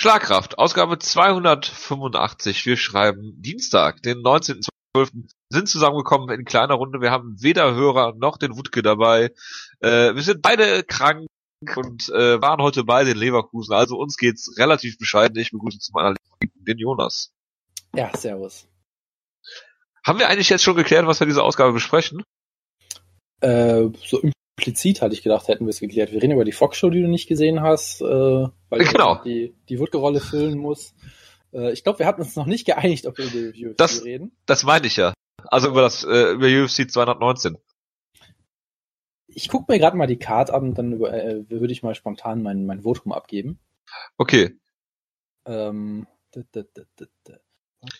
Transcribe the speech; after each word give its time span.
Schlagkraft, 0.00 0.56
Ausgabe 0.56 0.98
285. 0.98 2.64
Wir 2.64 2.78
schreiben 2.78 3.34
Dienstag, 3.36 4.00
den 4.02 4.22
19.12. 4.22 5.28
sind 5.50 5.68
zusammengekommen 5.68 6.30
in 6.30 6.46
kleiner 6.46 6.72
Runde. 6.72 7.02
Wir 7.02 7.10
haben 7.10 7.36
weder 7.42 7.74
Hörer 7.74 8.14
noch 8.16 8.38
den 8.38 8.56
Wutke 8.56 8.80
dabei. 8.80 9.30
Äh, 9.80 10.14
wir 10.14 10.22
sind 10.22 10.40
beide 10.40 10.84
krank 10.84 11.26
und 11.76 12.08
äh, 12.08 12.40
waren 12.40 12.62
heute 12.62 12.84
beide 12.84 13.10
in 13.10 13.18
Leverkusen. 13.18 13.74
Also 13.74 13.98
uns 13.98 14.16
geht's 14.16 14.56
relativ 14.56 14.96
bescheiden. 14.96 15.36
Ich 15.36 15.50
begrüße 15.50 15.80
zu 15.80 15.92
meiner 15.92 16.14
Lieben 16.40 16.64
den 16.64 16.78
Jonas. 16.78 17.34
Ja, 17.94 18.10
servus. 18.16 18.66
Haben 20.02 20.18
wir 20.18 20.30
eigentlich 20.30 20.48
jetzt 20.48 20.64
schon 20.64 20.76
geklärt, 20.76 21.06
was 21.06 21.20
wir 21.20 21.26
diese 21.26 21.42
Ausgabe 21.42 21.74
besprechen? 21.74 22.22
Äh, 23.42 23.88
so 24.02 24.22
implizit 24.60 25.00
hatte 25.00 25.14
ich 25.14 25.22
gedacht, 25.22 25.48
hätten 25.48 25.64
wir 25.64 25.70
es 25.70 25.80
geklärt. 25.80 26.12
Wir 26.12 26.22
reden 26.22 26.32
über 26.32 26.44
die 26.44 26.52
Fox-Show, 26.52 26.90
die 26.90 27.00
du 27.00 27.08
nicht 27.08 27.28
gesehen 27.28 27.62
hast, 27.62 28.02
äh, 28.02 28.04
weil 28.04 28.84
genau. 28.84 29.22
die, 29.24 29.54
die 29.68 29.78
Wutke-Rolle 29.78 30.20
füllen 30.20 30.58
muss. 30.58 30.94
Äh, 31.52 31.72
ich 31.72 31.82
glaube, 31.82 32.00
wir 32.00 32.06
hatten 32.06 32.20
uns 32.20 32.36
noch 32.36 32.46
nicht 32.46 32.66
geeinigt, 32.66 33.06
ob 33.06 33.16
wir 33.18 33.24
über 33.26 33.52
die 33.52 33.66
UFC 33.66 33.76
das, 33.78 34.04
reden. 34.04 34.32
Das 34.46 34.64
meine 34.64 34.86
ich 34.86 34.96
ja. 34.96 35.14
Also 35.44 35.68
über 35.68 35.80
das 35.80 36.04
äh, 36.04 36.32
über 36.32 36.46
UFC 36.46 36.90
219. 36.90 37.56
Ich 39.28 39.48
gucke 39.48 39.72
mir 39.72 39.78
gerade 39.78 39.96
mal 39.96 40.06
die 40.06 40.18
Card 40.18 40.50
an, 40.50 40.74
dann 40.74 40.92
über, 40.92 41.12
äh, 41.12 41.48
würde 41.48 41.72
ich 41.72 41.82
mal 41.82 41.94
spontan 41.94 42.42
mein, 42.42 42.66
mein 42.66 42.82
Votum 42.82 43.12
abgeben. 43.12 43.58
Okay. 44.18 44.58
Ähm, 45.46 46.06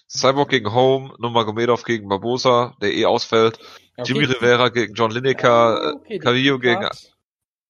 Cyborg 0.08 0.50
gegen 0.50 0.72
Home, 0.72 1.14
Nurmagomedov 1.18 1.84
gegen 1.84 2.08
Barbosa, 2.08 2.76
der 2.82 2.92
eh 2.92 3.06
ausfällt. 3.06 3.58
Okay. 3.96 4.12
Jimmy 4.12 4.24
Rivera 4.24 4.68
gegen 4.68 4.94
John 4.94 5.10
Lineker, 5.10 5.94
okay, 5.96 6.18
Carrillo 6.18 6.58
die 6.58 6.62
gegen, 6.62 6.88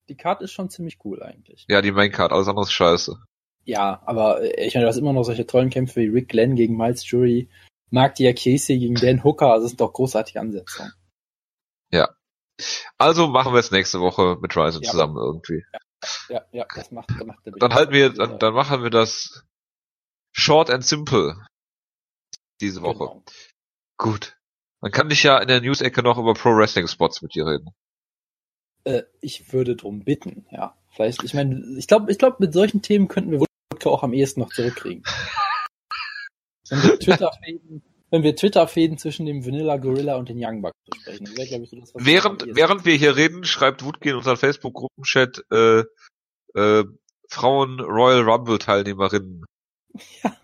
die 0.08 0.16
Card 0.16 0.42
ist 0.42 0.52
schon 0.52 0.70
ziemlich 0.70 0.98
cool 1.04 1.22
eigentlich. 1.22 1.64
ja, 1.68 1.82
die 1.82 1.92
Main 1.92 2.10
Card, 2.10 2.32
alles 2.32 2.48
andere 2.48 2.64
ist 2.64 2.72
scheiße. 2.72 3.16
Ja, 3.64 4.02
aber 4.06 4.42
äh, 4.42 4.66
ich 4.66 4.74
meine, 4.74 4.84
du 4.86 4.88
hast 4.88 4.96
immer 4.96 5.12
noch 5.12 5.24
solche 5.24 5.46
tollen 5.46 5.70
Kämpfe 5.70 6.00
wie 6.00 6.08
Rick 6.08 6.28
Glenn 6.28 6.56
gegen 6.56 6.76
Miles 6.76 7.08
Jury, 7.08 7.48
Mark 7.90 8.16
Diakese 8.16 8.76
gegen 8.78 8.94
Dan 8.94 9.22
Hooker, 9.22 9.52
also 9.52 9.64
das 9.64 9.70
sind 9.70 9.80
doch 9.80 9.92
großartige 9.92 10.40
Ansetzungen. 10.40 10.92
Also 12.98 13.26
machen 13.28 13.52
wir 13.52 13.60
es 13.60 13.70
nächste 13.70 14.00
Woche 14.00 14.36
mit 14.40 14.54
Ryzen 14.56 14.82
Ja. 14.82 14.90
zusammen 14.90 15.16
irgendwie. 15.16 15.64
Ja, 16.28 16.42
ja, 16.52 16.66
das 16.74 16.90
macht, 16.90 17.10
das 17.10 17.26
macht 17.26 17.38
Dann 17.44 17.74
halten 17.74 17.92
wir, 17.92 18.10
dann, 18.10 18.38
dann 18.38 18.54
machen 18.54 18.82
wir 18.82 18.90
das 18.90 19.44
short 20.32 20.70
and 20.70 20.84
simple 20.84 21.36
diese 22.60 22.82
Woche. 22.82 23.06
Genau. 23.06 23.22
Gut. 23.96 24.36
Dann 24.80 24.92
kann 24.92 25.10
ich 25.10 25.22
ja 25.22 25.38
in 25.38 25.48
der 25.48 25.60
News-Ecke 25.60 26.02
noch 26.02 26.18
über 26.18 26.34
Pro 26.34 26.56
Wrestling 26.56 26.86
Spots 26.86 27.22
mit 27.22 27.34
dir 27.34 27.46
reden. 27.46 27.70
Äh, 28.84 29.02
ich 29.20 29.52
würde 29.52 29.76
drum 29.76 30.04
bitten, 30.04 30.46
ja. 30.50 30.76
Vielleicht, 30.92 31.22
ich 31.22 31.34
meine, 31.34 31.62
ich 31.78 31.86
glaube, 31.86 32.10
ich 32.10 32.18
glaube, 32.18 32.36
mit 32.40 32.52
solchen 32.52 32.82
Themen 32.82 33.08
könnten 33.08 33.30
wir 33.30 33.40
Wodka 33.40 33.90
auch 33.90 34.02
am 34.02 34.12
ehesten 34.12 34.40
noch 34.40 34.52
zurückkriegen. 34.52 35.04
Wenn 36.68 36.82
wir 36.82 36.98
Twitter-Fäden, 36.98 37.82
wenn 38.10 38.22
wir 38.22 38.36
Twitter-Fäden 38.36 38.98
zwischen 38.98 39.26
dem 39.26 39.44
Vanilla 39.44 39.76
Gorilla 39.76 40.16
und 40.16 40.28
den 40.28 40.38
Young 40.38 40.62
Bucks 40.62 40.76
besprechen, 40.88 41.26
das 41.26 41.36
wäre, 41.36 41.48
glaube 41.48 41.64
ich, 41.64 41.70
so 41.70 41.76
das, 41.80 41.94
was 41.94 42.04
Während, 42.04 42.46
während 42.54 42.84
wir 42.84 42.94
hier 42.94 43.16
reden, 43.16 43.44
schreibt 43.44 43.84
Wutke 43.84 44.10
in 44.10 44.16
unseren 44.16 44.36
Facebook-Gruppenchat, 44.36 45.44
äh, 45.50 45.84
äh, 46.54 46.84
Frauen 47.28 47.80
Royal 47.80 48.22
Rumble 48.22 48.58
Teilnehmerinnen. 48.58 49.44
Ja. 50.22 50.36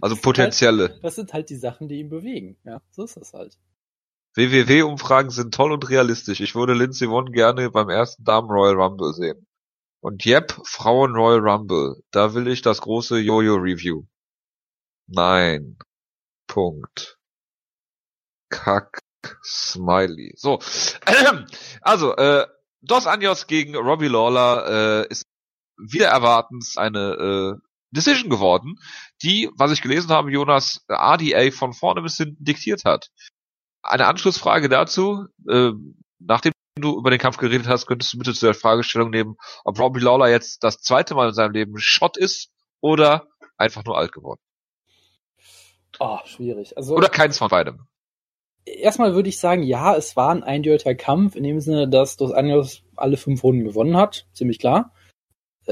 Das 0.00 0.12
ist 0.12 0.22
potenzielle. 0.22 0.98
das 1.02 1.14
sind 1.16 1.32
halt 1.32 1.50
die 1.50 1.56
Sachen, 1.56 1.88
die 1.88 2.00
ihn 2.00 2.08
bewegen. 2.08 2.56
Ja, 2.64 2.80
so 2.90 3.04
ist 3.04 3.16
das 3.16 3.32
halt. 3.32 3.58
WWW-Umfragen 4.36 5.30
sind 5.30 5.54
toll 5.54 5.72
und 5.72 5.88
realistisch. 5.88 6.40
Ich 6.40 6.54
würde 6.54 6.74
Lindsay 6.74 7.08
Vonn 7.08 7.30
gerne 7.32 7.70
beim 7.70 7.88
ersten 7.88 8.24
Damen 8.24 8.48
Royal 8.50 8.74
Rumble 8.74 9.12
sehen. 9.12 9.46
Und 10.00 10.26
yep, 10.26 10.52
Frauen 10.64 11.14
Royal 11.14 11.40
Rumble. 11.40 12.02
Da 12.10 12.34
will 12.34 12.48
ich 12.48 12.60
das 12.62 12.80
große 12.80 13.18
Jojo-Review. 13.18 14.04
Nein. 15.06 15.78
Punkt. 16.46 17.18
Kack. 18.50 19.00
Smiley. 19.42 20.34
So. 20.36 20.58
Also, 21.80 22.14
äh, 22.16 22.46
Dos 22.82 23.06
Anjos 23.06 23.46
gegen 23.46 23.76
Robbie 23.76 24.08
Lawler 24.08 25.04
äh, 25.04 25.08
ist 25.08 25.26
wieder 25.78 26.08
erwartens 26.08 26.76
eine 26.76 27.58
äh, 27.58 27.66
Decision 27.94 28.30
geworden, 28.30 28.76
die, 29.22 29.50
was 29.56 29.72
ich 29.72 29.82
gelesen 29.82 30.10
habe, 30.10 30.30
Jonas 30.30 30.84
äh, 30.88 30.94
RDA 30.94 31.50
von 31.50 31.72
vorne 31.72 32.02
bis 32.02 32.16
hinten 32.16 32.44
diktiert 32.44 32.84
hat. 32.84 33.08
Eine 33.82 34.06
Anschlussfrage 34.06 34.68
dazu, 34.68 35.26
äh, 35.48 35.72
nachdem 36.18 36.52
du 36.76 36.98
über 36.98 37.10
den 37.10 37.18
Kampf 37.18 37.36
geredet 37.36 37.68
hast, 37.68 37.86
könntest 37.86 38.12
du 38.12 38.18
bitte 38.18 38.34
zu 38.34 38.46
der 38.46 38.54
Fragestellung 38.54 39.10
nehmen, 39.10 39.36
ob 39.64 39.78
Robbie 39.78 40.00
Lawler 40.00 40.28
jetzt 40.28 40.64
das 40.64 40.78
zweite 40.78 41.14
Mal 41.14 41.28
in 41.28 41.34
seinem 41.34 41.52
Leben 41.52 41.78
Shot 41.78 42.16
ist 42.16 42.50
oder 42.80 43.28
einfach 43.56 43.84
nur 43.84 43.96
alt 43.96 44.12
geworden. 44.12 44.40
Oh, 46.00 46.18
schwierig. 46.24 46.76
Also, 46.76 46.96
Oder 46.96 47.08
keins 47.08 47.38
von 47.38 47.48
beidem. 47.48 47.86
erstmal 48.64 49.14
würde 49.14 49.28
ich 49.28 49.38
sagen, 49.38 49.62
ja, 49.62 49.94
es 49.94 50.16
war 50.16 50.30
ein 50.30 50.42
eindeutiger 50.42 50.94
Kampf, 50.94 51.36
in 51.36 51.44
dem 51.44 51.60
Sinne, 51.60 51.88
dass 51.88 52.16
Dos 52.16 52.32
Anjos 52.32 52.82
alle 52.96 53.16
fünf 53.16 53.44
Runden 53.44 53.64
gewonnen 53.64 53.96
hat. 53.96 54.26
Ziemlich 54.32 54.58
klar. 54.58 54.92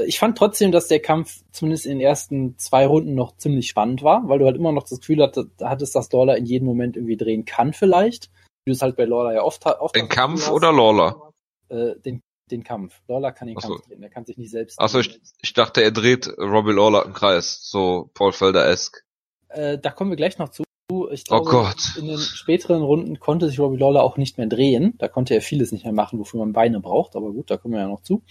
Ich 0.07 0.17
fand 0.19 0.37
trotzdem, 0.37 0.71
dass 0.71 0.87
der 0.87 0.99
Kampf 0.99 1.43
zumindest 1.51 1.85
in 1.85 1.99
den 1.99 2.01
ersten 2.01 2.57
zwei 2.57 2.87
Runden 2.87 3.13
noch 3.13 3.37
ziemlich 3.37 3.67
spannend 3.67 4.01
war, 4.03 4.27
weil 4.27 4.39
du 4.39 4.45
halt 4.45 4.55
immer 4.55 4.71
noch 4.71 4.83
das 4.83 4.99
Gefühl 4.99 5.21
hattest, 5.61 5.95
dass 5.95 6.11
Lawler 6.11 6.37
in 6.37 6.45
jedem 6.45 6.65
Moment 6.67 6.95
irgendwie 6.97 7.17
drehen 7.17 7.45
kann 7.45 7.73
vielleicht. 7.73 8.31
Wie 8.65 8.71
du 8.71 8.75
es 8.75 8.81
halt 8.81 8.95
bei 8.95 9.05
Lawler 9.05 9.33
ja 9.33 9.43
oft, 9.43 9.65
oft 9.65 9.95
Den 9.95 10.09
Kampf 10.09 10.49
oder 10.49 10.71
Lawler? 10.71 11.31
Äh, 11.69 11.95
den, 11.99 12.21
den 12.49 12.63
Kampf. 12.63 13.01
Lawler 13.07 13.31
kann 13.31 13.47
den 13.47 13.57
Ach 13.57 13.61
so. 13.61 13.69
Kampf 13.75 13.87
drehen, 13.87 14.01
er 14.01 14.09
kann 14.09 14.25
sich 14.25 14.37
nicht 14.37 14.51
selbst 14.51 14.79
Achso, 14.79 15.01
drehen. 15.01 15.11
ich, 15.23 15.31
ich 15.41 15.53
dachte, 15.53 15.83
er 15.83 15.91
dreht 15.91 16.27
Robbie 16.39 16.71
Lawler 16.73 17.05
im 17.05 17.13
Kreis, 17.13 17.59
so 17.61 18.09
Paul 18.13 18.31
Felder-esque. 18.31 19.03
Äh, 19.49 19.77
da 19.77 19.91
kommen 19.91 20.09
wir 20.09 20.17
gleich 20.17 20.37
noch 20.39 20.49
zu. 20.49 20.63
Ich 21.11 21.23
Oh 21.29 21.41
glaube, 21.41 21.49
Gott. 21.49 21.95
in 21.97 22.07
den 22.07 22.17
späteren 22.19 22.81
Runden 22.83 23.19
konnte 23.19 23.47
sich 23.47 23.59
Robbie 23.59 23.77
Lawler 23.77 24.03
auch 24.03 24.17
nicht 24.17 24.37
mehr 24.37 24.47
drehen. 24.47 24.95
Da 24.97 25.07
konnte 25.07 25.33
er 25.33 25.41
vieles 25.41 25.71
nicht 25.71 25.85
mehr 25.85 25.93
machen, 25.93 26.19
wofür 26.19 26.39
man 26.39 26.53
Beine 26.53 26.79
braucht. 26.81 27.15
Aber 27.15 27.31
gut, 27.31 27.49
da 27.49 27.57
kommen 27.57 27.73
wir 27.73 27.81
ja 27.81 27.87
noch 27.87 28.01
zu. 28.01 28.21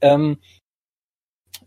Ähm, 0.00 0.38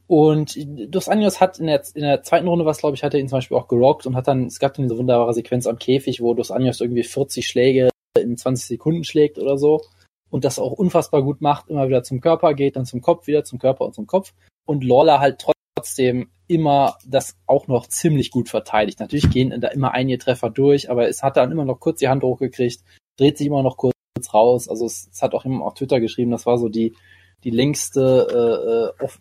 und 0.07 0.55
Dos 0.93 1.07
Anjos 1.07 1.39
hat 1.39 1.59
in 1.59 1.67
der, 1.67 1.83
in 1.93 2.01
der 2.01 2.23
zweiten 2.23 2.47
Runde 2.47 2.65
was, 2.65 2.79
glaube 2.79 2.95
ich, 2.95 3.03
hat 3.03 3.13
er 3.13 3.19
ihn 3.19 3.27
zum 3.27 3.37
Beispiel 3.37 3.57
auch 3.57 3.67
gerockt 3.67 4.05
und 4.05 4.15
hat 4.15 4.27
dann, 4.27 4.45
es 4.45 4.59
gab 4.59 4.73
dann 4.73 4.85
diese 4.85 4.97
wunderbare 4.97 5.33
Sequenz 5.33 5.67
am 5.67 5.77
Käfig, 5.77 6.21
wo 6.21 6.33
Dos 6.33 6.51
Anjos 6.51 6.81
irgendwie 6.81 7.03
40 7.03 7.47
Schläge 7.47 7.89
in 8.17 8.37
20 8.37 8.67
Sekunden 8.67 9.03
schlägt 9.03 9.37
oder 9.37 9.57
so 9.57 9.81
und 10.29 10.45
das 10.45 10.59
auch 10.59 10.71
unfassbar 10.71 11.23
gut 11.23 11.41
macht, 11.41 11.69
immer 11.69 11.87
wieder 11.87 12.03
zum 12.03 12.21
Körper 12.21 12.53
geht, 12.53 12.75
dann 12.75 12.85
zum 12.85 13.01
Kopf, 13.01 13.27
wieder 13.27 13.43
zum 13.43 13.59
Körper 13.59 13.85
und 13.85 13.95
zum 13.95 14.07
Kopf. 14.07 14.33
Und 14.65 14.83
Lawler 14.83 15.19
halt 15.19 15.45
trotzdem 15.75 16.29
immer 16.47 16.97
das 17.05 17.37
auch 17.45 17.67
noch 17.67 17.87
ziemlich 17.87 18.31
gut 18.31 18.49
verteidigt. 18.49 18.99
Natürlich 18.99 19.29
gehen 19.29 19.59
da 19.61 19.69
immer 19.69 19.91
einige 19.91 20.17
Treffer 20.17 20.49
durch, 20.49 20.89
aber 20.89 21.07
es 21.07 21.23
hat 21.23 21.37
dann 21.37 21.51
immer 21.51 21.65
noch 21.65 21.79
kurz 21.79 21.99
die 21.99 22.07
Hand 22.07 22.23
hochgekriegt, 22.23 22.83
dreht 23.17 23.37
sich 23.37 23.47
immer 23.47 23.63
noch 23.63 23.77
kurz 23.77 23.93
raus. 24.33 24.67
Also 24.67 24.85
es, 24.85 25.09
es 25.11 25.21
hat 25.21 25.33
auch 25.33 25.45
immer 25.45 25.65
auf 25.65 25.75
Twitter 25.75 25.99
geschrieben, 25.99 26.31
das 26.31 26.45
war 26.45 26.57
so 26.57 26.69
die 26.69 26.95
die 27.43 27.51
längste, 27.51 28.93
äh, 28.99 29.03
auf, 29.03 29.19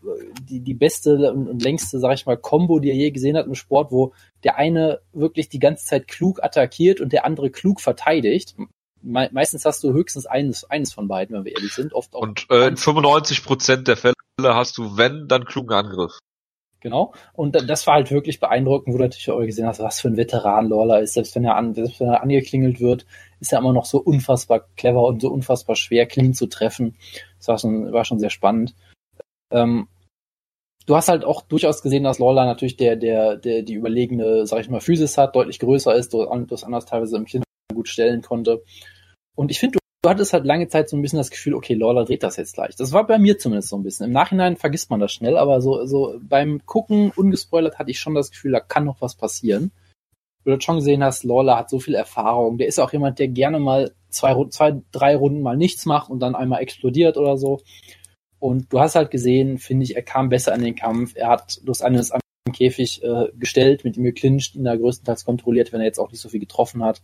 die, 0.49 0.61
die 0.61 0.75
beste 0.75 1.33
und, 1.33 1.63
längste, 1.63 1.99
sag 1.99 2.15
ich 2.15 2.27
mal, 2.27 2.37
Combo, 2.37 2.81
die 2.81 2.91
er 2.91 2.97
je 2.97 3.11
gesehen 3.11 3.37
hat 3.37 3.47
im 3.47 3.55
Sport, 3.55 3.93
wo 3.93 4.13
der 4.45 4.57
eine 4.57 5.01
wirklich 5.13 5.49
die 5.49 5.59
ganze 5.59 5.85
Zeit 5.87 6.09
klug 6.09 6.43
attackiert 6.43 7.01
und 7.01 7.13
der 7.13 7.25
andere 7.25 7.51
klug 7.51 7.81
verteidigt. 7.81 8.55
Me 9.01 9.29
meistens 9.33 9.65
hast 9.65 9.85
du 9.85 9.93
höchstens 9.93 10.27
eines, 10.27 10.69
eines 10.69 10.93
von 10.93 11.07
beiden, 11.07 11.37
wenn 11.37 11.45
wir 11.45 11.53
ehrlich 11.53 11.73
sind. 11.73 11.93
Oft 11.93 12.15
auch 12.15 12.23
Und 12.23 12.47
äh, 12.51 12.67
in 12.67 12.77
95% 12.77 13.85
der 13.85 13.97
Fälle 13.97 14.15
hast 14.43 14.77
du, 14.79 14.97
wenn, 14.97 15.29
dann 15.29 15.45
klugen 15.45 15.73
Angriff. 15.73 16.19
Genau. 16.81 17.13
Und 17.33 17.55
da- 17.55 17.61
das 17.61 17.87
war 17.87 17.95
halt 17.95 18.11
wirklich 18.11 18.41
beeindruckend, 18.41 18.95
wo 18.95 18.99
du 18.99 19.05
natürlich 19.05 19.31
auch 19.31 19.41
gesehen 19.41 19.67
hast, 19.67 19.81
was 19.81 20.01
für 20.01 20.09
ein 20.09 20.17
Veteran 20.17 20.69
Lawler 20.69 21.01
ist. 21.01 21.15
Selbst 21.15 21.35
wenn 21.35 21.45
er, 21.45 21.57
an, 21.57 21.75
selbst 21.75 22.01
wenn 22.01 22.09
er 22.09 22.23
angeklingelt 22.23 22.81
wird, 22.81 23.07
ist 23.41 23.53
er 23.53 23.59
immer 23.59 23.73
noch 23.73 23.85
so 23.85 23.99
unfassbar 23.99 24.67
clever 24.77 25.03
und 25.03 25.23
so 25.23 25.31
unfassbar 25.31 25.77
schwer, 25.77 26.07
clean 26.07 26.35
zu 26.35 26.47
treffen. 26.47 26.97
Das 27.39 27.49
war 27.49 27.59
schon, 27.59 27.93
war 27.93 28.05
schon 28.05 28.19
sehr 28.19 28.31
spannend. 28.31 28.75
Ähm, 29.53 29.89
du 30.87 30.97
hast 30.97 31.09
halt 31.09 31.25
auch 31.25 31.43
durchaus 31.43 31.83
gesehen, 31.83 32.05
dass 32.05 32.19
Lawler 32.19 32.47
natürlich 32.47 32.77
der, 32.77 32.97
der, 32.97 33.37
der 33.37 33.63
die 33.63 33.75
überlegene, 33.75 34.47
sag 34.47 34.61
ich 34.61 34.71
mal, 34.71 34.81
Physis 34.81 35.19
hat, 35.19 35.37
deutlich 35.37 35.59
größer 35.59 35.95
ist, 35.95 36.13
du 36.13 36.25
das 36.49 36.65
anders 36.65 36.87
teilweise 36.87 37.17
im 37.17 37.27
Kind 37.27 37.45
gut 37.73 37.89
stellen 37.89 38.23
konnte. 38.23 38.63
Und 39.37 39.51
ich 39.51 39.61
finde, 39.61 39.79
du, 39.79 39.79
du 40.03 40.11
hattest 40.11 40.33
halt 40.33 40.45
lange 40.45 40.69
Zeit 40.69 40.89
so 40.89 40.97
ein 40.97 41.03
bisschen 41.03 41.19
das 41.19 41.31
Gefühl, 41.31 41.55
okay, 41.55 41.75
Lawler 41.75 42.05
dreht 42.05 42.23
das 42.23 42.37
jetzt 42.37 42.55
gleich. 42.55 42.75
Das 42.75 42.93
war 42.93 43.07
bei 43.07 43.19
mir 43.19 43.39
zumindest 43.39 43.69
so 43.69 43.77
ein 43.77 43.83
bisschen. 43.83 44.07
Im 44.07 44.13
Nachhinein 44.13 44.57
vergisst 44.57 44.91
man 44.91 45.01
das 45.01 45.13
schnell, 45.13 45.37
aber 45.37 45.61
so, 45.61 45.85
so 45.85 46.19
beim 46.21 46.65
Gucken, 46.67 47.13
ungespoilert, 47.15 47.79
hatte 47.79 47.91
ich 47.91 48.01
schon 48.01 48.15
das 48.15 48.31
Gefühl, 48.31 48.53
da 48.53 48.61
kann 48.61 48.85
noch 48.85 49.01
was 49.01 49.15
passieren. 49.15 49.71
Du 50.49 50.55
hast 50.55 50.65
schon 50.65 50.77
gesehen 50.77 51.05
hast, 51.05 51.25
Lawler 51.25 51.59
hat 51.59 51.69
so 51.69 51.79
viel 51.79 51.95
Erfahrung. 51.95 52.57
Der 52.57 52.69
ist 52.69 52.79
auch 52.79 52.91
jemand, 52.91 53.19
der 53.19 53.29
gerne 53.29 53.59
mal 53.59 53.93
zwei, 54.09 54.35
zwei, 54.49 54.81
drei 54.93 55.15
Runden 55.15 55.43
mal 55.43 55.59
nichts 55.59 55.85
macht 55.85 56.09
und 56.09 56.21
dann 56.21 56.35
einmal 56.35 56.63
explodiert 56.63 57.19
oder 57.19 57.37
so. 57.37 57.61
Und 58.39 58.73
du 58.73 58.81
hast 58.81 58.95
halt 58.95 59.11
gesehen, 59.11 59.59
finde 59.59 59.85
ich, 59.85 59.95
er 59.95 60.03
kam 60.03 60.31
besser 60.31 60.55
in 60.55 60.63
den 60.63 60.75
Kampf. 60.75 61.15
Er 61.17 61.29
hat 61.29 61.61
Los 61.65 61.83
Angeles 61.83 62.13
am 62.13 62.23
Käfig 62.51 63.03
äh, 63.03 63.27
gestellt, 63.35 63.85
mit 63.85 63.99
ihm 63.99 64.05
geclincht, 64.05 64.55
ihn 64.55 64.65
da 64.65 64.75
größtenteils 64.75 65.27
kontrolliert, 65.27 65.71
wenn 65.75 65.81
er 65.81 65.87
jetzt 65.87 65.99
auch 65.99 66.11
nicht 66.11 66.23
so 66.23 66.31
viel 66.31 66.41
getroffen 66.41 66.83
hat. 66.83 67.03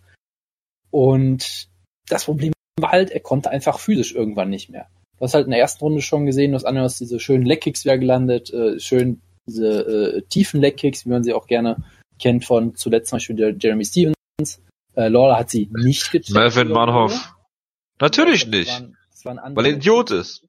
Und 0.90 1.68
das 2.08 2.24
Problem 2.24 2.54
war 2.80 2.92
halt, 2.92 3.10
er 3.10 3.20
konnte 3.20 3.50
einfach 3.50 3.78
physisch 3.78 4.14
irgendwann 4.14 4.48
nicht 4.48 4.70
mehr. 4.70 4.88
Du 5.18 5.24
hast 5.24 5.34
halt 5.34 5.44
in 5.44 5.50
der 5.50 5.60
ersten 5.60 5.84
Runde 5.84 6.00
schon 6.00 6.24
gesehen, 6.24 6.52
dass 6.52 6.64
Angeles 6.64 6.96
diese 6.96 7.20
schönen 7.20 7.44
Leckkicks 7.44 7.84
wieder 7.84 7.98
gelandet, 7.98 8.50
äh, 8.54 8.80
schön 8.80 9.20
diese 9.46 9.82
äh, 10.16 10.22
tiefen 10.30 10.62
Leg-Kicks, 10.62 11.04
wie 11.04 11.10
man 11.10 11.22
sie 11.22 11.34
auch 11.34 11.46
gerne 11.46 11.84
kennt 12.18 12.44
von 12.44 12.74
zuletzt 12.74 13.10
zum 13.10 13.16
Beispiel 13.16 13.36
der 13.36 13.54
Jeremy 13.56 13.84
Stevens. 13.84 14.14
Äh, 14.94 15.08
Lawler 15.08 15.38
hat 15.38 15.50
sie 15.50 15.68
nicht 15.72 16.10
gecheckt. 16.10 16.30
Melvin 16.30 16.68
Manhoff. 16.68 17.34
Natürlich 18.00 18.46
nicht. 18.46 18.70
Das 18.70 18.80
waren, 18.80 18.96
das 19.10 19.24
waren 19.24 19.56
weil 19.56 19.66
er 19.66 19.72
Idiot 19.72 20.10
ist. 20.10 20.46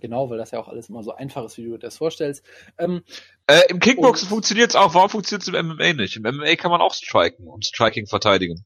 Genau, 0.00 0.30
weil 0.30 0.38
das 0.38 0.50
ja 0.50 0.58
auch 0.58 0.68
alles 0.68 0.88
immer 0.88 1.02
so 1.02 1.14
einfach 1.14 1.44
ist, 1.44 1.58
wie 1.58 1.64
du 1.64 1.72
dir 1.72 1.78
das 1.78 1.98
vorstellst. 1.98 2.42
Ähm, 2.78 3.02
äh, 3.46 3.60
Im 3.68 3.80
Kickboxen 3.80 4.28
funktioniert 4.28 4.70
es 4.70 4.76
auch. 4.76 4.94
Warum 4.94 5.10
funktioniert 5.10 5.42
es 5.42 5.48
im 5.48 5.66
MMA 5.66 5.92
nicht? 5.92 6.16
Im 6.16 6.22
MMA 6.22 6.56
kann 6.56 6.70
man 6.70 6.80
auch 6.80 6.94
striken 6.94 7.46
und 7.46 7.66
Striking 7.66 8.06
verteidigen. 8.06 8.64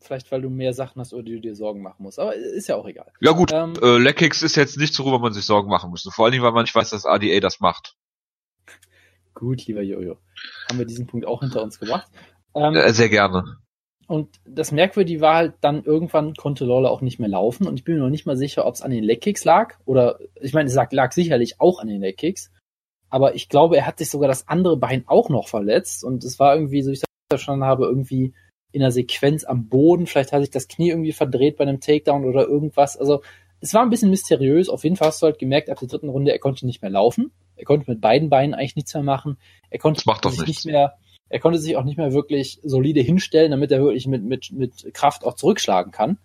Vielleicht, 0.00 0.30
weil 0.30 0.42
du 0.42 0.50
mehr 0.50 0.72
Sachen 0.72 1.00
hast, 1.00 1.12
oder 1.12 1.24
die 1.24 1.34
du 1.34 1.40
dir 1.40 1.54
Sorgen 1.54 1.82
machen 1.82 2.02
musst. 2.02 2.18
Aber 2.18 2.34
ist 2.34 2.68
ja 2.68 2.76
auch 2.76 2.86
egal. 2.86 3.12
Ja 3.20 3.32
gut, 3.32 3.52
ähm, 3.52 3.74
äh, 3.82 3.98
Leg 3.98 4.16
Kicks 4.16 4.42
ist 4.42 4.56
jetzt 4.56 4.78
nicht 4.78 4.94
so, 4.94 5.04
worüber 5.04 5.18
man 5.18 5.32
sich 5.32 5.44
Sorgen 5.44 5.68
machen 5.68 5.90
müsste. 5.90 6.10
Vor 6.10 6.24
allen 6.24 6.32
Dingen, 6.32 6.44
weil 6.44 6.52
man 6.52 6.64
nicht 6.64 6.74
weiß, 6.74 6.90
dass 6.90 7.04
ADA 7.04 7.40
das 7.40 7.60
macht. 7.60 7.96
Gut, 9.38 9.64
lieber 9.66 9.82
Jojo. 9.82 10.16
Haben 10.68 10.78
wir 10.80 10.84
diesen 10.84 11.06
Punkt 11.06 11.24
auch 11.24 11.40
hinter 11.40 11.62
uns 11.62 11.78
gebracht. 11.78 12.10
Ähm, 12.56 12.74
äh, 12.74 12.92
sehr 12.92 13.08
gerne. 13.08 13.44
Und 14.08 14.40
das 14.44 14.72
Merkwürdige 14.72 15.20
war 15.20 15.36
halt, 15.36 15.54
dann 15.60 15.84
irgendwann 15.84 16.34
konnte 16.34 16.64
Lola 16.64 16.88
auch 16.88 17.02
nicht 17.02 17.20
mehr 17.20 17.28
laufen 17.28 17.68
und 17.68 17.78
ich 17.78 17.84
bin 17.84 17.94
mir 17.94 18.00
noch 18.00 18.10
nicht 18.10 18.26
mal 18.26 18.36
sicher, 18.36 18.66
ob 18.66 18.74
es 18.74 18.82
an 18.82 18.90
den 18.90 19.04
Legkicks 19.04 19.44
lag 19.44 19.78
oder, 19.84 20.18
ich 20.40 20.54
meine, 20.54 20.68
es 20.68 20.74
lag, 20.74 20.90
lag 20.90 21.12
sicherlich 21.12 21.60
auch 21.60 21.78
an 21.78 21.86
den 21.86 22.00
Legkicks, 22.00 22.50
aber 23.10 23.34
ich 23.34 23.48
glaube, 23.48 23.76
er 23.76 23.86
hat 23.86 23.98
sich 23.98 24.10
sogar 24.10 24.26
das 24.26 24.48
andere 24.48 24.78
Bein 24.78 25.04
auch 25.06 25.28
noch 25.28 25.46
verletzt 25.46 26.04
und 26.04 26.24
es 26.24 26.38
war 26.40 26.54
irgendwie, 26.54 26.82
so 26.82 26.90
wie 26.90 26.94
ich 26.94 27.00
das 27.00 27.08
verstanden 27.30 27.66
habe, 27.66 27.84
irgendwie 27.84 28.32
in 28.72 28.82
einer 28.82 28.92
Sequenz 28.92 29.44
am 29.44 29.68
Boden, 29.68 30.06
vielleicht 30.06 30.32
hat 30.32 30.40
sich 30.40 30.50
das 30.50 30.68
Knie 30.68 30.88
irgendwie 30.88 31.12
verdreht 31.12 31.58
bei 31.58 31.64
einem 31.64 31.80
Takedown 31.80 32.24
oder 32.24 32.48
irgendwas, 32.48 32.96
also 32.96 33.22
es 33.60 33.74
war 33.74 33.82
ein 33.82 33.90
bisschen 33.90 34.10
mysteriös, 34.10 34.68
auf 34.68 34.84
jeden 34.84 34.96
Fall 34.96 35.08
hast 35.08 35.22
du 35.22 35.26
halt 35.26 35.38
gemerkt, 35.38 35.70
ab 35.70 35.78
der 35.78 35.88
dritten 35.88 36.08
Runde, 36.08 36.32
er 36.32 36.38
konnte 36.38 36.66
nicht 36.66 36.82
mehr 36.82 36.90
laufen, 36.90 37.32
er 37.56 37.64
konnte 37.64 37.90
mit 37.90 38.00
beiden 38.00 38.30
Beinen 38.30 38.54
eigentlich 38.54 38.76
nichts 38.76 38.94
mehr 38.94 39.02
machen, 39.02 39.38
er 39.70 39.78
konnte 39.78 40.02
sich 40.30 40.46
nicht 40.46 40.66
mehr 40.66 40.94
er 41.28 41.40
konnte 41.40 41.58
sich 41.58 41.76
auch 41.76 41.84
nicht 41.84 41.98
mehr 41.98 42.12
wirklich 42.12 42.58
solide 42.62 43.00
hinstellen, 43.00 43.50
damit 43.50 43.70
er 43.70 43.82
wirklich 43.82 44.06
mit, 44.06 44.24
mit, 44.24 44.50
mit 44.52 44.94
Kraft 44.94 45.24
auch 45.24 45.34
zurückschlagen 45.34 45.92
kann. 45.92 46.18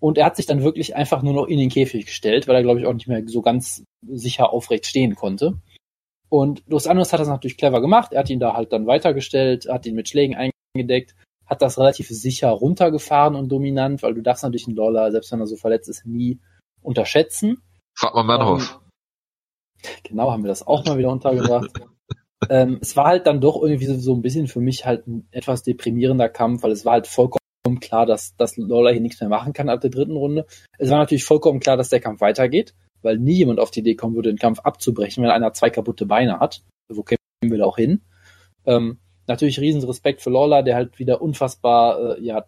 Und 0.00 0.18
er 0.18 0.24
hat 0.24 0.36
sich 0.36 0.46
dann 0.46 0.64
wirklich 0.64 0.96
einfach 0.96 1.22
nur 1.22 1.32
noch 1.32 1.46
in 1.46 1.58
den 1.58 1.68
Käfig 1.68 2.06
gestellt, 2.06 2.48
weil 2.48 2.56
er, 2.56 2.62
glaube 2.62 2.80
ich, 2.80 2.86
auch 2.86 2.92
nicht 2.92 3.06
mehr 3.06 3.22
so 3.26 3.40
ganz 3.40 3.84
sicher 4.04 4.52
aufrecht 4.52 4.86
stehen 4.86 5.14
konnte. 5.14 5.58
Und 6.28 6.64
Dos 6.66 6.88
Anjos 6.88 7.12
hat 7.12 7.20
das 7.20 7.28
natürlich 7.28 7.56
clever 7.56 7.80
gemacht. 7.80 8.12
Er 8.12 8.20
hat 8.20 8.30
ihn 8.30 8.40
da 8.40 8.54
halt 8.54 8.72
dann 8.72 8.86
weitergestellt, 8.86 9.68
hat 9.68 9.86
ihn 9.86 9.94
mit 9.94 10.08
Schlägen 10.08 10.52
eingedeckt, 10.74 11.14
hat 11.46 11.62
das 11.62 11.78
relativ 11.78 12.08
sicher 12.08 12.48
runtergefahren 12.48 13.36
und 13.36 13.48
dominant, 13.48 14.02
weil 14.02 14.14
du 14.14 14.22
darfst 14.22 14.42
natürlich 14.42 14.66
einen 14.66 14.76
Dollar, 14.76 15.12
selbst 15.12 15.30
wenn 15.30 15.40
er 15.40 15.46
so 15.46 15.56
verletzt 15.56 15.88
ist, 15.88 16.04
nie 16.04 16.40
unterschätzen. 16.82 17.62
Frag 17.96 18.14
mal 18.14 18.24
Mannhof. 18.24 18.80
Ähm, 19.82 19.90
genau, 20.04 20.30
haben 20.30 20.44
wir 20.44 20.48
das 20.48 20.66
auch 20.66 20.84
mal 20.84 20.98
wieder 20.98 21.10
untergebracht. 21.10 21.70
ähm, 22.50 22.78
es 22.80 22.96
war 22.96 23.06
halt 23.06 23.26
dann 23.26 23.40
doch 23.40 23.60
irgendwie 23.60 23.86
so, 23.86 23.98
so 23.98 24.14
ein 24.14 24.22
bisschen 24.22 24.48
für 24.48 24.60
mich 24.60 24.86
halt 24.86 25.06
ein 25.06 25.28
etwas 25.30 25.62
deprimierender 25.62 26.28
Kampf, 26.28 26.62
weil 26.62 26.72
es 26.72 26.84
war 26.84 26.94
halt 26.94 27.06
vollkommen 27.06 27.40
klar, 27.80 28.06
dass, 28.06 28.36
dass 28.36 28.56
Lola 28.56 28.90
hier 28.90 29.00
nichts 29.00 29.20
mehr 29.20 29.28
machen 29.28 29.52
kann 29.52 29.68
ab 29.68 29.80
der 29.80 29.90
dritten 29.90 30.16
Runde. 30.16 30.46
Es 30.78 30.90
war 30.90 30.98
natürlich 30.98 31.24
vollkommen 31.24 31.60
klar, 31.60 31.76
dass 31.76 31.88
der 31.88 32.00
Kampf 32.00 32.20
weitergeht, 32.20 32.74
weil 33.02 33.18
nie 33.18 33.34
jemand 33.34 33.60
auf 33.60 33.70
die 33.70 33.80
Idee 33.80 33.94
kommen 33.94 34.14
würde, 34.14 34.30
den 34.30 34.38
Kampf 34.38 34.60
abzubrechen, 34.60 35.22
wenn 35.22 35.30
einer 35.30 35.52
zwei 35.52 35.70
kaputte 35.70 36.06
Beine 36.06 36.40
hat. 36.40 36.62
Wo 36.88 37.02
kämen 37.02 37.18
wir 37.42 37.66
auch 37.66 37.76
hin? 37.76 38.02
Ähm, 38.66 38.98
natürlich 39.26 39.60
riesen 39.60 39.82
Respekt 39.84 40.22
für 40.22 40.30
Lola, 40.30 40.62
der 40.62 40.76
halt 40.76 40.98
wieder 40.98 41.22
unfassbar 41.22 42.18
äh, 42.18 42.22
ja 42.22 42.44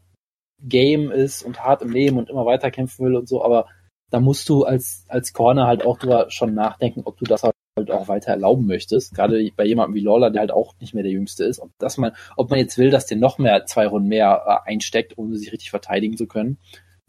game 0.61 1.11
ist 1.11 1.43
und 1.43 1.63
hart 1.63 1.83
im 1.83 1.91
Leben 1.91 2.17
und 2.17 2.31
immer 2.31 2.47
weiter 2.47 2.71
kämpfen 2.71 3.05
will 3.05 3.17
und 3.17 3.29
so, 3.29 3.45
aber 3.45 3.69
da 4.15 4.21
musst 4.21 4.49
du 4.49 4.63
als 4.63 5.05
als 5.09 5.33
Corner 5.33 5.67
halt 5.67 5.85
auch 5.85 5.99
drüber 5.99 6.27
schon 6.29 6.55
nachdenken, 6.55 7.03
ob 7.05 7.19
du 7.19 7.25
das 7.25 7.43
halt 7.43 7.91
auch 7.91 8.07
weiter 8.07 8.31
erlauben 8.31 8.65
möchtest. 8.65 9.13
Gerade 9.13 9.51
bei 9.57 9.65
jemandem 9.65 9.97
wie 9.97 10.05
Lawler, 10.05 10.31
der 10.31 10.43
halt 10.43 10.53
auch 10.53 10.75
nicht 10.79 10.95
mehr 10.95 11.03
der 11.03 11.11
Jüngste 11.11 11.43
ist. 11.43 11.59
Ob, 11.59 11.73
dass 11.79 11.99
man, 11.99 12.13
ob 12.37 12.49
man 12.49 12.61
jetzt 12.61 12.79
will, 12.79 12.91
dass 12.91 13.07
der 13.07 13.17
noch 13.17 13.39
mehr 13.39 13.67
zwei 13.67 13.89
Runden 13.89 14.09
mehr 14.09 14.45
äh, 14.47 14.71
einsteckt, 14.71 15.19
um 15.19 15.35
sich 15.35 15.51
richtig 15.51 15.71
verteidigen 15.71 16.17
zu 16.17 16.29
können, 16.29 16.59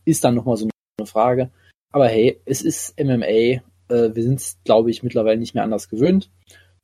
ist 0.04 0.24
dann 0.24 0.34
nochmal 0.34 0.58
so 0.58 0.68
eine 0.98 1.06
Frage. 1.06 1.52
Aber 1.92 2.08
hey, 2.08 2.42
es 2.46 2.64
ist 2.64 3.00
MMA. 3.00 3.26
Äh, 3.26 3.62
wir 3.88 4.24
sind 4.24 4.40
es, 4.40 4.58
glaube 4.64 4.90
ich, 4.90 5.04
mittlerweile 5.04 5.38
nicht 5.38 5.54
mehr 5.54 5.64
anders 5.64 5.88
gewöhnt. 5.88 6.32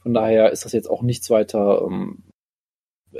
Von 0.04 0.14
daher 0.14 0.52
ist 0.52 0.66
das 0.66 0.72
jetzt 0.72 0.88
auch 0.88 1.02
nichts 1.02 1.32
weiter, 1.32 1.82
ähm, 1.90 2.26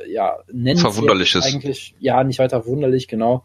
ja, 0.08 0.38
nennen 0.52 0.80
Verwunderliches. 0.80 1.44
Eigentlich, 1.44 1.96
ja, 1.98 2.24
nicht 2.24 2.38
weiter 2.38 2.62
verwunderlich, 2.62 3.08
genau. 3.08 3.44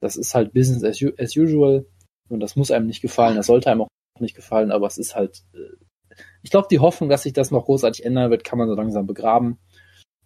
Das 0.00 0.14
ist 0.14 0.36
halt 0.36 0.52
Business 0.52 0.84
as, 0.84 1.04
as 1.18 1.36
usual. 1.36 1.86
Und 2.32 2.40
das 2.40 2.56
muss 2.56 2.70
einem 2.70 2.86
nicht 2.86 3.02
gefallen. 3.02 3.36
Das 3.36 3.46
sollte 3.46 3.70
einem 3.70 3.82
auch 3.82 3.88
nicht 4.20 4.34
gefallen, 4.34 4.72
aber 4.72 4.86
es 4.86 4.98
ist 4.98 5.14
halt 5.14 5.42
äh, 5.54 5.76
ich 6.42 6.50
glaube, 6.50 6.68
die 6.70 6.78
Hoffnung, 6.78 7.08
dass 7.08 7.22
sich 7.22 7.32
das 7.32 7.50
noch 7.50 7.64
großartig 7.64 8.04
ändern 8.04 8.30
wird, 8.30 8.44
kann 8.44 8.58
man 8.58 8.68
so 8.68 8.74
langsam 8.74 9.06
begraben. 9.06 9.58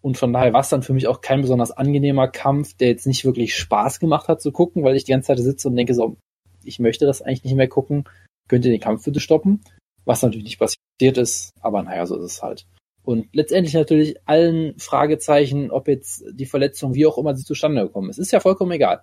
Und 0.01 0.17
von 0.17 0.33
daher 0.33 0.53
war 0.53 0.61
es 0.61 0.69
dann 0.69 0.83
für 0.83 0.93
mich 0.93 1.09
auch 1.09 1.21
kein 1.21 1.41
besonders 1.41 1.73
angenehmer 1.73 2.29
Kampf, 2.29 2.77
der 2.77 2.89
jetzt 2.89 3.07
nicht 3.07 3.25
wirklich 3.25 3.57
Spaß 3.57 3.99
gemacht 3.99 4.29
hat 4.29 4.41
zu 4.41 4.53
gucken, 4.53 4.85
weil 4.85 4.97
ich 4.97 5.05
die 5.05 5.13
ganze 5.13 5.29
Zeit 5.29 5.39
sitze 5.39 5.69
und 5.69 5.77
denke 5.77 5.95
so, 5.95 6.17
ich 6.65 6.79
möchte 6.79 7.07
das 7.07 7.23
eigentlich 7.23 7.45
nicht 7.45 7.57
mehr 7.57 7.69
gucken. 7.69 8.05
Könnt 8.49 8.65
ihr 8.65 8.71
den 8.71 8.81
Kampf 8.81 9.05
bitte 9.05 9.21
stoppen? 9.21 9.63
Was 10.05 10.23
natürlich 10.23 10.45
nicht 10.45 10.59
passiert 10.59 11.19
ist, 11.19 11.51
aber 11.61 11.83
naja, 11.83 12.07
so 12.07 12.17
ist 12.17 12.25
es 12.25 12.43
halt. 12.43 12.67
Und 13.03 13.29
letztendlich 13.33 13.75
natürlich 13.75 14.17
allen 14.27 14.79
Fragezeichen, 14.79 15.71
ob 15.71 15.89
jetzt 15.89 16.25
die 16.33 16.47
Verletzung, 16.47 16.95
wie 16.95 17.07
auch 17.07 17.19
immer 17.19 17.35
sie 17.35 17.45
zustande 17.45 17.83
gekommen 17.83 18.11
ist, 18.11 18.19
ist 18.19 18.33
ja 18.33 18.41
vollkommen 18.41 18.73
egal. 18.73 19.03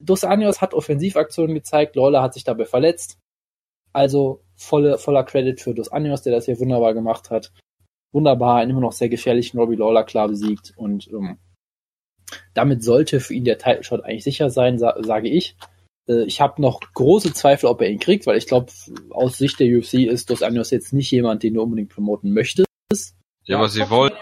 Dos 0.00 0.24
Anjos 0.24 0.60
hat 0.60 0.74
Offensivaktionen 0.74 1.54
gezeigt, 1.54 1.94
Lola 1.96 2.22
hat 2.22 2.34
sich 2.34 2.44
dabei 2.44 2.64
verletzt. 2.64 3.18
Also 3.92 4.42
volle, 4.56 4.98
voller 4.98 5.24
Credit 5.24 5.60
für 5.60 5.74
Dos 5.74 5.90
Anjos, 5.90 6.22
der 6.22 6.32
das 6.32 6.46
hier 6.46 6.58
wunderbar 6.58 6.94
gemacht 6.94 7.30
hat. 7.30 7.52
Wunderbar, 8.12 8.56
einen 8.56 8.72
immer 8.72 8.80
noch 8.80 8.92
sehr 8.92 9.08
gefährlichen 9.08 9.58
Robbie 9.58 9.76
Lawler 9.76 10.04
klar 10.04 10.28
besiegt 10.28 10.72
und 10.76 11.08
ähm, 11.08 11.38
damit 12.54 12.82
sollte 12.82 13.20
für 13.20 13.34
ihn 13.34 13.44
der 13.44 13.58
Title 13.58 13.84
Shot 13.84 14.04
eigentlich 14.04 14.24
sicher 14.24 14.50
sein, 14.50 14.78
sa 14.78 14.96
sage 15.02 15.28
ich. 15.28 15.56
Äh, 16.08 16.24
ich 16.24 16.40
habe 16.40 16.60
noch 16.60 16.80
große 16.94 17.32
Zweifel, 17.32 17.66
ob 17.66 17.80
er 17.80 17.90
ihn 17.90 17.98
kriegt, 17.98 18.26
weil 18.26 18.36
ich 18.36 18.46
glaube, 18.46 18.72
aus 19.10 19.38
Sicht 19.38 19.60
der 19.60 19.68
UFC 19.68 19.94
ist 19.94 20.30
Dos 20.30 20.42
Anjos 20.42 20.70
jetzt 20.70 20.92
nicht 20.92 21.10
jemand, 21.10 21.42
den 21.42 21.54
du 21.54 21.62
unbedingt 21.62 21.90
promoten 21.90 22.32
möchtest. 22.32 22.66
Ja, 23.44 23.58
aber 23.58 23.68
sie 23.68 23.88
wollen, 23.90 24.12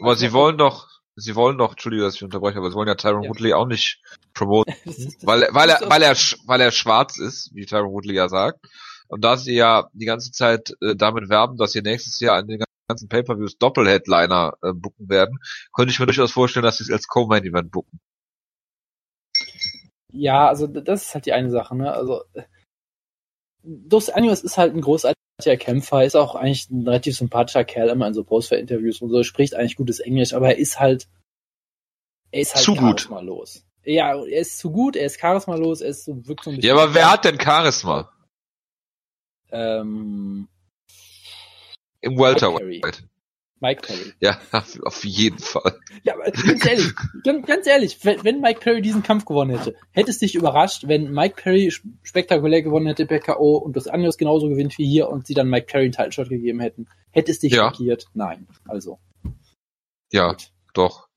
aber 0.00 0.16
sie 0.16 0.32
wollen 0.32 0.58
doch, 0.58 0.88
sie 1.16 1.34
wollen 1.34 1.58
doch, 1.58 1.72
Entschuldigung, 1.72 2.06
dass 2.06 2.16
ich 2.16 2.24
unterbreche, 2.24 2.58
aber 2.58 2.70
sie 2.70 2.76
wollen 2.76 2.88
ja 2.88 2.94
Tyron 2.94 3.24
ja. 3.24 3.28
Woodley 3.28 3.52
auch 3.52 3.66
nicht 3.66 4.02
promoten, 4.34 4.74
weil, 5.22 5.48
weil 5.50 5.70
er, 5.70 5.80
weil 5.88 6.02
er, 6.02 6.14
weil 6.46 6.60
er 6.60 6.70
schwarz 6.70 7.18
ist, 7.18 7.54
wie 7.54 7.66
Tyron 7.66 7.92
Woodley 7.92 8.14
ja 8.14 8.28
sagt. 8.28 8.66
Und 9.08 9.22
da 9.24 9.36
sie 9.36 9.54
ja 9.54 9.88
die 9.92 10.06
ganze 10.06 10.32
Zeit 10.32 10.74
äh, 10.80 10.96
damit 10.96 11.28
werben, 11.28 11.56
dass 11.56 11.72
sie 11.72 11.82
nächstes 11.82 12.18
Jahr 12.20 12.36
an 12.36 12.48
den 12.48 12.64
ganzen 12.88 13.08
Pay-Per-Views 13.08 13.58
Doppelheadliner 13.58 14.54
äh, 14.62 14.72
booken 14.72 15.08
werden, 15.08 15.38
könnte 15.74 15.92
ich 15.92 16.00
mir 16.00 16.06
durchaus 16.06 16.32
vorstellen, 16.32 16.64
dass 16.64 16.78
sie 16.78 16.84
es 16.84 16.90
als 16.90 17.06
Co-Main-Event 17.06 17.70
booken. 17.70 18.00
Ja, 20.12 20.48
also 20.48 20.66
das 20.66 21.02
ist 21.02 21.14
halt 21.14 21.26
die 21.26 21.32
eine 21.32 21.50
Sache, 21.50 21.76
ne? 21.76 21.92
Also 21.92 22.22
Dos 23.64 24.10
Anjos 24.10 24.42
ist 24.42 24.58
halt 24.58 24.74
ein 24.74 24.80
großartiger 24.80 25.23
Kämpfer, 25.42 26.04
ist 26.04 26.16
auch 26.16 26.34
eigentlich 26.34 26.70
ein 26.70 26.86
relativ 26.86 27.16
sympathischer 27.16 27.64
Kerl 27.64 27.88
immer 27.88 28.06
in 28.06 28.14
so 28.14 28.22
Post-Interviews 28.24 29.02
und 29.02 29.10
so, 29.10 29.22
spricht 29.24 29.54
eigentlich 29.54 29.76
gutes 29.76 29.98
Englisch, 29.98 30.32
aber 30.32 30.50
er 30.50 30.58
ist 30.58 30.78
halt 30.78 31.08
er 32.30 32.40
ist 32.40 32.54
halt 32.54 32.64
zu 32.64 32.74
gut. 32.74 33.08
los. 33.22 33.64
Ja, 33.84 34.14
er 34.14 34.40
ist 34.40 34.58
zu 34.58 34.70
gut, 34.70 34.96
er 34.96 35.06
ist 35.06 35.18
charismalos, 35.18 35.80
er 35.80 35.90
ist 35.90 36.04
so, 36.04 36.26
wirkt 36.26 36.44
so 36.44 36.50
ein 36.50 36.56
bisschen. 36.56 36.76
Ja, 36.76 36.82
aber 36.82 36.94
wer 36.94 37.12
hat 37.12 37.24
denn 37.24 37.38
Charisma? 37.38 38.10
Ähm, 39.50 40.48
Im 42.00 42.18
Welterweight. 42.18 43.04
Mike 43.64 43.86
Perry. 43.86 44.12
Ja, 44.20 44.38
auf 44.82 45.04
jeden 45.06 45.38
Fall. 45.38 45.80
Ja, 46.02 46.14
aber 46.14 46.30
ganz 46.30 46.66
ehrlich, 46.66 46.92
ganz, 47.46 47.66
ehrlich, 47.66 48.04
wenn, 48.04 48.42
Mike 48.42 48.60
Perry 48.60 48.82
diesen 48.82 49.02
Kampf 49.02 49.24
gewonnen 49.24 49.56
hätte, 49.56 49.74
hätte 49.92 50.10
es 50.10 50.18
dich 50.18 50.34
überrascht, 50.34 50.86
wenn 50.86 51.10
Mike 51.10 51.36
Perry 51.42 51.72
spektakulär 52.02 52.60
gewonnen 52.60 52.88
hätte 52.88 53.06
per 53.06 53.20
K.O. 53.20 53.56
und 53.56 53.74
das 53.74 53.88
Anjos 53.88 54.18
genauso 54.18 54.50
gewinnt 54.50 54.76
wie 54.76 54.86
hier 54.86 55.08
und 55.08 55.26
sie 55.26 55.32
dann 55.32 55.48
Mike 55.48 55.66
Perry 55.66 55.84
einen 55.84 55.92
Title 55.92 56.12
Shot 56.12 56.28
gegeben 56.28 56.60
hätten. 56.60 56.88
Hätte 57.10 57.30
es 57.30 57.38
dich 57.38 57.54
ja. 57.54 57.70
schockiert? 57.70 58.06
Nein. 58.12 58.46
Also. 58.68 58.98
Ja, 60.12 60.32
Gut. 60.32 60.50
doch. 60.74 61.08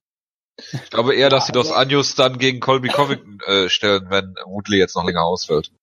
Ich 0.56 0.90
glaube 0.90 1.16
eher, 1.16 1.30
dass 1.30 1.50
ja, 1.50 1.54
sie 1.54 1.60
also, 1.60 1.70
das 1.70 1.78
Anjos 1.78 2.16
dann 2.16 2.38
gegen 2.38 2.62
Colby 2.62 2.88
Covington 2.88 3.40
äh, 3.46 3.68
stellen, 3.68 4.08
wenn 4.10 4.36
Woodley 4.46 4.78
jetzt 4.78 4.96
noch 4.96 5.06
länger 5.06 5.26
ausfällt. 5.26 5.74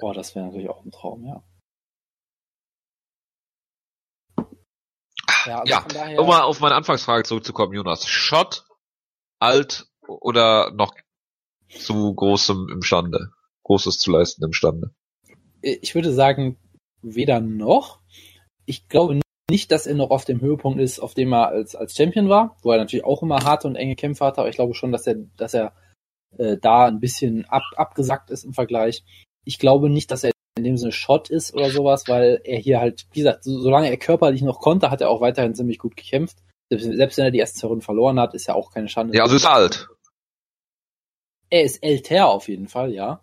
Boah, 0.00 0.14
das 0.14 0.34
wäre 0.34 0.46
natürlich 0.46 0.70
auch 0.70 0.82
ein 0.82 0.90
Traum, 0.90 1.26
ja. 1.26 1.42
Ja, 5.46 5.60
also 5.60 5.70
ja. 5.70 5.84
Daher... 5.92 6.20
um 6.20 6.26
mal 6.26 6.42
auf 6.42 6.60
meine 6.60 6.74
Anfangsfrage 6.74 7.24
zurückzukommen, 7.24 7.74
Jonas. 7.74 8.06
Schott, 8.06 8.64
alt 9.38 9.86
oder 10.06 10.72
noch 10.72 10.94
zu 11.68 12.14
großem 12.14 12.68
imstande? 12.70 13.30
Großes 13.64 13.98
zu 13.98 14.10
leisten 14.10 14.44
imstande? 14.44 14.94
Ich 15.62 15.94
würde 15.94 16.12
sagen, 16.12 16.58
weder 17.02 17.40
noch. 17.40 18.00
Ich 18.66 18.88
glaube 18.88 19.20
nicht, 19.50 19.72
dass 19.72 19.86
er 19.86 19.94
noch 19.94 20.10
auf 20.10 20.24
dem 20.24 20.40
Höhepunkt 20.40 20.80
ist, 20.80 21.00
auf 21.00 21.14
dem 21.14 21.32
er 21.32 21.48
als, 21.48 21.74
als 21.74 21.94
Champion 21.94 22.28
war, 22.28 22.56
wo 22.62 22.72
er 22.72 22.78
natürlich 22.78 23.04
auch 23.04 23.22
immer 23.22 23.44
harte 23.44 23.68
und 23.68 23.76
enge 23.76 23.96
Kämpfe 23.96 24.24
hatte, 24.24 24.40
aber 24.40 24.48
ich 24.48 24.56
glaube 24.56 24.74
schon, 24.74 24.92
dass 24.92 25.06
er, 25.06 25.16
dass 25.36 25.54
er 25.54 25.74
äh, 26.38 26.56
da 26.60 26.86
ein 26.86 27.00
bisschen 27.00 27.44
ab, 27.46 27.62
abgesackt 27.76 28.30
ist 28.30 28.44
im 28.44 28.54
Vergleich. 28.54 29.04
Ich 29.44 29.58
glaube 29.58 29.90
nicht, 29.90 30.10
dass 30.10 30.24
er 30.24 30.32
in 30.64 30.72
dem 30.72 30.76
Sinne 30.78 30.92
Shot 30.92 31.28
ist 31.30 31.54
oder 31.54 31.70
sowas, 31.70 32.04
weil 32.08 32.40
er 32.44 32.58
hier 32.58 32.80
halt, 32.80 33.06
wie 33.12 33.20
gesagt, 33.20 33.44
so, 33.44 33.60
solange 33.60 33.90
er 33.90 33.96
körperlich 33.96 34.42
noch 34.42 34.60
konnte, 34.60 34.90
hat 34.90 35.00
er 35.00 35.10
auch 35.10 35.20
weiterhin 35.20 35.54
ziemlich 35.54 35.78
gut 35.78 35.96
gekämpft. 35.96 36.38
Selbst, 36.70 37.18
wenn 37.18 37.26
er 37.26 37.30
die 37.30 37.38
ersten 37.38 37.58
zwei 37.58 37.68
Runden 37.68 37.82
verloren 37.82 38.18
hat, 38.18 38.34
ist 38.34 38.46
ja 38.46 38.54
auch 38.54 38.72
keine 38.72 38.88
Schande. 38.88 39.16
Ja, 39.16 39.22
also 39.22 39.36
ist 39.36 39.46
alt. 39.46 39.88
Er 41.50 41.62
ist 41.62 41.82
älter 41.82 42.28
auf 42.28 42.48
jeden 42.48 42.66
Fall, 42.66 42.92
ja. 42.92 43.20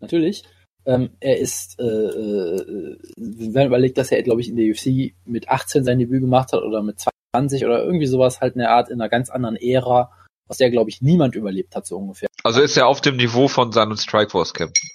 Natürlich. 0.00 0.44
Ähm, 0.86 1.16
er 1.20 1.38
ist, 1.38 1.80
äh, 1.80 1.84
äh, 1.84 2.98
wenn 3.16 3.52
man 3.52 3.66
überlegt, 3.68 3.96
dass 3.96 4.12
er, 4.12 4.22
glaube 4.22 4.42
ich, 4.42 4.50
in 4.50 4.56
der 4.56 4.66
UFC 4.66 5.14
mit 5.24 5.48
18 5.48 5.82
sein 5.82 5.98
Debüt 5.98 6.20
gemacht 6.20 6.52
hat 6.52 6.62
oder 6.62 6.82
mit 6.82 7.02
20 7.32 7.64
oder 7.64 7.82
irgendwie 7.82 8.06
sowas 8.06 8.40
halt 8.42 8.54
in 8.54 8.60
der 8.60 8.70
Art 8.70 8.90
in 8.90 9.00
einer 9.00 9.08
ganz 9.08 9.30
anderen 9.30 9.56
Ära, 9.56 10.12
aus 10.46 10.58
der, 10.58 10.70
glaube 10.70 10.90
ich, 10.90 11.00
niemand 11.00 11.34
überlebt 11.34 11.74
hat, 11.74 11.86
so 11.86 11.96
ungefähr. 11.96 12.28
Also 12.42 12.60
ist 12.60 12.76
er 12.76 12.86
auf 12.86 13.00
dem 13.00 13.16
Niveau 13.16 13.48
von 13.48 13.72
seinen 13.72 13.96
Strikeforce-Kämpfen. 13.96 14.90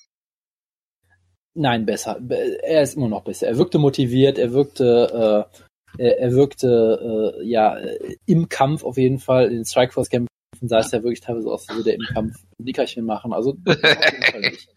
Nein, 1.59 1.85
besser. 1.85 2.17
Er 2.63 2.83
ist 2.83 2.95
immer 2.95 3.09
noch 3.09 3.25
besser. 3.25 3.47
Er 3.47 3.57
wirkte 3.57 3.79
motiviert, 3.79 4.37
er 4.37 4.53
wirkte, 4.53 5.49
äh, 5.97 6.03
er 6.07 6.31
wirkte 6.31 7.35
äh, 7.37 7.45
ja 7.45 7.77
im 8.25 8.47
Kampf 8.47 8.85
auf 8.85 8.95
jeden 8.95 9.19
Fall. 9.19 9.47
In 9.47 9.55
den 9.55 9.65
Strikeforce-Kämpfen 9.65 10.29
sah 10.61 10.79
es 10.79 10.91
ja 10.93 11.03
wirklich 11.03 11.19
teilweise 11.19 11.51
aus, 11.51 11.67
als 11.67 11.77
würde 11.77 11.89
er 11.89 11.95
im 11.97 12.13
Kampf 12.13 12.35
ein 12.57 12.63
Nickerchen 12.63 13.05
machen. 13.05 13.33
Also 13.33 13.57
das 13.65 13.75
auf 13.83 14.05
jeden 14.05 14.23
Fall 14.31 14.39
nicht. 14.39 14.69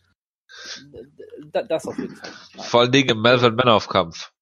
Das 1.68 1.86
auf 1.86 1.98
jeden 1.98 2.16
Fall. 2.16 2.30
Nein. 2.56 2.66
Vor 2.66 2.80
allen 2.80 2.92
Dingen 2.92 3.10
im 3.10 3.22
Melvin 3.22 3.54
Manoff-Kampf. 3.54 4.32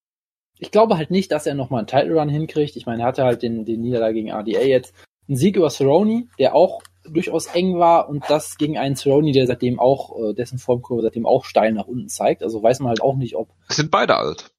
Ich 0.59 0.71
glaube 0.71 0.97
halt 0.97 1.11
nicht, 1.11 1.31
dass 1.33 1.47
er 1.47 1.55
nochmal 1.55 1.81
einen 1.81 1.89
Title 1.89 2.19
Run 2.19 2.31
hinkriegt. 2.31 2.75
Ich 2.75 2.87
meine, 2.87 3.03
er 3.03 3.09
hatte 3.09 3.25
halt 3.25 3.43
den, 3.43 3.67
den 3.67 3.83
Niederlage 3.83 4.15
gegen 4.15 4.33
RDA 4.33 4.63
jetzt. 4.63 4.95
Ein 5.29 5.37
Sieg 5.37 5.57
über 5.57 5.69
Cerrone, 5.69 6.29
der 6.39 6.55
auch 6.55 6.81
durchaus 7.13 7.47
eng 7.47 7.79
war 7.79 8.09
und 8.09 8.25
das 8.29 8.57
gegen 8.57 8.79
einen 8.79 8.97
Cerrone, 8.97 9.33
der 9.33 9.47
seitdem 9.47 9.79
auch, 9.79 10.31
äh, 10.31 10.35
dessen 10.35 10.59
Formkurve 10.59 11.03
seitdem 11.03 11.27
auch 11.27 11.45
steil 11.45 11.73
nach 11.73 11.87
unten 11.87 12.09
zeigt. 12.09 12.43
Also 12.43 12.63
weiß 12.63 12.81
man 12.81 12.89
halt 12.89 13.03
auch 13.03 13.17
nicht, 13.17 13.37
ob. 13.37 13.51
Sind 13.69 13.91
beide 13.91 14.17
alt. 14.17 14.53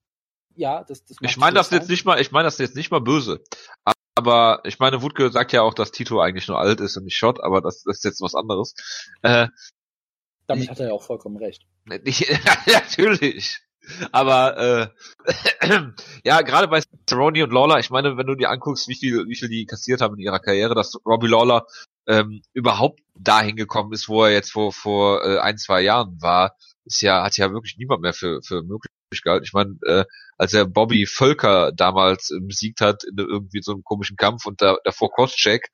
Ja, 0.55 0.83
das, 0.83 1.05
das 1.05 1.17
Ich 1.21 1.37
meine 1.37 1.55
das 1.55 1.71
jetzt 1.71 1.89
nicht 1.89 2.05
mal, 2.05 2.19
ich 2.19 2.31
meine 2.31 2.45
das 2.45 2.57
jetzt 2.57 2.75
nicht 2.75 2.91
mal 2.91 3.01
böse. 3.01 3.41
Aber 4.15 4.61
ich 4.65 4.79
meine, 4.79 5.01
Wutke 5.01 5.31
sagt 5.31 5.53
ja 5.53 5.61
auch, 5.61 5.73
dass 5.73 5.91
Tito 5.91 6.19
eigentlich 6.19 6.47
nur 6.47 6.59
alt 6.59 6.81
ist 6.81 6.97
und 6.97 7.05
nicht 7.05 7.15
Shot, 7.15 7.41
aber 7.41 7.61
das, 7.61 7.83
das 7.83 7.97
ist 7.97 8.03
jetzt 8.03 8.21
was 8.21 8.35
anderes. 8.35 8.75
Äh, 9.21 9.47
Damit 10.47 10.69
hat 10.69 10.79
er 10.79 10.87
ja 10.87 10.93
auch 10.93 11.03
vollkommen 11.03 11.37
recht. 11.37 11.65
Nicht, 11.85 12.29
natürlich. 12.67 13.61
Aber 14.11 14.91
äh, 15.67 15.67
ja, 16.23 16.41
gerade 16.41 16.67
bei 16.67 16.81
Cerrone 17.09 17.43
und 17.43 17.51
Lawler, 17.51 17.79
ich 17.79 17.89
meine, 17.89 18.17
wenn 18.17 18.27
du 18.27 18.35
dir 18.35 18.49
anguckst, 18.49 18.87
wie 18.87 18.95
viel, 18.95 19.27
wie 19.27 19.35
viel 19.35 19.49
die 19.49 19.65
kassiert 19.65 20.01
haben 20.01 20.15
in 20.15 20.21
ihrer 20.21 20.39
Karriere, 20.39 20.75
dass 20.75 20.93
Robbie 21.05 21.27
Lawler 21.27 21.65
ähm, 22.11 22.41
überhaupt 22.53 22.99
dahin 23.15 23.55
gekommen 23.55 23.93
ist, 23.93 24.09
wo 24.09 24.25
er 24.25 24.31
jetzt 24.31 24.51
vor 24.51 24.73
vor 24.73 25.23
äh, 25.25 25.39
ein 25.39 25.57
zwei 25.57 25.81
Jahren 25.81 26.21
war, 26.21 26.57
ist 26.85 27.01
ja 27.01 27.23
hat 27.23 27.37
ja 27.37 27.51
wirklich 27.51 27.77
niemand 27.77 28.01
mehr 28.01 28.13
für 28.13 28.41
für 28.41 28.63
möglich 28.63 28.91
gehalten. 29.23 29.45
Ich 29.45 29.53
meine, 29.53 29.77
äh, 29.85 30.05
als 30.37 30.53
er 30.53 30.65
Bobby 30.65 31.05
Völker 31.05 31.71
damals 31.71 32.31
äh, 32.31 32.39
besiegt 32.41 32.81
hat 32.81 33.03
in 33.05 33.17
irgendwie 33.17 33.61
so 33.61 33.71
einem 33.71 33.83
komischen 33.83 34.17
Kampf 34.17 34.45
und 34.45 34.61
da, 34.61 34.77
davor 34.83 35.11
Crosscheck, 35.13 35.69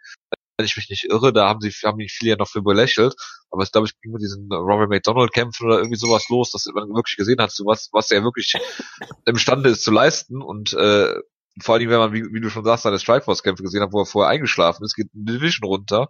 wenn 0.57 0.65
ich 0.65 0.75
mich 0.75 0.89
nicht 0.89 1.05
irre, 1.05 1.33
da 1.33 1.47
haben 1.47 1.61
sie 1.61 1.71
haben 1.85 1.97
die 1.97 2.09
viele 2.09 2.31
ja 2.31 2.37
noch 2.37 2.49
für 2.49 2.61
belächelt, 2.61 3.15
aber 3.49 3.63
es 3.63 3.71
glaube 3.71 3.87
ich 3.87 3.99
ging 4.01 4.11
mit 4.11 4.21
diesen 4.21 4.47
Robert 4.51 4.89
McDonald 4.89 5.33
Kämpfen 5.33 5.65
oder 5.65 5.77
irgendwie 5.77 5.97
sowas 5.97 6.29
los, 6.29 6.51
dass 6.51 6.67
man 6.73 6.89
wirklich 6.89 7.17
gesehen 7.17 7.41
hat, 7.41 7.51
so 7.51 7.65
was 7.65 7.89
was 7.93 8.11
er 8.11 8.23
wirklich 8.23 8.53
imstande 9.25 9.69
ist 9.69 9.83
zu 9.83 9.91
leisten 9.91 10.41
und 10.41 10.73
äh, 10.73 11.15
vor 11.61 11.75
allem, 11.75 11.89
wenn 11.89 11.97
man, 11.97 12.13
wie, 12.13 12.23
wie 12.31 12.41
du 12.41 12.49
schon 12.49 12.63
sagst, 12.63 12.83
seine 12.83 12.99
Strikeforce-Kämpfe 12.99 13.63
gesehen 13.63 13.81
hat, 13.81 13.93
wo 13.93 13.99
er 13.99 14.05
vorher 14.05 14.31
eingeschlafen 14.31 14.83
ist, 14.83 14.95
geht 14.95 15.09
eine 15.13 15.25
Division 15.25 15.67
runter 15.67 16.09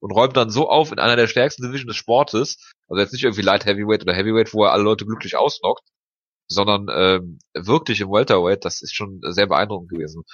und 0.00 0.12
räumt 0.12 0.36
dann 0.36 0.50
so 0.50 0.68
auf 0.68 0.92
in 0.92 0.98
einer 0.98 1.16
der 1.16 1.26
stärksten 1.26 1.62
Division 1.62 1.88
des 1.88 1.96
Sportes, 1.96 2.72
also 2.88 3.00
jetzt 3.00 3.12
nicht 3.12 3.24
irgendwie 3.24 3.42
Light 3.42 3.66
Heavyweight 3.66 4.02
oder 4.02 4.14
Heavyweight, 4.14 4.54
wo 4.54 4.64
er 4.64 4.72
alle 4.72 4.82
Leute 4.82 5.06
glücklich 5.06 5.36
ausnockt, 5.36 5.88
sondern 6.48 6.88
ähm, 6.90 7.38
wirklich 7.54 8.00
im 8.00 8.10
Welterweight, 8.10 8.64
das 8.64 8.82
ist 8.82 8.94
schon 8.94 9.20
sehr 9.22 9.46
beeindruckend 9.46 9.90
gewesen. 9.90 10.24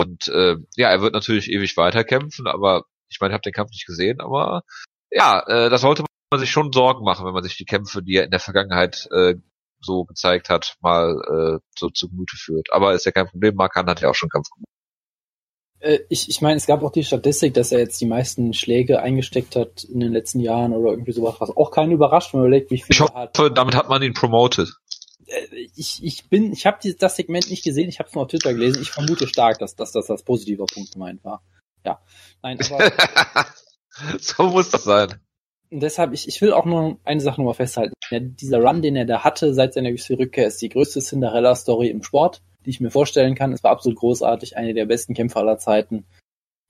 Und 0.00 0.28
äh, 0.28 0.56
ja, 0.76 0.88
er 0.88 1.00
wird 1.00 1.14
natürlich 1.14 1.50
ewig 1.50 1.76
weiterkämpfen, 1.76 2.46
aber 2.46 2.84
ich 3.08 3.20
meine, 3.20 3.32
ich 3.32 3.34
habe 3.34 3.42
den 3.42 3.52
Kampf 3.52 3.70
nicht 3.70 3.86
gesehen, 3.86 4.20
aber 4.20 4.62
ja, 5.10 5.40
äh, 5.46 5.70
da 5.70 5.78
sollte 5.78 6.04
man 6.32 6.40
sich 6.40 6.50
schon 6.50 6.72
Sorgen 6.72 7.04
machen, 7.04 7.24
wenn 7.26 7.34
man 7.34 7.44
sich 7.44 7.56
die 7.56 7.64
Kämpfe, 7.64 8.02
die 8.02 8.16
er 8.16 8.24
in 8.24 8.30
der 8.30 8.40
Vergangenheit 8.40 9.08
äh, 9.12 9.36
so 9.84 10.04
gezeigt 10.04 10.48
hat, 10.48 10.76
mal 10.80 11.16
äh, 11.28 11.58
so 11.78 11.88
zu 11.90 12.08
Gemüte 12.08 12.36
führt. 12.36 12.68
Aber 12.72 12.94
ist 12.94 13.06
ja 13.06 13.12
kein 13.12 13.28
Problem, 13.28 13.54
Markan 13.54 13.86
hat 13.86 14.00
ja 14.00 14.10
auch 14.10 14.14
schon 14.14 14.28
Kampf 14.28 14.48
gemacht. 14.50 14.68
Äh, 15.84 16.00
ich, 16.08 16.28
ich 16.28 16.40
meine, 16.40 16.56
es 16.56 16.66
gab 16.66 16.82
auch 16.82 16.92
die 16.92 17.04
Statistik, 17.04 17.54
dass 17.54 17.72
er 17.72 17.80
jetzt 17.80 18.00
die 18.00 18.06
meisten 18.06 18.54
Schläge 18.54 19.00
eingesteckt 19.00 19.54
hat 19.56 19.84
in 19.84 20.00
den 20.00 20.12
letzten 20.12 20.40
Jahren 20.40 20.72
oder 20.72 20.90
irgendwie 20.90 21.12
sowas, 21.12 21.36
was 21.38 21.56
auch 21.56 21.70
keinen 21.70 21.92
überrascht, 21.92 22.32
wenn 22.32 22.40
man 22.40 22.48
überlegt, 22.48 22.70
wie 22.70 22.78
viel 22.78 22.94
Ich 22.94 23.00
hoffe, 23.00 23.14
hat. 23.14 23.38
damit 23.54 23.74
hat 23.74 23.88
man 23.88 24.02
ihn 24.02 24.14
promoted. 24.14 24.72
Äh, 25.26 25.68
ich, 25.76 26.02
ich 26.02 26.28
bin, 26.28 26.52
ich 26.52 26.66
habe 26.66 26.78
das 26.98 27.16
Segment 27.16 27.50
nicht 27.50 27.64
gesehen, 27.64 27.88
ich 27.88 27.98
habe 27.98 28.08
es 28.08 28.14
nur 28.14 28.24
auf 28.24 28.30
Twitter 28.30 28.54
gelesen. 28.54 28.82
Ich 28.82 28.90
vermute 28.90 29.28
stark, 29.28 29.58
dass, 29.58 29.76
dass 29.76 29.92
das 29.92 30.10
als 30.10 30.22
positiver 30.22 30.66
Punkt 30.66 30.92
gemeint 30.92 31.22
war. 31.24 31.42
Ja, 31.84 32.00
nein, 32.42 32.58
aber 32.60 32.90
so 34.18 34.44
muss 34.44 34.70
das 34.70 34.84
sein. 34.84 35.20
Und 35.74 35.80
deshalb, 35.80 36.12
ich, 36.12 36.28
ich 36.28 36.40
will 36.40 36.52
auch 36.52 36.66
nur 36.66 36.98
eine 37.02 37.20
Sache 37.20 37.40
nochmal 37.40 37.54
festhalten. 37.54 37.94
Ja, 38.08 38.20
dieser 38.20 38.62
Run, 38.62 38.80
den 38.80 38.94
er 38.94 39.06
da 39.06 39.24
hatte 39.24 39.52
seit 39.54 39.74
seiner 39.74 39.88
UFC-Rückkehr, 39.88 40.46
ist 40.46 40.62
die 40.62 40.68
größte 40.68 41.00
Cinderella-Story 41.00 41.88
im 41.88 42.04
Sport, 42.04 42.42
die 42.64 42.70
ich 42.70 42.78
mir 42.78 42.92
vorstellen 42.92 43.34
kann. 43.34 43.52
Es 43.52 43.64
war 43.64 43.72
absolut 43.72 43.98
großartig, 43.98 44.56
eine 44.56 44.72
der 44.72 44.86
besten 44.86 45.14
Kämpfer 45.14 45.40
aller 45.40 45.58
Zeiten. 45.58 46.06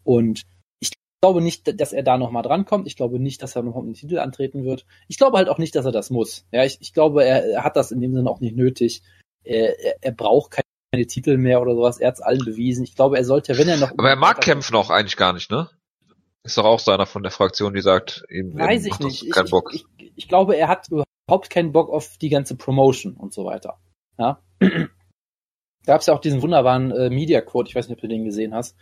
Und 0.05 0.45
ich 0.81 0.93
glaube 1.21 1.43
nicht, 1.43 1.79
dass 1.79 1.93
er 1.93 2.03
da 2.03 2.17
nochmal 2.17 2.43
drankommt. 2.43 2.87
Ich 2.87 2.97
glaube 2.97 3.19
nicht, 3.19 3.43
dass 3.43 3.55
er 3.57 3.63
nochmal 3.63 3.83
um 3.83 3.89
den 3.89 3.95
Titel 3.95 4.19
antreten 4.19 4.65
wird. 4.65 4.87
Ich 5.07 5.19
glaube 5.19 5.37
halt 5.37 5.51
auch 5.51 5.59
nicht, 5.59 5.75
dass 5.75 5.85
er 5.85 5.93
das 5.93 6.09
muss. 6.09 6.47
Ja, 6.51 6.65
ich, 6.65 6.79
ich 6.81 6.95
glaube, 6.95 7.27
er, 7.27 7.45
er 7.45 7.63
hat 7.63 7.77
das 7.77 7.91
in 7.91 8.01
dem 8.01 8.15
Sinne 8.15 8.31
auch 8.31 8.41
nicht 8.41 8.57
nötig. 8.57 9.03
Er, 9.45 9.79
er, 9.85 9.97
er 10.01 10.13
braucht 10.13 10.53
keine 10.53 11.07
Titel 11.07 11.37
mehr 11.37 11.61
oder 11.61 11.75
sowas. 11.75 11.99
Er 11.99 12.09
hat 12.09 12.15
es 12.15 12.23
allen 12.23 12.43
bewiesen. 12.43 12.85
Ich 12.85 12.95
glaube, 12.95 13.19
er 13.19 13.27
sollte, 13.27 13.59
wenn 13.59 13.69
er 13.69 13.77
noch. 13.77 13.91
Aber 13.91 14.09
er 14.09 14.17
mag 14.17 14.41
kämpfen 14.41 14.75
auch 14.77 14.89
eigentlich 14.89 15.19
gar 15.19 15.35
nicht, 15.35 15.51
ne? 15.51 15.69
Ist 16.45 16.59
doch 16.59 16.65
auch 16.65 16.79
so 16.79 16.93
einer 16.93 17.07
von 17.07 17.23
der 17.23 17.33
Fraktion, 17.33 17.73
die 17.73 17.81
sagt, 17.81 18.25
ihm, 18.29 18.55
Weiß 18.55 18.85
ich 18.85 18.99
nicht. 18.99 19.33
Keinen 19.33 19.49
Bock. 19.49 19.71
Ich, 19.73 19.87
ich, 19.97 20.13
ich, 20.15 20.29
glaube, 20.29 20.57
er 20.57 20.69
hat 20.69 20.89
überhaupt 20.91 21.49
keinen 21.49 21.73
Bock 21.73 21.89
auf 21.89 22.19
die 22.19 22.29
ganze 22.29 22.55
Promotion 22.55 23.15
und 23.15 23.33
so 23.33 23.47
weiter. 23.47 23.79
Ja. 24.19 24.43
Gab 25.87 26.01
es 26.01 26.07
ja 26.07 26.15
auch 26.15 26.21
diesen 26.21 26.43
wunderbaren 26.43 26.91
äh, 26.91 27.09
Media 27.09 27.41
Quote, 27.41 27.69
ich 27.71 27.75
weiß 27.75 27.89
nicht, 27.89 27.97
ob 27.97 28.03
du 28.03 28.09
den 28.09 28.25
gesehen 28.25 28.55
hast, 28.55 28.77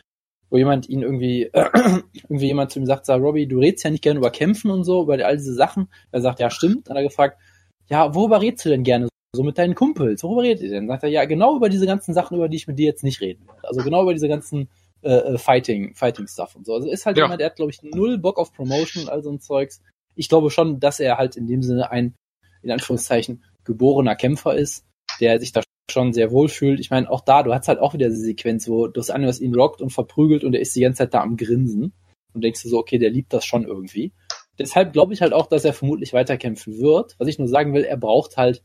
wo 0.50 0.56
jemand 0.56 0.88
ihn 0.88 1.02
irgendwie, 1.02 1.44
äh, 1.44 1.70
irgendwie 2.14 2.46
jemand 2.46 2.72
zu 2.72 2.80
ihm 2.80 2.86
sagt, 2.86 3.06
sag, 3.06 3.20
Robbie, 3.20 3.46
du 3.46 3.60
redest 3.60 3.84
ja 3.84 3.90
nicht 3.90 4.02
gerne 4.02 4.18
über 4.18 4.30
Kämpfen 4.30 4.72
und 4.72 4.82
so, 4.82 5.02
über 5.02 5.24
all 5.24 5.36
diese 5.36 5.54
Sachen. 5.54 5.88
Er 6.10 6.20
sagt, 6.20 6.40
ja, 6.40 6.50
stimmt. 6.50 6.88
Dann 6.88 6.96
hat 6.96 7.02
er 7.02 7.08
gefragt, 7.08 7.40
ja, 7.88 8.12
worüber 8.12 8.40
redest 8.40 8.64
du 8.64 8.70
denn 8.70 8.82
gerne 8.82 9.08
so 9.34 9.44
mit 9.44 9.56
deinen 9.56 9.76
Kumpels? 9.76 10.24
Worüber 10.24 10.42
redet 10.42 10.64
ihr 10.64 10.70
denn? 10.70 10.88
Dann 10.88 10.96
sagt 10.96 11.04
er, 11.04 11.10
ja, 11.10 11.24
genau 11.26 11.56
über 11.56 11.68
diese 11.68 11.86
ganzen 11.86 12.12
Sachen, 12.12 12.36
über 12.36 12.48
die 12.48 12.56
ich 12.56 12.66
mit 12.66 12.78
dir 12.78 12.86
jetzt 12.86 13.04
nicht 13.04 13.20
reden 13.20 13.46
werde. 13.46 13.68
Also 13.68 13.82
genau 13.82 14.02
über 14.02 14.14
diese 14.14 14.28
ganzen 14.28 14.68
äh, 15.02 15.34
äh, 15.34 15.38
Fighting, 15.38 15.94
Fighting 15.94 16.28
Stuff 16.28 16.54
und 16.54 16.64
so. 16.64 16.74
Also 16.74 16.88
ist 16.88 17.06
halt 17.06 17.16
ja. 17.16 17.24
jemand, 17.24 17.40
der 17.40 17.46
hat, 17.46 17.56
glaube 17.56 17.72
ich, 17.72 17.82
null 17.82 18.18
Bock 18.18 18.38
auf 18.38 18.52
Promotion 18.52 19.02
und 19.02 19.08
all 19.10 19.22
so 19.22 19.30
ein 19.30 19.40
Zeugs. 19.40 19.82
Ich 20.14 20.28
glaube 20.28 20.50
schon, 20.50 20.78
dass 20.78 21.00
er 21.00 21.18
halt 21.18 21.36
in 21.36 21.46
dem 21.46 21.62
Sinne 21.62 21.90
ein, 21.90 22.14
in 22.62 22.70
Anführungszeichen, 22.70 23.42
geborener 23.64 24.14
Kämpfer 24.14 24.54
ist, 24.54 24.84
der 25.20 25.40
sich 25.40 25.52
da 25.52 25.62
schon 25.90 26.12
sehr 26.12 26.30
wohl 26.30 26.48
fühlt. 26.48 26.78
Ich 26.78 26.90
meine, 26.90 27.10
auch 27.10 27.22
da, 27.22 27.42
du 27.42 27.52
hast 27.52 27.68
halt 27.68 27.80
auch 27.80 27.94
wieder 27.94 28.08
diese 28.08 28.22
Sequenz, 28.22 28.68
wo 28.68 28.86
Dos 28.86 29.10
Anjos 29.10 29.40
ihn 29.40 29.54
rockt 29.54 29.82
und 29.82 29.90
verprügelt 29.90 30.44
und 30.44 30.54
er 30.54 30.60
ist 30.60 30.74
die 30.76 30.80
ganze 30.80 30.98
Zeit 30.98 31.14
da 31.14 31.22
am 31.22 31.36
Grinsen. 31.36 31.92
Und 32.32 32.44
denkst 32.44 32.62
du 32.62 32.68
so, 32.68 32.78
okay, 32.78 32.98
der 32.98 33.10
liebt 33.10 33.32
das 33.32 33.44
schon 33.44 33.64
irgendwie. 33.64 34.12
Deshalb 34.58 34.92
glaube 34.92 35.12
ich 35.12 35.20
halt 35.20 35.32
auch, 35.32 35.46
dass 35.46 35.64
er 35.64 35.72
vermutlich 35.72 36.12
weiterkämpfen 36.12 36.78
wird. 36.78 37.16
Was 37.18 37.28
ich 37.28 37.38
nur 37.38 37.48
sagen 37.48 37.74
will, 37.74 37.84
er 37.84 37.96
braucht 37.96 38.36
halt, 38.36 38.62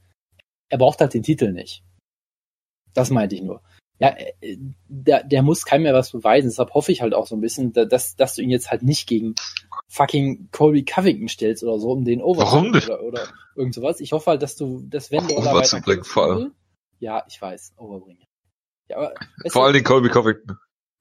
er 0.70 0.77
braucht 0.77 1.01
halt 1.01 1.13
den 1.13 1.24
Titel 1.24 1.51
nicht. 1.51 1.84
Das 2.94 3.10
meinte 3.10 3.36
ich 3.36 3.41
nur 3.41 3.62
ja, 4.00 4.16
äh, 4.42 4.58
der, 4.88 5.24
der 5.24 5.42
muss 5.42 5.66
keinem 5.66 5.84
mehr 5.84 5.94
was 5.94 6.12
beweisen. 6.12 6.50
Deshalb 6.50 6.74
hoffe 6.74 6.92
ich 6.92 7.01
halt 7.01 7.13
auch 7.13 7.27
so 7.27 7.36
ein 7.36 7.42
bisschen, 7.42 7.74
dass, 7.74 8.16
dass 8.16 8.36
du 8.36 8.42
ihn 8.42 8.50
jetzt 8.50 8.70
halt 8.70 8.84
nicht 8.84 9.08
gegen 9.08 9.36
fucking 9.88 10.50
Colby 10.51 10.86
Covington 10.86 11.27
stellst 11.27 11.63
oder 11.63 11.80
so, 11.80 11.92
um 11.92 12.06
den 12.06 12.22
Over 12.22 12.44
Warum 12.44 12.72
nicht? 12.72 12.88
oder, 12.88 13.01
oder 13.04 13.27
irgend 13.56 13.74
sowas. 13.74 14.00
Ich 14.00 14.12
hoffe 14.12 14.32
halt, 14.32 14.44
dass 14.44 14.56
du, 14.56 14.84
dass 14.88 15.12
wenn 15.12 15.27
du 15.27 15.38
Overbringen 15.38 16.04
vor 16.04 16.24
allem. 16.24 16.54
Ja, 17.00 17.24
ich 17.27 17.42
weiß, 17.42 17.74
Overbringen. 17.77 18.24
Ja, 18.89 18.98
aber, 18.98 19.13
vor 19.48 19.66
allem 19.66 19.84
Colby 19.84 20.10
Covington. 20.10 20.58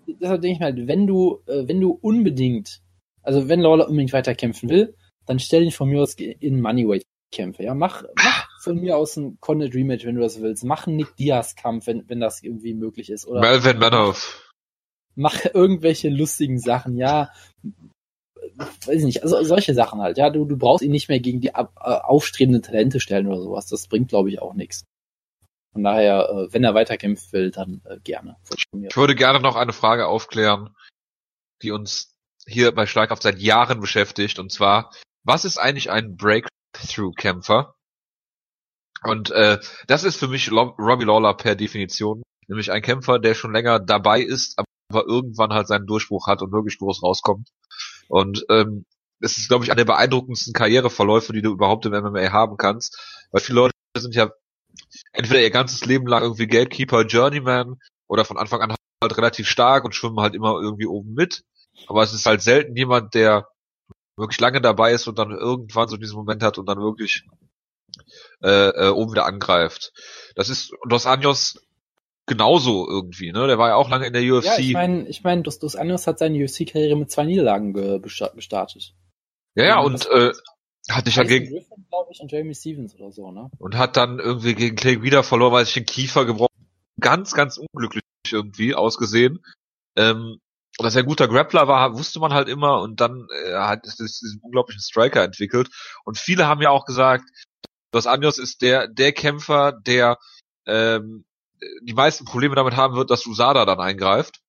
Deshalb 0.06 0.40
denke 0.40 0.54
ich 0.54 0.60
mal, 0.60 0.72
halt, 0.72 0.86
wenn 0.86 1.06
du, 1.06 1.42
äh, 1.46 1.66
wenn 1.68 1.80
du 1.80 1.90
unbedingt, 2.00 2.80
also 3.22 3.48
wenn 3.48 3.60
Lawler 3.60 3.88
unbedingt 3.88 4.12
weiterkämpfen 4.12 4.68
will, 4.68 4.96
dann 5.26 5.38
stell 5.38 5.62
ihn 5.62 5.72
von 5.72 5.88
mir 5.88 6.02
aus 6.02 6.14
in 6.14 6.60
Moneyweight 6.60 7.04
Kämpfe. 7.32 7.64
Ja, 7.64 7.74
mach, 7.74 8.04
mach 8.16 8.45
von 8.66 8.80
mir 8.80 8.96
aus 8.96 9.16
ein 9.16 9.38
Connet 9.40 9.74
Rematch, 9.74 10.04
wenn 10.04 10.16
du 10.16 10.22
das 10.22 10.40
willst. 10.40 10.64
Mach 10.64 10.88
einen 10.88 10.96
Nick 10.96 11.14
Diaz 11.14 11.54
Kampf, 11.54 11.86
wenn, 11.86 12.08
wenn 12.08 12.18
das 12.18 12.42
irgendwie 12.42 12.74
möglich 12.74 13.10
ist. 13.10 13.24
Oder 13.24 13.40
Melvin 13.40 13.78
Manoff. 13.78 14.52
Mach 15.14 15.44
irgendwelche 15.54 16.08
lustigen 16.08 16.58
Sachen, 16.58 16.96
ja. 16.96 17.30
Weiß 18.56 18.98
ich 18.98 19.04
nicht, 19.04 19.22
also 19.22 19.40
solche 19.44 19.72
Sachen 19.72 20.00
halt. 20.00 20.18
Ja, 20.18 20.30
du, 20.30 20.44
du 20.44 20.56
brauchst 20.56 20.82
ihn 20.82 20.90
nicht 20.90 21.08
mehr 21.08 21.20
gegen 21.20 21.40
die 21.40 21.54
aufstrebenden 21.54 22.62
Talente 22.62 22.98
stellen 22.98 23.28
oder 23.28 23.40
sowas. 23.40 23.68
Das 23.68 23.86
bringt, 23.86 24.08
glaube 24.08 24.30
ich, 24.30 24.42
auch 24.42 24.54
nichts. 24.54 24.84
Von 25.72 25.84
daher, 25.84 26.28
äh, 26.28 26.52
wenn 26.52 26.64
er 26.64 26.74
weiterkämpfen 26.74 27.32
will, 27.32 27.50
dann 27.52 27.82
äh, 27.84 28.00
gerne. 28.00 28.36
Ich 28.50 28.96
würde 28.96 29.14
gerne 29.14 29.38
noch 29.38 29.54
eine 29.54 29.72
Frage 29.72 30.08
aufklären, 30.08 30.74
die 31.62 31.70
uns 31.70 32.16
hier 32.48 32.74
bei 32.74 32.86
Schlagkraft 32.86 33.22
seit 33.22 33.38
Jahren 33.38 33.80
beschäftigt. 33.80 34.40
Und 34.40 34.50
zwar, 34.50 34.90
was 35.22 35.44
ist 35.44 35.58
eigentlich 35.58 35.90
ein 35.90 36.16
Breakthrough-Kämpfer? 36.16 37.75
Und 39.02 39.30
äh, 39.30 39.58
das 39.86 40.04
ist 40.04 40.16
für 40.16 40.28
mich 40.28 40.50
Robbie 40.50 41.04
Lawler 41.04 41.34
per 41.34 41.54
Definition, 41.54 42.22
nämlich 42.48 42.72
ein 42.72 42.82
Kämpfer, 42.82 43.18
der 43.18 43.34
schon 43.34 43.52
länger 43.52 43.78
dabei 43.78 44.20
ist, 44.20 44.58
aber 44.88 45.06
irgendwann 45.06 45.52
halt 45.52 45.68
seinen 45.68 45.86
Durchbruch 45.86 46.26
hat 46.26 46.42
und 46.42 46.52
wirklich 46.52 46.78
groß 46.78 47.02
rauskommt. 47.02 47.48
Und 48.08 48.44
ähm, 48.50 48.84
das 49.20 49.38
ist, 49.38 49.48
glaube 49.48 49.64
ich, 49.64 49.70
eine 49.70 49.78
der 49.78 49.92
beeindruckendsten 49.92 50.52
Karriereverläufe, 50.52 51.32
die 51.32 51.42
du 51.42 51.52
überhaupt 51.52 51.86
im 51.86 51.92
MMA 51.92 52.32
haben 52.32 52.56
kannst. 52.56 53.26
Weil 53.30 53.40
viele 53.40 53.60
Leute 53.60 53.74
sind 53.96 54.14
ja 54.14 54.30
entweder 55.12 55.42
ihr 55.42 55.50
ganzes 55.50 55.84
Leben 55.84 56.06
lang 56.06 56.22
irgendwie 56.22 56.46
Gatekeeper, 56.46 57.02
Journeyman 57.06 57.76
oder 58.08 58.24
von 58.24 58.36
Anfang 58.36 58.60
an 58.60 58.74
halt 59.02 59.16
relativ 59.16 59.48
stark 59.48 59.84
und 59.84 59.94
schwimmen 59.94 60.20
halt 60.20 60.34
immer 60.34 60.60
irgendwie 60.60 60.86
oben 60.86 61.14
mit. 61.14 61.44
Aber 61.86 62.02
es 62.02 62.12
ist 62.12 62.26
halt 62.26 62.42
selten 62.42 62.76
jemand, 62.76 63.14
der 63.14 63.48
wirklich 64.16 64.40
lange 64.40 64.60
dabei 64.60 64.92
ist 64.92 65.06
und 65.08 65.18
dann 65.18 65.30
irgendwann 65.30 65.88
so 65.88 65.96
diesen 65.96 66.16
Moment 66.16 66.42
hat 66.42 66.58
und 66.58 66.66
dann 66.66 66.78
wirklich 66.78 67.24
äh, 68.42 68.68
äh, 68.68 68.88
oben 68.88 69.12
wieder 69.12 69.26
angreift. 69.26 69.92
Das 70.34 70.48
ist 70.48 70.72
Dos 70.88 71.06
Anjos 71.06 71.58
genauso 72.26 72.88
irgendwie, 72.88 73.32
ne? 73.32 73.46
Der 73.46 73.58
war 73.58 73.68
ja 73.68 73.74
auch 73.76 73.88
lange 73.88 74.06
in 74.06 74.12
der 74.12 74.22
UFC. 74.22 74.44
Ja, 74.44 74.58
ich 74.58 74.72
meine, 74.72 75.08
ich 75.08 75.22
mein, 75.22 75.42
Dos, 75.42 75.58
Dos 75.58 75.76
Anjos 75.76 76.06
hat 76.06 76.18
seine 76.18 76.42
UFC-Karriere 76.42 76.96
mit 76.96 77.10
zwei 77.10 77.24
Niederlagen 77.24 77.72
gestartet. 78.02 78.94
Ja, 79.54 79.64
ja, 79.64 79.78
und 79.80 80.06
äh, 80.10 80.32
hatte 80.90 81.08
ich 81.08 81.16
ja 81.16 81.24
gegen 81.24 81.48
glaube 81.88 82.10
ich 82.12 82.20
und 82.20 82.30
Jamie 82.30 82.54
Stevens 82.54 82.94
oder 82.94 83.10
so, 83.10 83.30
ne? 83.30 83.50
Und 83.58 83.76
hat 83.76 83.96
dann 83.96 84.18
irgendwie 84.18 84.54
gegen 84.54 84.76
Clay 84.76 85.02
wieder 85.02 85.22
verloren, 85.22 85.52
weil 85.52 85.64
sich 85.64 85.74
den 85.74 85.86
Kiefer 85.86 86.24
gebrochen. 86.24 86.52
Ganz, 87.00 87.34
ganz 87.34 87.58
unglücklich 87.58 88.04
irgendwie 88.30 88.74
ausgesehen. 88.74 89.44
Ähm, 89.96 90.38
dass 90.78 90.94
er 90.94 91.02
ein 91.02 91.08
guter 91.08 91.28
Grappler 91.28 91.68
war, 91.68 91.96
wusste 91.96 92.20
man 92.20 92.34
halt 92.34 92.48
immer 92.48 92.82
und 92.82 93.00
dann 93.00 93.26
äh, 93.46 93.54
hat 93.54 93.86
es 93.86 93.96
diesen 93.96 94.40
unglaublichen 94.42 94.82
Striker 94.82 95.22
entwickelt. 95.22 95.68
Und 96.04 96.18
viele 96.18 96.46
haben 96.46 96.60
ja 96.60 96.70
auch 96.70 96.84
gesagt, 96.84 97.24
Dos 97.92 98.06
Anjos 98.06 98.38
ist 98.38 98.62
der 98.62 98.88
der 98.88 99.12
Kämpfer, 99.12 99.72
der 99.72 100.18
ähm, 100.66 101.24
die 101.82 101.94
meisten 101.94 102.24
Probleme 102.24 102.54
damit 102.54 102.76
haben 102.76 102.96
wird, 102.96 103.10
dass 103.10 103.26
Usada 103.26 103.64
dann 103.64 103.80
eingreift. 103.80 104.40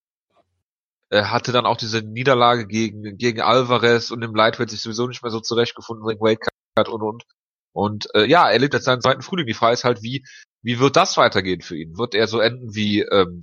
Er 1.10 1.32
hatte 1.32 1.52
dann 1.54 1.66
auch 1.66 1.78
diese 1.78 2.02
Niederlage 2.02 2.68
gegen 2.68 3.18
gegen 3.18 3.42
Alvarez 3.42 4.12
und 4.12 4.24
im 4.24 4.36
Lightweight 4.36 4.70
sich 4.70 4.82
sowieso 4.82 5.08
nicht 5.08 5.24
mehr 5.24 5.32
so 5.32 5.40
zurechtgefunden 5.40 6.06
wegen 6.08 6.20
Weightcut 6.20 6.90
und 6.90 7.02
und 7.02 7.24
und 7.72 8.08
äh, 8.16 8.26
ja, 8.26 8.50
er 8.50 8.60
lebt 8.60 8.74
jetzt 8.74 8.86
seinen 8.86 9.02
zweiten 9.02 9.22
Frühling. 9.22 9.46
Die 9.46 9.54
Frage 9.54 9.74
ist 9.74 9.84
halt, 9.84 10.02
wie 10.04 10.26
wie 10.64 10.80
wird 10.80 10.96
das 10.96 11.16
weitergehen 11.18 11.62
für 11.62 11.78
ihn? 11.78 11.98
Wird 11.98 12.16
er 12.16 12.28
so 12.28 12.40
enden 12.40 12.76
wie 12.76 13.02
ähm, 13.02 13.42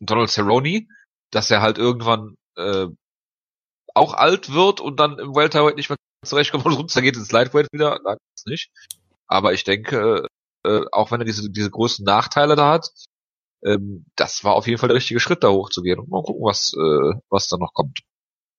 Donald 0.00 0.30
Cerrone, 0.30 0.86
dass 1.30 1.50
er 1.50 1.62
halt 1.62 1.78
irgendwann 1.78 2.36
äh, 2.56 2.86
auch 3.94 4.14
alt 4.14 4.52
wird 4.52 4.80
und 4.80 4.98
dann 4.98 5.18
im 5.18 5.34
Welterweight 5.34 5.76
nicht 5.76 5.90
mehr 5.90 5.98
zurechtkommt 6.24 6.66
und 6.66 6.72
runter 6.74 7.02
geht 7.02 7.16
ins 7.16 7.30
Lightweight 7.32 7.68
wieder? 7.72 8.00
Nein, 8.04 8.16
das 8.34 8.46
nicht. 8.46 8.70
Aber 9.28 9.52
ich 9.52 9.64
denke, 9.64 10.26
äh, 10.64 10.80
auch 10.90 11.12
wenn 11.12 11.20
er 11.20 11.24
diese, 11.24 11.50
diese 11.50 11.70
größten 11.70 12.04
Nachteile 12.04 12.56
da 12.56 12.72
hat, 12.72 12.90
ähm, 13.64 14.06
das 14.16 14.44
war 14.44 14.54
auf 14.54 14.66
jeden 14.66 14.78
Fall 14.78 14.88
der 14.88 14.96
richtige 14.96 15.20
Schritt, 15.20 15.44
da 15.44 15.50
hochzugehen. 15.50 15.98
Und 15.98 16.08
mal 16.08 16.22
gucken, 16.22 16.42
was, 16.44 16.72
äh, 16.74 17.20
was 17.28 17.48
da 17.48 17.56
noch 17.56 17.72
kommt. 17.74 18.00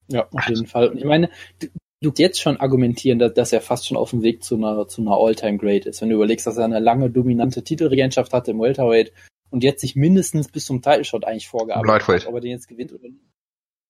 Ja, 0.08 0.28
auf 0.32 0.48
jeden 0.48 0.68
Fall. 0.68 0.90
Und 0.90 0.98
ich 0.98 1.06
meine, 1.06 1.30
du, 1.60 1.68
du 2.02 2.12
jetzt 2.18 2.42
schon 2.42 2.58
argumentieren, 2.58 3.20
dass, 3.20 3.34
dass 3.34 3.54
er 3.54 3.62
fast 3.62 3.88
schon 3.88 3.98
auf 3.98 4.12
dem 4.12 4.24
Weg 4.24 4.44
zu 4.44 4.56
einer, 4.56 4.88
zu 4.88 5.02
einer 5.02 5.18
All-Time-Great 5.18 5.86
ist. 5.86 6.02
Wenn 6.02 6.10
du 6.10 6.16
überlegst, 6.16 6.48
dass 6.48 6.58
er 6.58 6.66
eine 6.66 6.80
lange 6.80 7.10
dominante 7.10 7.64
Titelregentschaft 7.64 8.34
hatte 8.34 8.52
im 8.52 8.60
Welterweight 8.60 9.12
und 9.50 9.64
jetzt 9.64 9.82
sich 9.82 9.96
mindestens 9.96 10.50
bis 10.50 10.66
zum 10.66 10.82
Title 10.82 11.04
Shot 11.04 11.26
eigentlich 11.26 11.48
vorgearbeitet 11.48 12.08
hat, 12.08 12.28
ob 12.28 12.36
er 12.36 12.42
den 12.42 12.52
jetzt 12.52 12.68
gewinnt 12.68 12.94
oder 12.94 13.04
nicht. 13.04 13.24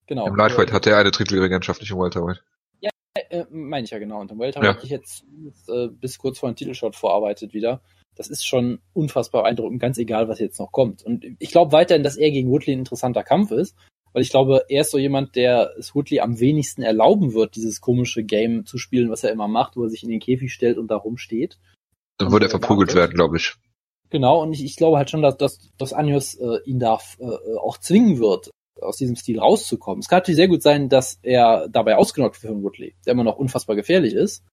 Genau. 0.08 0.28
Im 0.28 0.36
Lightweight 0.36 0.72
hat 0.72 0.88
er 0.88 0.98
eine 0.98 1.12
Titelregentschaft, 1.12 1.82
nicht 1.82 1.92
im 1.92 2.00
Welterweight. 2.00 2.44
Äh, 3.30 3.46
meine 3.50 3.86
ich 3.86 3.92
ja 3.92 4.00
genau. 4.00 4.20
Und 4.20 4.32
im 4.32 4.40
Welterweight 4.40 4.68
ja. 4.68 4.74
hat 4.74 4.82
sich 4.82 4.90
jetzt 4.90 5.24
äh, 5.68 5.88
bis 5.88 6.18
kurz 6.18 6.40
vor 6.40 6.50
dem 6.50 6.56
Titelshot 6.56 6.96
vorarbeitet 6.96 7.54
wieder. 7.54 7.82
Das 8.16 8.28
ist 8.28 8.46
schon 8.46 8.80
unfassbar 8.94 9.44
beeindruckend, 9.44 9.80
ganz 9.80 9.98
egal, 9.98 10.28
was 10.28 10.40
jetzt 10.40 10.60
noch 10.60 10.72
kommt. 10.72 11.04
Und 11.04 11.26
ich 11.40 11.52
glaube 11.52 11.72
weiterhin, 11.72 12.04
dass 12.04 12.18
er 12.18 12.32
gegen 12.32 12.50
Woodley 12.50 12.74
ein 12.74 12.80
interessanter 12.80 13.24
Kampf 13.24 13.52
ist, 13.52 13.78
weil 14.12 14.24
ich 14.24 14.30
glaube, 14.30 14.66
er 14.68 14.82
ist 14.82 14.92
so 14.92 14.98
jemand, 14.98 15.36
der 15.36 15.72
es 15.78 15.96
Woodley 15.96 16.20
am 16.20 16.40
wenigsten 16.40 16.82
erlauben 16.82 17.34
wird, 17.34 17.56
dieses 17.56 17.80
komische 17.80 18.24
Game 18.24 18.66
zu 18.66 18.78
spielen, 18.78 19.10
was 19.10 19.24
er 19.24 19.32
immer 19.32 19.48
macht, 19.48 19.78
wo 19.78 19.84
er 19.84 19.90
sich 19.90 20.04
in 20.04 20.10
den 20.10 20.20
Käfig 20.20 20.52
stellt 20.52 20.78
und 20.78 20.90
da 20.90 20.96
rumsteht. 20.96 21.60
Dann 22.18 22.32
würde 22.32 22.48
er 22.48 22.50
verprügelt 22.50 22.96
werden, 22.96 23.14
glaube 23.14 23.38
ich. 23.38 23.56
Genau, 24.10 24.42
und 24.42 24.54
ich, 24.54 24.66
ich 24.66 24.76
glaube 24.76 24.98
halt 24.98 25.10
schon, 25.10 25.22
dass, 25.22 25.38
dass, 25.38 25.72
dass 25.78 25.94
Anjos 25.94 26.34
äh, 26.36 26.58
ihn 26.66 26.80
da 26.80 26.98
äh, 27.20 27.58
auch 27.62 27.78
zwingen 27.78 28.20
wird, 28.20 28.50
aus 28.82 28.98
diesem 28.98 29.16
Stil 29.16 29.40
rauszukommen. 29.40 30.00
Es 30.00 30.08
kann 30.08 30.18
natürlich 30.18 30.38
sehr 30.38 30.48
gut 30.48 30.64
sein, 30.64 30.90
dass 30.90 31.20
er 31.22 31.68
dabei 31.70 31.96
ausgenockt 31.96 32.42
wird 32.42 32.54
von 32.54 32.64
Woodley, 32.64 32.96
der 33.06 33.14
immer 33.14 33.24
noch 33.24 33.38
unfassbar 33.38 33.76
gefährlich 33.76 34.14
ist. 34.14 34.44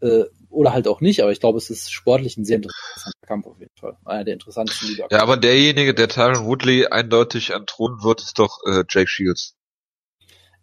Äh, 0.00 0.24
oder 0.48 0.72
halt 0.72 0.88
auch 0.88 1.00
nicht, 1.00 1.22
aber 1.22 1.30
ich 1.30 1.40
glaube, 1.40 1.58
es 1.58 1.70
ist 1.70 1.92
sportlich 1.92 2.36
ein 2.36 2.44
sehr 2.44 2.56
interessanter 2.56 3.26
Kampf 3.26 3.46
auf 3.46 3.60
jeden 3.60 3.76
Fall. 3.78 3.96
Einer 4.04 4.24
der 4.24 4.34
interessantesten 4.34 4.88
Liga. 4.88 5.06
Ja, 5.10 5.22
aber 5.22 5.36
derjenige, 5.36 5.94
der 5.94 6.08
Tyron 6.08 6.46
Woodley 6.46 6.86
eindeutig 6.86 7.50
entthronen 7.50 8.02
wird, 8.02 8.20
ist 8.22 8.38
doch 8.38 8.60
äh, 8.66 8.82
Jake 8.88 9.08
Shields. 9.08 9.54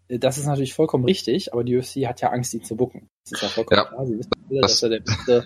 Äh, 0.08 0.19
das 0.19 0.38
ist 0.38 0.45
natürlich 0.45 0.73
vollkommen 0.73 1.06
richtig, 1.06 1.53
aber 1.53 1.63
die 1.63 1.77
UFC 1.77 2.08
hat 2.08 2.21
ja 2.21 2.30
Angst, 2.30 2.53
ihn 2.53 2.63
zu 2.63 2.75
bucken. 2.75 3.08
Das 3.25 3.34
ist 3.34 3.41
ja 3.43 3.49
vollkommen 3.49 3.80
ja, 3.80 3.86
klar. 3.86 4.06
Sie 4.08 4.17
wissen 4.17 4.32
alle, 4.49 4.62
dass 4.62 4.84
er 4.84 4.89
der 4.89 4.99
beste 4.99 5.45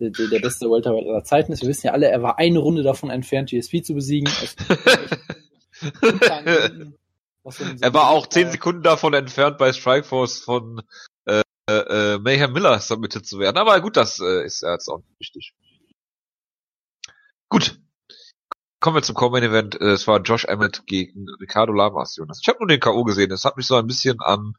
der, 0.00 0.10
der 0.10 0.38
beste 0.38 0.70
Welterweight 0.70 1.06
aller 1.06 1.24
Zeiten 1.24 1.52
ist. 1.52 1.62
Wir 1.62 1.68
wissen 1.68 1.86
ja 1.86 1.92
alle, 1.92 2.08
er 2.08 2.22
war 2.22 2.38
eine 2.38 2.58
Runde 2.58 2.82
davon 2.82 3.10
entfernt, 3.10 3.50
GSP 3.50 3.82
zu 3.82 3.94
besiegen. 3.94 4.32
er 7.80 7.94
war 7.94 8.10
auch 8.10 8.26
zehn 8.26 8.50
Sekunden 8.50 8.82
davon 8.82 9.14
entfernt, 9.14 9.58
bei 9.58 9.72
Strikeforce 9.72 10.40
von 10.40 10.82
äh, 11.26 11.42
äh, 11.68 12.18
Mayhem 12.18 12.52
Miller 12.52 12.78
submitted 12.80 13.26
zu 13.26 13.38
werden. 13.38 13.56
Aber 13.56 13.80
gut, 13.80 13.96
das 13.96 14.18
äh, 14.20 14.44
ist 14.44 14.62
ja 14.62 14.72
jetzt 14.72 14.88
auch 14.88 14.98
nicht 14.98 15.20
wichtig. 15.20 15.54
Gut. 17.48 17.80
Kommen 18.80 18.96
wir 18.96 19.02
zum 19.02 19.16
Common 19.16 19.42
Event. 19.42 19.80
Äh, 19.80 19.92
es 19.92 20.06
war 20.06 20.20
Josh 20.20 20.44
Emmett 20.44 20.86
gegen 20.86 21.26
Ricardo 21.40 21.72
Lamas, 21.72 22.16
Jonas. 22.16 22.40
Ich 22.42 22.48
habe 22.48 22.58
nur 22.60 22.68
den 22.68 22.80
K.O. 22.80 23.04
gesehen. 23.04 23.32
Es 23.32 23.44
hat 23.44 23.56
mich 23.56 23.66
so 23.66 23.76
ein 23.76 23.86
bisschen 23.86 24.20
an 24.20 24.54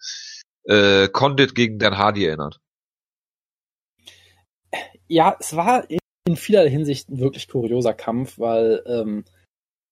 äh, 0.66 1.08
Condit 1.08 1.56
gegen 1.56 1.80
Dan 1.80 1.98
Hardy 1.98 2.26
erinnert 2.26 2.60
ja, 5.10 5.36
es 5.40 5.56
war 5.56 5.86
in 6.26 6.36
vieler 6.38 6.68
Hinsicht 6.70 7.10
ein 7.10 7.20
wirklich 7.20 7.48
kurioser 7.48 7.94
Kampf, 7.94 8.40
weil 8.40 8.84
ähm, 8.86 9.26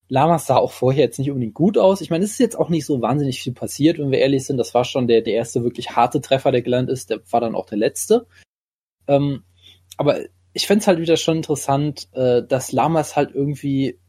Lamas 0.09 0.45
sah 0.45 0.57
auch 0.57 0.71
vorher 0.71 1.05
jetzt 1.05 1.19
nicht 1.19 1.29
unbedingt 1.29 1.53
gut 1.53 1.77
aus. 1.77 2.01
Ich 2.01 2.09
meine, 2.09 2.23
es 2.23 2.31
ist 2.31 2.39
jetzt 2.39 2.57
auch 2.57 2.69
nicht 2.69 2.85
so 2.85 3.01
wahnsinnig 3.01 3.41
viel 3.41 3.53
passiert, 3.53 3.99
wenn 3.99 4.11
wir 4.11 4.19
ehrlich 4.19 4.45
sind. 4.45 4.57
Das 4.57 4.73
war 4.73 4.85
schon 4.85 5.07
der, 5.07 5.21
der 5.21 5.33
erste 5.33 5.63
wirklich 5.63 5.95
harte 5.95 6.21
Treffer, 6.21 6.51
der 6.51 6.61
gelandet 6.61 6.93
ist. 6.93 7.09
Der 7.09 7.19
war 7.31 7.41
dann 7.41 7.55
auch 7.55 7.65
der 7.65 7.77
letzte. 7.77 8.27
Ähm, 9.07 9.43
aber 9.97 10.19
ich 10.53 10.67
fände 10.67 10.85
halt 10.85 10.99
wieder 10.99 11.17
schon 11.17 11.37
interessant, 11.37 12.07
äh, 12.13 12.43
dass 12.43 12.71
Lamas 12.71 13.15
halt 13.15 13.33
irgendwie 13.33 13.99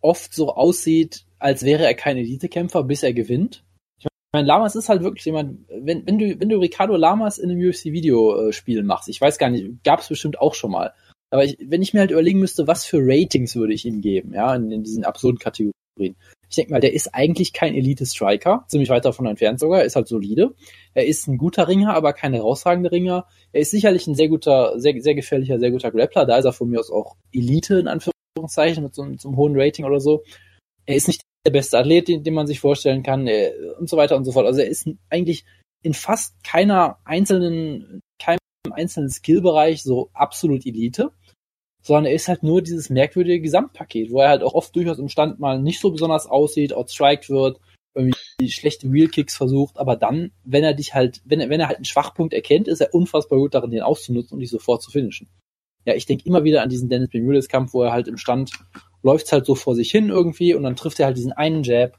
oft 0.00 0.34
so 0.34 0.54
aussieht, 0.54 1.24
als 1.38 1.64
wäre 1.64 1.84
er 1.84 1.94
kein 1.94 2.16
Elitekämpfer, 2.16 2.84
bis 2.84 3.02
er 3.02 3.12
gewinnt 3.12 3.64
meine, 4.36 4.46
Lamas 4.46 4.76
ist 4.76 4.88
halt 4.88 5.02
wirklich 5.02 5.24
jemand, 5.24 5.66
wenn, 5.68 6.06
wenn 6.06 6.18
du, 6.18 6.38
wenn 6.38 6.48
du 6.48 6.58
Ricardo 6.58 6.96
Lamas 6.96 7.38
in 7.38 7.50
einem 7.50 7.68
UFC-Videospiel 7.68 8.82
machst, 8.82 9.08
ich 9.08 9.20
weiß 9.20 9.38
gar 9.38 9.50
nicht, 9.50 9.82
gab 9.82 10.00
es 10.00 10.08
bestimmt 10.08 10.38
auch 10.38 10.54
schon 10.54 10.70
mal. 10.70 10.92
Aber 11.30 11.44
ich, 11.44 11.56
wenn 11.60 11.82
ich 11.82 11.92
mir 11.92 12.00
halt 12.00 12.10
überlegen 12.10 12.40
müsste, 12.40 12.66
was 12.66 12.84
für 12.84 12.98
Ratings 13.00 13.56
würde 13.56 13.74
ich 13.74 13.84
ihm 13.84 14.00
geben, 14.00 14.32
ja, 14.34 14.54
in, 14.54 14.70
in 14.70 14.82
diesen 14.82 15.04
absurden 15.04 15.38
Kategorien. 15.38 15.74
Ich 16.48 16.54
denke 16.54 16.72
mal, 16.72 16.80
der 16.80 16.92
ist 16.92 17.14
eigentlich 17.14 17.52
kein 17.52 17.74
Elite-Striker, 17.74 18.64
ziemlich 18.68 18.90
weit 18.90 19.04
davon 19.04 19.26
entfernt 19.26 19.58
sogar, 19.58 19.80
er 19.80 19.86
ist 19.86 19.96
halt 19.96 20.06
solide. 20.06 20.54
Er 20.94 21.06
ist 21.06 21.26
ein 21.26 21.38
guter 21.38 21.66
Ringer, 21.66 21.94
aber 21.94 22.12
kein 22.12 22.34
herausragender 22.34 22.92
Ringer. 22.92 23.26
Er 23.52 23.62
ist 23.62 23.72
sicherlich 23.72 24.06
ein 24.06 24.14
sehr 24.14 24.28
guter, 24.28 24.78
sehr, 24.78 24.94
sehr 25.00 25.14
gefährlicher, 25.14 25.58
sehr 25.58 25.72
guter 25.72 25.90
Grappler. 25.90 26.26
Da 26.26 26.36
ist 26.36 26.44
er 26.44 26.52
von 26.52 26.70
mir 26.70 26.78
aus 26.78 26.90
auch 26.90 27.16
Elite, 27.32 27.78
in 27.78 27.88
Anführungszeichen, 27.88 28.84
mit 28.84 28.94
so, 28.94 29.04
mit 29.04 29.20
so 29.20 29.28
einem 29.28 29.36
hohen 29.36 29.54
Rating 29.56 29.84
oder 29.84 29.98
so. 29.98 30.22
Er 30.84 30.94
ist 30.94 31.08
nicht 31.08 31.22
der 31.44 31.52
beste 31.52 31.78
Athlet, 31.78 32.08
den, 32.08 32.22
den 32.22 32.34
man 32.34 32.46
sich 32.46 32.60
vorstellen 32.60 33.02
kann 33.02 33.26
äh, 33.26 33.52
und 33.78 33.88
so 33.88 33.96
weiter 33.96 34.16
und 34.16 34.24
so 34.24 34.32
fort. 34.32 34.46
Also 34.46 34.60
er 34.60 34.68
ist 34.68 34.88
eigentlich 35.10 35.44
in 35.82 35.94
fast 35.94 36.34
keiner 36.44 36.98
einzelnen, 37.04 38.00
keinem 38.66 38.72
einzelnen 38.72 39.10
Skillbereich 39.10 39.82
so 39.82 40.10
absolut 40.12 40.66
Elite, 40.66 41.12
sondern 41.82 42.06
er 42.06 42.14
ist 42.14 42.28
halt 42.28 42.42
nur 42.42 42.62
dieses 42.62 42.90
merkwürdige 42.90 43.40
Gesamtpaket, 43.40 44.10
wo 44.10 44.20
er 44.20 44.28
halt 44.28 44.42
auch 44.42 44.54
oft 44.54 44.74
durchaus 44.74 44.98
im 44.98 45.08
Stand 45.08 45.38
mal 45.38 45.60
nicht 45.60 45.80
so 45.80 45.90
besonders 45.90 46.26
aussieht, 46.26 46.72
outstriked 46.72 47.30
wird, 47.30 47.60
irgendwie 47.94 48.50
schlechte 48.50 48.92
Wheelkicks 48.92 49.36
versucht, 49.36 49.78
aber 49.78 49.96
dann, 49.96 50.32
wenn 50.44 50.64
er 50.64 50.74
dich 50.74 50.94
halt, 50.94 51.22
wenn 51.24 51.40
er, 51.40 51.48
wenn 51.48 51.60
er 51.60 51.68
halt 51.68 51.78
einen 51.78 51.84
Schwachpunkt 51.84 52.34
erkennt, 52.34 52.68
ist 52.68 52.80
er 52.80 52.92
unfassbar 52.92 53.38
gut 53.38 53.54
darin, 53.54 53.70
den 53.70 53.82
auszunutzen 53.82 54.34
und 54.34 54.40
dich 54.40 54.50
sofort 54.50 54.82
zu 54.82 54.90
finishen. 54.90 55.28
Ja, 55.86 55.94
ich 55.94 56.04
denke 56.04 56.26
immer 56.26 56.44
wieder 56.44 56.62
an 56.62 56.68
diesen 56.68 56.88
Dennis 56.88 57.10
Bermudez 57.10 57.48
Kampf, 57.48 57.72
wo 57.72 57.82
er 57.82 57.92
halt 57.92 58.08
im 58.08 58.18
Stand 58.18 58.50
läuft's 59.02 59.32
halt 59.32 59.46
so 59.46 59.54
vor 59.54 59.76
sich 59.76 59.90
hin 59.90 60.08
irgendwie 60.08 60.52
und 60.52 60.64
dann 60.64 60.76
trifft 60.76 60.98
er 60.98 61.06
halt 61.06 61.16
diesen 61.16 61.32
einen 61.32 61.62
Jab, 61.62 61.96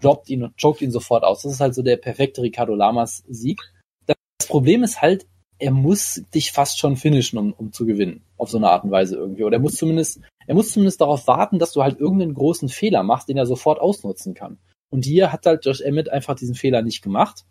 droppt 0.00 0.28
ihn 0.28 0.42
und 0.42 0.56
choked 0.60 0.82
ihn 0.82 0.90
sofort 0.90 1.22
aus. 1.22 1.42
Das 1.42 1.52
ist 1.52 1.60
halt 1.60 1.74
so 1.74 1.82
der 1.82 1.96
perfekte 1.96 2.42
Ricardo 2.42 2.74
Lamas 2.74 3.22
Sieg. 3.28 3.60
Das 4.06 4.16
Problem 4.48 4.82
ist 4.82 5.00
halt, 5.00 5.26
er 5.62 5.70
muss 5.70 6.24
dich 6.34 6.50
fast 6.50 6.80
schon 6.80 6.96
finishen, 6.96 7.38
um, 7.38 7.52
um 7.52 7.72
zu 7.72 7.86
gewinnen. 7.86 8.24
Auf 8.36 8.50
so 8.50 8.56
eine 8.58 8.68
Art 8.68 8.82
und 8.82 8.90
Weise 8.90 9.14
irgendwie. 9.14 9.44
Oder 9.44 9.58
er 9.58 9.62
muss 9.62 9.76
zumindest, 9.76 10.20
er 10.48 10.56
muss 10.56 10.72
zumindest 10.72 11.00
darauf 11.00 11.28
warten, 11.28 11.60
dass 11.60 11.72
du 11.72 11.84
halt 11.84 12.00
irgendeinen 12.00 12.34
großen 12.34 12.68
Fehler 12.68 13.04
machst, 13.04 13.28
den 13.28 13.36
er 13.36 13.46
sofort 13.46 13.78
ausnutzen 13.78 14.34
kann. 14.34 14.58
Und 14.90 15.04
hier 15.04 15.32
hat 15.32 15.46
halt 15.46 15.64
Josh 15.64 15.80
Emmett 15.80 16.08
einfach 16.08 16.34
diesen 16.34 16.56
Fehler 16.56 16.82
nicht 16.82 17.00
gemacht. 17.00 17.44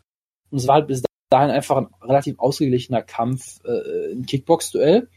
Und 0.49 0.57
es 0.57 0.67
war 0.67 0.75
halt 0.75 0.87
bis 0.87 1.03
dahin 1.29 1.51
einfach 1.51 1.77
ein 1.77 1.87
relativ 2.01 2.37
ausgeglichener 2.37 3.01
Kampf, 3.01 3.61
äh, 3.63 4.11
ein 4.11 4.25
Kickbox-Duell. 4.25 5.07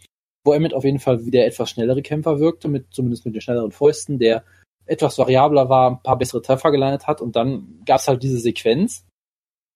wo 0.47 0.53
Emmett 0.53 0.75
auf 0.75 0.85
jeden 0.85 1.01
Fall 1.01 1.25
wie 1.27 1.31
der 1.31 1.47
etwas 1.47 1.71
schnellere 1.71 2.03
Kämpfer 2.03 2.39
wirkte, 2.39 2.69
mit 2.69 2.93
zumindest 2.93 3.25
mit 3.25 3.35
den 3.35 3.41
schnelleren 3.41 3.73
Fäusten, 3.73 4.19
der 4.19 4.45
etwas 4.87 5.19
variabler 5.19 5.69
war, 5.69 5.91
ein 5.93 6.03
paar 6.03 6.19
bessere 6.19 6.43
Treffer 6.43 6.71
gelandet 6.71 7.07
hat 7.07 7.23
und 7.23 7.35
dann 7.35 7.81
gab's 7.87 8.07
halt 8.07 8.23
diese 8.23 8.39
Sequenz, 8.39 9.07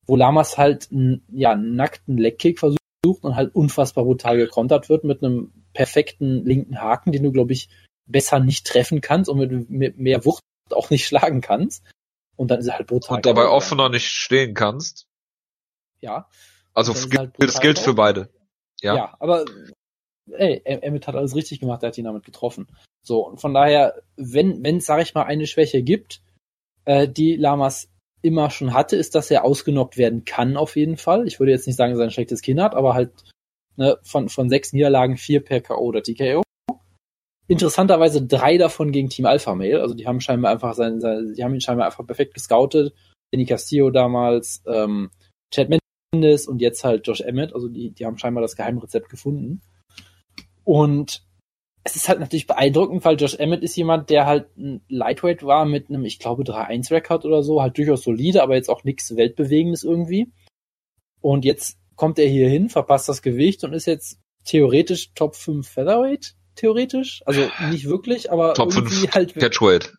wo 0.07 0.15
Lamas 0.15 0.59
halt 0.59 0.89
einen, 0.93 1.23
ja, 1.33 1.57
nackten 1.57 2.19
Leckkick 2.19 2.59
versucht 2.59 2.78
und 3.07 3.37
halt 3.37 3.55
unfassbar 3.55 4.05
brutal 4.05 4.37
gekontert 4.37 4.89
wird 4.89 5.05
mit 5.05 5.23
einem 5.23 5.53
perfekten 5.73 6.45
linken 6.45 6.81
Haken, 6.81 7.13
den 7.13 7.23
du, 7.23 7.33
glaube 7.33 7.53
ich, 7.53 7.69
besser 8.07 8.41
nicht 8.41 8.67
treffen 8.67 9.01
kannst 9.01 9.31
und 9.31 9.39
mit, 9.39 9.71
mit 9.71 9.99
mehr 9.99 10.25
Wucht 10.25 10.43
auch 10.71 10.91
nicht 10.91 11.07
schlagen 11.07 11.41
kannst. 11.41 11.85
Und 12.37 12.51
dann 12.51 12.61
ist 12.61 12.67
er 12.69 12.75
halt 12.79 12.87
brutal. 12.87 13.17
Und 13.17 13.27
dabei 13.27 13.47
offener 13.49 13.89
nicht 13.89 14.07
stehen 14.09 14.55
kannst. 14.55 15.07
Ja. 16.01 16.29
Also 16.75 16.93
Das 16.93 17.01
ist 17.03 17.11
gilt- 17.11 17.19
halt 17.21 17.33
brutal 17.35 17.61
gilt 17.63 17.79
für 17.79 17.95
beide. 17.95 18.29
Ja, 18.81 18.95
Ja. 18.97 19.17
aber 19.19 19.45
ey, 20.31 20.61
Em- 20.65 20.83
Emmett 20.83 21.07
hat 21.09 21.17
alles 21.17 21.35
richtig 21.35 21.61
gemacht, 21.61 21.83
er 21.83 21.89
hat 21.89 21.99
ihn 21.99 22.05
damit 22.05 22.25
getroffen. 22.25 22.69
So, 23.03 23.27
und 23.27 23.41
von 23.41 23.55
daher, 23.55 24.03
wenn, 24.17 24.63
wenn 24.63 24.77
es, 24.77 24.87
sag 24.87 25.01
ich 25.03 25.15
mal, 25.15 25.25
eine 25.25 25.47
Schwäche 25.47 25.83
gibt, 25.83 26.21
äh, 26.85 27.09
die 27.09 27.35
Lamas 27.37 27.89
immer 28.23 28.51
schon 28.51 28.75
hatte, 28.75 28.97
ist, 28.97 29.15
dass 29.15 29.31
er 29.31 29.45
ausgenockt 29.45 29.97
werden 29.97 30.25
kann, 30.25 30.57
auf 30.57 30.77
jeden 30.77 30.97
Fall. 30.97 31.27
Ich 31.27 31.39
würde 31.39 31.53
jetzt 31.53 31.67
nicht 31.67 31.77
sagen, 31.77 31.93
dass 31.93 32.01
er 32.01 32.07
ein 32.07 32.11
schlechtes 32.11 32.43
Kinn 32.43 32.63
hat, 32.63 32.75
aber 32.75 32.95
halt 32.95 33.13
ne, 33.77 33.97
von, 34.03 34.29
von 34.29 34.49
sechs 34.49 34.73
Niederlagen 34.73 35.17
vier 35.17 35.43
per 35.43 35.61
K.O. 35.61 35.81
oder 35.81 36.03
TKO. 36.03 36.43
Interessanterweise 37.47 38.27
drei 38.27 38.59
davon 38.59 38.93
gegen 38.93 39.09
Team 39.09 39.25
Alpha 39.25 39.55
Male, 39.55 39.81
also 39.81 39.95
die 39.95 40.07
haben 40.07 40.21
scheinbar 40.21 40.53
einfach 40.53 40.75
sein, 40.75 41.01
sein 41.01 41.33
die 41.35 41.43
haben 41.43 41.55
ihn 41.55 41.63
scheinbar 41.63 41.87
einfach 41.87 42.07
perfekt 42.07 42.35
gescoutet. 42.35 42.93
Danny 43.33 43.47
Castillo 43.47 43.91
damals, 43.91 44.63
ähm, 44.67 45.11
Chad 45.55 45.71
Mendes 46.13 46.47
und 46.47 46.61
jetzt 46.61 46.85
halt 46.85 47.07
Josh 47.07 47.21
Emmett, 47.21 47.55
also 47.55 47.69
die, 47.69 47.91
die 47.91 48.05
haben 48.05 48.19
scheinbar 48.19 48.43
das 48.43 48.57
Geheimrezept 48.57 49.09
gefunden. 49.09 49.63
Und 50.65 51.23
es 51.89 51.97
ist 51.97 52.09
halt 52.09 52.21
natürlich 52.21 52.47
beeindruckend, 52.47 53.05
weil 53.05 53.19
Josh 53.19 53.35
Emmett 53.35 53.63
ist 53.63 53.77
jemand, 53.77 54.11
der 54.11 54.27
halt 54.27 54.55
ein 54.59 54.83
Lightweight 54.89 55.43
war 55.43 55.65
mit 55.65 55.89
einem, 55.89 56.05
ich 56.05 56.19
glaube, 56.19 56.43
3-1-Record 56.43 57.25
oder 57.25 57.43
so, 57.43 57.63
halt 57.63 57.79
durchaus 57.79 58.03
solide, 58.03 58.43
aber 58.43 58.57
jetzt 58.57 58.69
auch 58.69 58.85
nichts 58.85 59.17
Weltbewegendes 59.17 59.85
irgendwie. 59.85 60.31
Und 61.21 61.45
jetzt 61.47 61.79
kommt 61.97 62.19
er 62.19 62.29
hier 62.29 62.49
hin, 62.49 62.69
verpasst 62.69 63.09
das 63.09 63.23
Gewicht 63.23 63.65
und 63.65 63.73
ist 63.73 63.87
jetzt 63.87 64.21
theoretisch 64.45 65.13
Top 65.15 65.35
5 65.35 65.67
Featherweight, 65.67 66.35
theoretisch. 66.57 67.23
Also 67.25 67.49
nicht 67.71 67.87
wirklich, 67.89 68.31
aber 68.31 68.53
Top 68.53 68.75
irgendwie 68.75 69.07
5 69.07 69.15
halt. 69.15 69.35
Catchweight. 69.35 69.95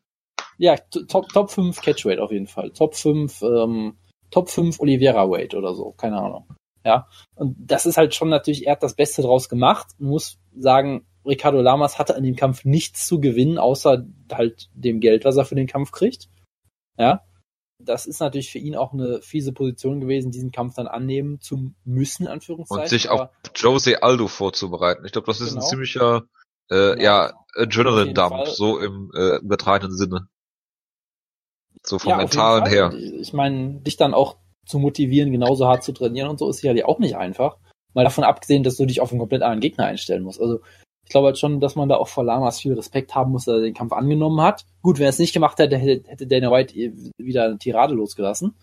Ja, 0.57 0.75
Top, 0.77 1.29
Top 1.29 1.49
5 1.49 1.81
Catchweight 1.81 2.19
auf 2.19 2.31
jeden 2.31 2.47
Fall. 2.47 2.71
Top 2.71 2.95
5, 2.95 3.41
ähm, 3.41 3.97
Top 4.29 4.49
5 4.49 4.79
Oliveira 4.79 5.27
Weight 5.29 5.55
oder 5.55 5.73
so, 5.73 5.91
keine 5.93 6.17
Ahnung. 6.17 6.47
Ja. 6.85 7.07
Und 7.35 7.55
das 7.57 7.85
ist 7.85 7.97
halt 7.97 8.13
schon 8.13 8.29
natürlich, 8.29 8.67
er 8.67 8.73
hat 8.73 8.83
das 8.83 8.95
Beste 8.95 9.21
draus 9.23 9.49
gemacht. 9.49 9.87
Man 9.97 10.11
muss 10.11 10.37
sagen, 10.55 11.05
Ricardo 11.25 11.61
Lamas 11.61 11.99
hatte 11.99 12.15
an 12.15 12.23
dem 12.23 12.35
Kampf 12.35 12.65
nichts 12.65 13.05
zu 13.05 13.19
gewinnen, 13.19 13.57
außer 13.57 14.05
halt 14.31 14.69
dem 14.73 14.99
Geld, 14.99 15.25
was 15.25 15.37
er 15.37 15.45
für 15.45 15.55
den 15.55 15.67
Kampf 15.67 15.91
kriegt. 15.91 16.29
Ja. 16.97 17.23
Das 17.81 18.05
ist 18.05 18.19
natürlich 18.19 18.51
für 18.51 18.59
ihn 18.59 18.75
auch 18.75 18.91
eine 18.91 19.21
fiese 19.21 19.53
Position 19.53 20.01
gewesen, 20.01 20.31
diesen 20.31 20.51
Kampf 20.51 20.75
dann 20.75 20.87
annehmen 20.87 21.39
zu 21.39 21.73
müssen, 21.85 22.27
Anführungszeichen. 22.27 22.83
Und 22.83 22.89
sich 22.89 23.09
auf 23.09 23.29
Jose 23.55 24.03
Aldo 24.03 24.27
vorzubereiten. 24.27 25.05
Ich 25.05 25.13
glaube, 25.13 25.27
das 25.27 25.39
ist 25.39 25.51
Genau. 25.53 25.61
ein 25.63 25.69
ziemlicher 25.69 26.23
äh, 26.71 27.01
ja, 27.01 27.29
Auf 27.29 27.45
Adrenaline-Dump, 27.55 28.47
so 28.47 28.79
im 28.79 29.11
äh, 29.15 29.37
übertragenen 29.37 29.95
Sinne. 29.95 30.27
So 31.85 31.99
vom 31.99 32.09
Ja, 32.11 32.17
Mentalen 32.17 32.65
her. 32.65 32.93
Ich 32.93 33.33
meine, 33.33 33.79
dich 33.79 33.95
dann 33.95 34.13
auch 34.13 34.37
zu 34.65 34.77
motivieren, 34.79 35.31
genauso 35.31 35.65
hart 35.65 35.83
zu 35.83 35.93
trainieren 35.93 36.29
und 36.29 36.37
so 36.37 36.49
ist 36.49 36.57
sicherlich 36.57 36.85
auch 36.85 36.99
nicht 36.99 37.15
einfach. 37.15 37.57
Mal 37.93 38.03
davon 38.03 38.23
abgesehen, 38.23 38.63
dass 38.63 38.75
du 38.75 38.85
dich 38.85 39.01
auf 39.01 39.11
einen 39.11 39.19
komplett 39.19 39.41
anderen 39.41 39.61
Gegner 39.61 39.85
einstellen 39.85 40.23
musst. 40.23 40.41
Also 40.41 40.59
ich 41.09 41.11
glaube 41.11 41.25
halt 41.25 41.39
schon, 41.39 41.59
dass 41.59 41.75
man 41.75 41.89
da 41.89 41.95
auch 41.95 42.07
vor 42.07 42.23
Lamas 42.23 42.59
viel 42.59 42.73
Respekt 42.73 43.15
haben 43.15 43.31
muss, 43.31 43.45
dass 43.45 43.55
er 43.55 43.61
den 43.61 43.73
Kampf 43.73 43.93
angenommen 43.93 44.41
hat. 44.41 44.63
Gut, 44.83 44.99
wenn 44.99 45.07
er 45.07 45.09
es 45.09 45.17
nicht 45.17 45.33
gemacht 45.33 45.57
hätte, 45.57 45.75
hätte, 45.75 46.27
Dana 46.27 46.51
White 46.51 46.75
wieder 47.17 47.45
eine 47.45 47.57
Tirade 47.57 47.95
losgelassen. 47.95 48.53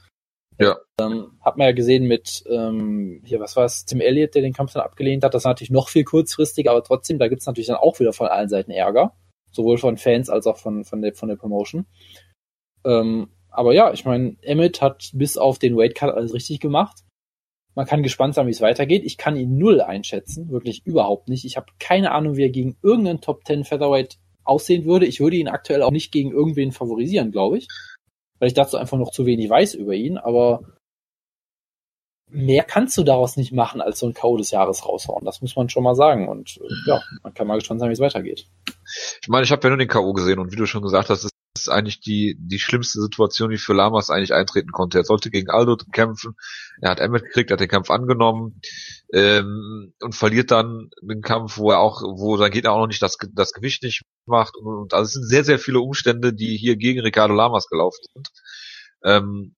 Ja. 0.57 0.77
Ähm, 1.01 1.33
hat 1.41 1.57
man 1.57 1.67
ja 1.67 1.73
gesehen 1.73 2.07
mit, 2.07 2.45
ähm, 2.49 3.21
hier, 3.25 3.41
was 3.41 3.57
war 3.57 3.65
es, 3.65 3.85
Tim 3.85 4.01
Elliott, 4.01 4.37
der 4.37 4.43
den 4.43 4.53
Kampf 4.53 4.75
dann 4.75 4.85
abgelehnt 4.85 5.25
hat. 5.25 5.35
Das 5.35 5.43
war 5.43 5.51
natürlich 5.51 5.73
noch 5.73 5.89
viel 5.89 6.05
kurzfristiger, 6.05 6.71
aber 6.71 6.85
trotzdem, 6.85 7.19
da 7.19 7.27
gibt's 7.27 7.47
natürlich 7.47 7.67
dann 7.67 7.79
auch 7.79 7.99
wieder 7.99 8.13
von 8.13 8.29
allen 8.29 8.49
Seiten 8.49 8.71
Ärger. 8.71 9.17
Sowohl 9.51 9.79
von 9.79 9.97
Fans 9.97 10.31
als 10.31 10.47
auch 10.47 10.59
von, 10.59 10.85
von, 10.85 11.03
der, 11.03 11.15
von 11.15 11.29
der 11.29 11.35
Promotion. 11.35 11.85
Ähm, 12.85 13.29
aber 13.51 13.75
ja, 13.75 13.93
ich 13.93 14.05
meine, 14.05 14.37
Emmett 14.43 14.81
hat 14.81 15.11
bis 15.15 15.37
auf 15.37 15.59
den 15.59 15.77
Weight 15.77 15.97
Cut 15.97 16.15
alles 16.15 16.33
richtig 16.33 16.61
gemacht. 16.61 17.03
Man 17.77 17.87
kann 17.87 18.03
gespannt 18.03 18.35
sein, 18.35 18.47
wie 18.47 18.53
es 18.53 18.62
weitergeht. 18.62 19.05
Ich 19.05 19.19
kann 19.19 19.37
ihn 19.37 19.59
null 19.59 19.83
einschätzen, 19.83 20.49
wirklich 20.49 20.87
überhaupt 20.87 21.29
nicht. 21.29 21.45
Ich 21.45 21.59
habe 21.59 21.67
keine 21.79 22.11
Ahnung, 22.12 22.37
wie 22.37 22.45
er 22.45 22.51
gegen 22.51 22.79
irgendeinen 22.83 23.21
Top 23.21 23.45
10 23.47 23.65
Featherweight 23.65 24.17
aussehen 24.45 24.87
würde. 24.87 25.05
Ich 25.05 25.21
würde 25.21 25.37
ihn 25.37 25.49
aktuell 25.49 25.83
auch 25.83 25.91
nicht 25.91 26.11
gegen 26.11 26.33
irgendwen 26.33 26.73
favorisieren, 26.73 27.33
glaube 27.33 27.59
ich, 27.59 27.69
weil 28.39 28.49
ich 28.49 28.55
dazu 28.55 28.79
einfach 28.79 28.97
noch 28.97 29.11
zu 29.11 29.27
wenig 29.27 29.51
weiß 29.51 29.75
über 29.75 29.93
ihn. 29.93 30.17
Aber 30.17 30.62
mehr 32.31 32.65
kannst 32.65 32.97
du 32.97 33.03
daraus 33.03 33.37
nicht 33.37 33.53
machen, 33.53 33.83
als 33.83 33.99
so 33.99 34.07
ein 34.07 34.15
K.O. 34.15 34.39
des 34.39 34.53
Jahres 34.53 34.87
raushauen. 34.87 35.27
Das 35.27 35.43
muss 35.43 35.55
man 35.55 35.69
schon 35.69 35.85
mal 35.85 35.95
sagen. 35.95 36.29
Und 36.29 36.57
äh, 36.57 36.91
ja, 36.91 37.03
man 37.23 37.35
kann 37.35 37.47
mal 37.47 37.59
gespannt 37.59 37.81
sein, 37.81 37.91
wie 37.91 37.95
es 37.95 38.01
weitergeht. 38.01 38.47
Ich 39.21 39.29
meine, 39.29 39.45
ich 39.45 39.53
habe 39.53 39.62
ja 39.65 39.69
nur 39.69 39.79
den 39.79 39.89
K.O. 39.89 40.15
gesehen 40.15 40.39
und 40.39 40.51
wie 40.51 40.57
du 40.57 40.65
schon 40.65 40.81
gesagt 40.83 41.11
hast, 41.11 41.29
das 41.57 41.62
ist 41.62 41.69
eigentlich 41.71 42.01
die, 42.01 42.37
die 42.38 42.59
schlimmste 42.59 43.01
Situation, 43.01 43.49
die 43.49 43.57
für 43.57 43.73
Lamas 43.73 44.11
eigentlich 44.11 44.35
eintreten 44.35 44.73
konnte. 44.73 44.99
Er 44.99 45.05
sollte 45.05 45.31
gegen 45.31 45.49
Aldo 45.49 45.77
kämpfen, 45.90 46.35
er 46.83 46.90
hat 46.90 47.01
Emmett 47.01 47.25
gekriegt, 47.25 47.51
hat 47.51 47.61
den 47.61 47.69
Kampf 47.69 47.90
angenommen 47.90 48.61
ähm, 49.12 49.95
und 50.01 50.14
verliert 50.14 50.51
dann 50.51 50.90
den 51.01 51.23
Kampf, 51.23 51.57
wo 51.57 51.71
er 51.71 51.81
auch, 51.81 52.03
wo 52.03 52.37
sein 52.37 52.51
Gegner 52.51 52.73
auch 52.73 52.81
noch 52.81 52.88
nicht 52.88 53.01
das, 53.01 53.16
das 53.33 53.53
Gewicht 53.53 53.83
nicht 53.83 54.03
macht 54.27 54.55
und, 54.57 54.66
und 54.66 54.95
also 54.95 55.07
es 55.07 55.12
sind 55.14 55.27
sehr, 55.27 55.45
sehr 55.45 55.59
viele 55.59 55.81
Umstände, 55.81 56.35
die 56.35 56.59
hier 56.59 56.77
gegen 56.77 57.01
Ricardo 57.01 57.33
Lamas 57.33 57.69
gelaufen 57.69 58.05
sind. 58.12 58.29
Ähm, 59.03 59.55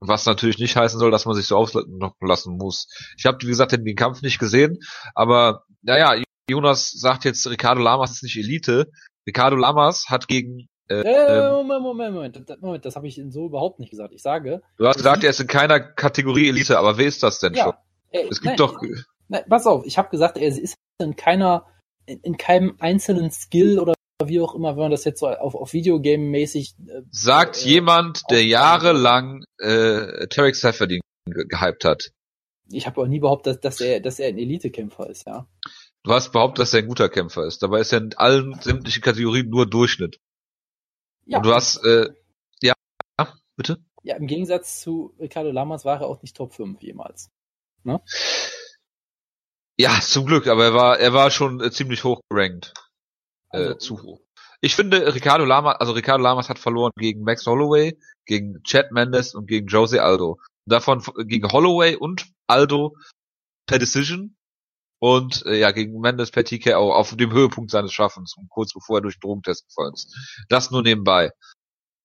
was 0.00 0.26
natürlich 0.26 0.58
nicht 0.58 0.74
heißen 0.74 0.98
soll, 0.98 1.10
dass 1.10 1.26
man 1.26 1.36
sich 1.36 1.46
so 1.46 1.56
auslassen 1.56 2.00
lassen 2.20 2.56
muss. 2.56 2.88
Ich 3.18 3.26
habe, 3.26 3.38
wie 3.42 3.46
gesagt, 3.46 3.72
den, 3.72 3.84
den 3.84 3.94
Kampf 3.94 4.22
nicht 4.22 4.38
gesehen, 4.38 4.78
aber 5.14 5.64
naja, 5.82 6.20
Jonas 6.48 6.90
sagt 6.90 7.24
jetzt, 7.24 7.46
Ricardo 7.48 7.82
Lamas 7.82 8.12
ist 8.12 8.22
nicht 8.22 8.36
Elite. 8.36 8.90
Ricardo 9.26 9.56
Lamas 9.56 10.06
hat 10.08 10.26
gegen, 10.26 10.68
äh, 11.00 11.02
Äh, 11.02 11.38
ähm, 11.38 11.52
Moment, 11.66 11.82
Moment, 11.82 12.14
Moment, 12.14 12.50
das- 12.50 12.60
Moment, 12.60 12.84
das 12.84 12.96
habe 12.96 13.06
ich 13.08 13.20
so 13.30 13.46
überhaupt 13.46 13.78
nicht 13.80 13.90
gesagt. 13.90 14.12
Ich 14.14 14.22
sage, 14.22 14.62
du 14.76 14.86
hast 14.86 14.96
gesagt, 14.96 15.24
er 15.24 15.30
ist 15.30 15.40
in 15.40 15.46
keiner 15.46 15.80
Kategorie 15.80 16.48
Elite, 16.48 16.78
aber 16.78 16.98
wer 16.98 17.06
ist 17.06 17.22
das 17.22 17.38
denn 17.40 17.54
schon? 17.54 17.72
ja, 18.12 18.20
äh, 18.20 18.26
Es 18.30 18.42
nein, 18.42 18.56
gibt 18.56 18.60
doch, 18.60 18.80
Nein, 19.28 19.44
pass 19.48 19.66
auf, 19.66 19.84
ich 19.86 19.96
habe 19.98 20.10
gesagt, 20.10 20.36
er 20.38 20.48
ist 20.48 20.74
in 20.98 21.16
keiner, 21.16 21.66
in, 22.06 22.20
in 22.20 22.36
keinem 22.36 22.76
einzelnen 22.78 23.30
Skill 23.30 23.78
oder 23.78 23.94
wie 24.24 24.40
auch 24.40 24.54
immer, 24.54 24.76
wenn 24.76 24.82
man 24.82 24.90
das 24.92 25.04
jetzt 25.04 25.20
so 25.20 25.28
auf, 25.28 25.54
auf 25.54 25.72
Videogame-mäßig 25.72 26.74
äh, 26.86 27.02
sagt 27.10 27.64
äh, 27.64 27.68
jemand, 27.68 28.22
der 28.30 28.44
jahrelang 28.44 29.44
äh, 29.58 30.26
Tarek 30.28 30.54
Safedin 30.54 31.00
ge 31.26 31.44
gehypt 31.48 31.84
hat. 31.84 32.10
Ich 32.70 32.86
habe 32.86 33.00
auch 33.00 33.06
nie 33.06 33.18
behauptet, 33.20 33.64
dass, 33.64 33.76
dass 33.78 33.80
er, 33.86 34.00
dass 34.00 34.18
er 34.20 34.28
ein 34.28 34.38
Elite-Kämpfer 34.38 35.10
ist, 35.10 35.26
ja. 35.26 35.46
Du 36.04 36.12
hast 36.12 36.32
behauptet, 36.32 36.60
dass 36.62 36.74
er 36.74 36.80
ein 36.80 36.88
guter 36.88 37.08
Kämpfer 37.08 37.46
ist. 37.46 37.62
Dabei 37.62 37.80
ist 37.80 37.92
er 37.92 37.98
in 38.00 38.14
allen 38.16 38.54
sämtlichen 38.60 39.02
Kategorien 39.02 39.48
nur 39.50 39.66
Durchschnitt. 39.68 40.18
Ja, 41.26 41.38
Und 41.38 41.46
du 41.46 41.54
hast, 41.54 41.76
äh, 41.84 42.08
ja, 42.62 42.74
bitte? 43.56 43.78
ja, 44.02 44.16
im 44.16 44.26
Gegensatz 44.26 44.80
zu 44.80 45.14
Ricardo 45.20 45.50
Lamas 45.50 45.84
war 45.84 46.00
er 46.00 46.06
auch 46.08 46.20
nicht 46.22 46.36
Top 46.36 46.52
5 46.54 46.82
jemals. 46.82 47.30
Ja, 49.78 49.98
zum 50.00 50.26
Glück, 50.26 50.46
aber 50.46 50.64
er 50.64 50.74
war, 50.74 50.98
er 50.98 51.12
war 51.12 51.30
schon 51.30 51.60
äh, 51.60 51.70
ziemlich 51.70 52.04
hoch 52.04 52.20
gerankt. 52.28 52.74
Äh, 53.52 53.58
Also- 53.58 53.74
zu 53.74 54.02
hoch. 54.02 54.20
Ich 54.64 54.76
finde, 54.76 55.12
Ricardo 55.12 55.44
Lamas, 55.44 55.76
also 55.80 55.92
Ricardo 55.92 56.22
Lamas 56.22 56.48
hat 56.48 56.58
verloren 56.60 56.92
gegen 56.96 57.22
Max 57.24 57.44
Holloway, 57.46 57.98
gegen 58.26 58.62
Chad 58.62 58.92
Mendes 58.92 59.34
und 59.34 59.46
gegen 59.48 59.66
Jose 59.66 60.00
Aldo. 60.00 60.38
Davon 60.68 60.98
f- 61.00 61.10
gegen 61.26 61.50
Holloway 61.50 61.96
und 61.96 62.30
Aldo 62.46 62.94
per 63.66 63.80
Decision 63.80 64.36
und 65.02 65.44
äh, 65.46 65.58
ja 65.58 65.72
gegen 65.72 66.00
Mendes 66.00 66.30
per 66.30 66.44
TKO 66.44 66.92
auf 66.92 67.16
dem 67.16 67.32
Höhepunkt 67.32 67.72
seines 67.72 67.92
Schaffens 67.92 68.36
und 68.36 68.48
kurz 68.48 68.72
bevor 68.72 68.98
er 68.98 69.00
durch 69.00 69.16
den 69.16 69.22
Drogentest 69.22 69.66
gefallen 69.66 69.94
ist. 69.94 70.16
Das 70.48 70.70
nur 70.70 70.82
nebenbei. 70.82 71.32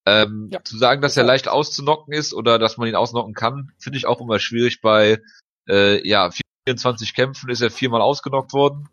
Ähm, 0.07 0.49
Ja. 0.51 0.63
Zu 0.63 0.79
sagen, 0.79 1.03
dass 1.03 1.15
er 1.15 1.23
leicht 1.23 1.47
auszunocken 1.47 2.11
ist 2.11 2.33
oder 2.33 2.57
dass 2.57 2.77
man 2.77 2.87
ihn 2.87 2.95
ausnocken 2.95 3.35
kann, 3.35 3.71
finde 3.77 3.99
ich 3.99 4.07
auch 4.07 4.19
immer 4.19 4.39
schwierig. 4.39 4.81
Bei 4.81 5.21
äh, 5.69 6.07
ja 6.09 6.31
24 6.67 7.13
Kämpfen 7.13 7.51
ist 7.51 7.61
er 7.61 7.69
viermal 7.69 8.01
ausgenockt 8.01 8.51
worden. 8.53 8.89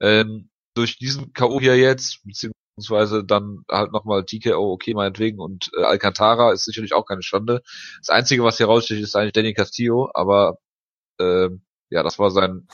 Ähm, 0.00 0.50
durch 0.74 0.98
diesen 0.98 1.32
K.O. 1.32 1.60
hier 1.60 1.76
jetzt, 1.76 2.24
beziehungsweise 2.24 3.24
dann 3.24 3.62
halt 3.70 3.92
nochmal 3.92 4.24
TKO, 4.24 4.72
okay, 4.72 4.94
meinetwegen, 4.94 5.38
und 5.38 5.70
äh, 5.78 5.84
Alcantara 5.84 6.52
ist 6.52 6.64
sicherlich 6.64 6.92
auch 6.92 7.06
keine 7.06 7.22
Schande. 7.22 7.62
Das 8.00 8.08
Einzige, 8.08 8.42
was 8.42 8.56
hier 8.56 8.66
raussticht, 8.66 9.00
ist 9.00 9.14
eigentlich 9.14 9.32
Danny 9.32 9.54
Castillo, 9.54 10.10
aber 10.12 10.58
ähm, 11.20 11.62
ja, 11.88 12.02
das 12.02 12.18
war 12.18 12.32
sein 12.32 12.66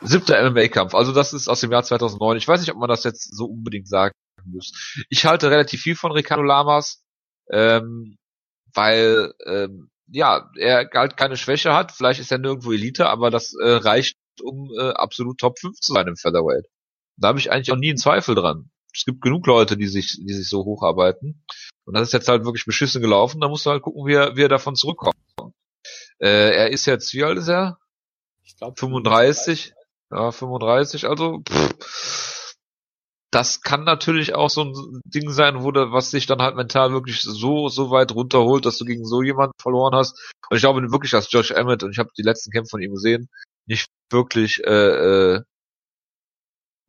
siebter 0.00 0.50
MMA-Kampf. 0.50 0.94
Also 0.94 1.12
das 1.12 1.32
ist 1.32 1.48
aus 1.48 1.60
dem 1.60 1.72
Jahr 1.72 1.82
2009. 1.82 2.36
Ich 2.36 2.48
weiß 2.48 2.60
nicht, 2.60 2.70
ob 2.72 2.78
man 2.78 2.88
das 2.88 3.04
jetzt 3.04 3.36
so 3.36 3.46
unbedingt 3.46 3.88
sagen 3.88 4.14
muss. 4.44 4.72
Ich 5.10 5.24
halte 5.26 5.50
relativ 5.50 5.82
viel 5.82 5.96
von 5.96 6.12
Ricardo 6.12 6.42
Lamas, 6.42 7.02
ähm, 7.50 8.16
weil 8.74 9.32
ähm, 9.46 9.90
ja, 10.10 10.50
er 10.56 10.88
halt 10.94 11.16
keine 11.16 11.36
Schwäche 11.36 11.74
hat. 11.74 11.92
Vielleicht 11.92 12.20
ist 12.20 12.32
er 12.32 12.38
nirgendwo 12.38 12.72
Elite, 12.72 13.08
aber 13.08 13.30
das 13.30 13.54
äh, 13.54 13.68
reicht, 13.68 14.16
um 14.42 14.70
äh, 14.78 14.90
absolut 14.90 15.38
Top 15.38 15.58
5 15.58 15.78
zu 15.80 15.92
sein 15.92 16.06
im 16.06 16.16
Featherweight. 16.16 16.66
Da 17.16 17.28
habe 17.28 17.38
ich 17.38 17.50
eigentlich 17.50 17.72
auch 17.72 17.76
nie 17.76 17.90
einen 17.90 17.98
Zweifel 17.98 18.34
dran. 18.34 18.70
Es 18.94 19.04
gibt 19.04 19.20
genug 19.20 19.46
Leute, 19.46 19.76
die 19.76 19.86
sich, 19.86 20.18
die 20.18 20.32
sich 20.32 20.48
so 20.48 20.64
hocharbeiten. 20.64 21.44
Und 21.84 21.94
das 21.94 22.08
ist 22.08 22.12
jetzt 22.12 22.28
halt 22.28 22.44
wirklich 22.44 22.64
beschissen 22.64 23.02
gelaufen. 23.02 23.40
Da 23.40 23.48
musst 23.48 23.66
du 23.66 23.70
halt 23.70 23.82
gucken, 23.82 24.06
wie 24.06 24.14
er, 24.14 24.36
wie 24.36 24.42
er 24.42 24.48
davon 24.48 24.76
zurückkommt. 24.76 25.16
Äh, 26.20 26.54
er 26.54 26.70
ist 26.70 26.86
jetzt, 26.86 27.12
wie 27.14 27.24
alt 27.24 27.38
ist 27.38 27.48
er? 27.48 27.78
Ich 28.44 28.56
glaube 28.56 28.78
35. 28.78 29.74
Ja, 30.10 30.30
35. 30.30 31.06
Also, 31.06 31.42
pff, 31.48 32.54
das 33.30 33.60
kann 33.60 33.84
natürlich 33.84 34.34
auch 34.34 34.48
so 34.48 34.64
ein 34.64 35.02
Ding 35.04 35.30
sein, 35.30 35.62
wo 35.62 35.70
da, 35.70 35.92
was 35.92 36.10
dich 36.10 36.26
dann 36.26 36.40
halt 36.40 36.56
mental 36.56 36.92
wirklich 36.92 37.20
so, 37.22 37.68
so 37.68 37.90
weit 37.90 38.14
runterholt, 38.14 38.64
dass 38.64 38.78
du 38.78 38.86
gegen 38.86 39.04
so 39.04 39.22
jemanden 39.22 39.52
verloren 39.60 39.94
hast. 39.94 40.32
Und 40.48 40.56
ich 40.56 40.62
glaube 40.62 40.80
wirklich, 40.90 41.10
dass 41.10 41.30
Josh 41.30 41.50
Emmett, 41.50 41.82
und 41.82 41.90
ich 41.90 41.98
habe 41.98 42.10
die 42.16 42.22
letzten 42.22 42.50
Kämpfe 42.50 42.70
von 42.70 42.82
ihm 42.82 42.92
gesehen, 42.92 43.28
nicht 43.66 43.90
wirklich 44.10 44.64
äh, 44.64 45.34
äh, 45.36 45.42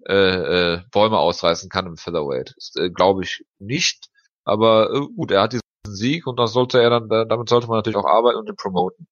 äh, 0.07 0.75
äh, 0.75 0.81
Bäume 0.91 1.17
ausreißen 1.17 1.69
kann 1.69 1.87
im 1.87 1.97
Featherweight. 1.97 2.55
Äh, 2.75 2.89
glaube 2.89 3.23
ich 3.23 3.45
nicht. 3.59 4.07
Aber 4.45 4.93
äh, 4.93 5.07
gut, 5.13 5.31
er 5.31 5.41
hat 5.41 5.53
diesen 5.53 5.61
Sieg 5.85 6.25
und 6.25 6.39
das 6.39 6.53
sollte 6.53 6.81
er 6.81 6.89
dann, 6.89 7.09
damit 7.09 7.49
sollte 7.49 7.67
man 7.67 7.77
natürlich 7.77 7.97
auch 7.97 8.05
arbeiten 8.05 8.39
und 8.39 8.47
den 8.47 8.55
promoten. 8.55 9.07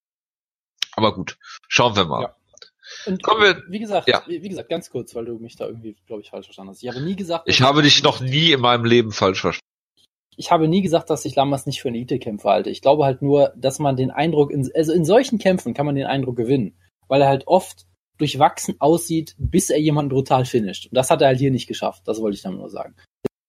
Aber 0.95 1.13
gut, 1.13 1.37
schauen 1.67 1.95
wir 1.97 2.05
mal. 2.05 2.21
Ja. 2.23 2.36
Und 3.07 3.23
Kommen 3.23 3.41
wir- 3.41 3.63
wie 3.69 3.79
gesagt, 3.79 4.07
ja. 4.07 4.21
wie 4.27 4.39
gesagt, 4.49 4.69
ganz 4.69 4.89
kurz, 4.89 5.15
weil 5.15 5.25
du 5.25 5.35
mich 5.39 5.55
da 5.55 5.65
irgendwie, 5.67 5.95
glaube 6.05 6.21
ich, 6.21 6.29
falsch 6.29 6.45
verstanden 6.47 6.71
hast. 6.71 6.83
Ich 6.83 6.89
habe 6.89 7.01
nie 7.01 7.15
gesagt, 7.15 7.43
Ich 7.47 7.61
habe 7.61 7.81
dich 7.81 8.03
noch 8.03 8.19
nie 8.21 8.51
in 8.51 8.59
meinem 8.59 8.85
Leben 8.85 9.11
falsch 9.11 9.41
verstanden. 9.41 9.63
ich 10.35 10.51
habe 10.51 10.67
nie 10.67 10.81
gesagt, 10.81 11.09
dass 11.09 11.25
ich 11.25 11.35
Lammers 11.35 11.65
nicht 11.65 11.81
für 11.81 11.87
einen 11.87 11.95
Elite-Kämpfer 11.95 12.49
halte. 12.49 12.69
Ich 12.69 12.81
glaube 12.81 13.05
halt 13.05 13.21
nur, 13.21 13.53
dass 13.55 13.79
man 13.79 13.95
den 13.95 14.11
Eindruck, 14.11 14.51
in, 14.51 14.69
also 14.75 14.93
in 14.93 15.03
solchen 15.05 15.39
Kämpfen 15.39 15.73
kann 15.73 15.85
man 15.85 15.95
den 15.95 16.05
Eindruck 16.05 16.35
gewinnen, 16.35 16.77
weil 17.07 17.21
er 17.21 17.27
halt 17.27 17.47
oft 17.47 17.85
durchwachsen 18.19 18.75
aussieht, 18.79 19.35
bis 19.37 19.69
er 19.69 19.79
jemanden 19.79 20.09
brutal 20.09 20.45
finisht. 20.45 20.85
Und 20.87 20.95
das 20.95 21.09
hat 21.09 21.21
er 21.21 21.27
halt 21.29 21.39
hier 21.39 21.51
nicht 21.51 21.67
geschafft. 21.67 22.03
Das 22.07 22.19
wollte 22.21 22.35
ich 22.35 22.41
damit 22.43 22.59
nur 22.59 22.69
sagen. 22.69 22.95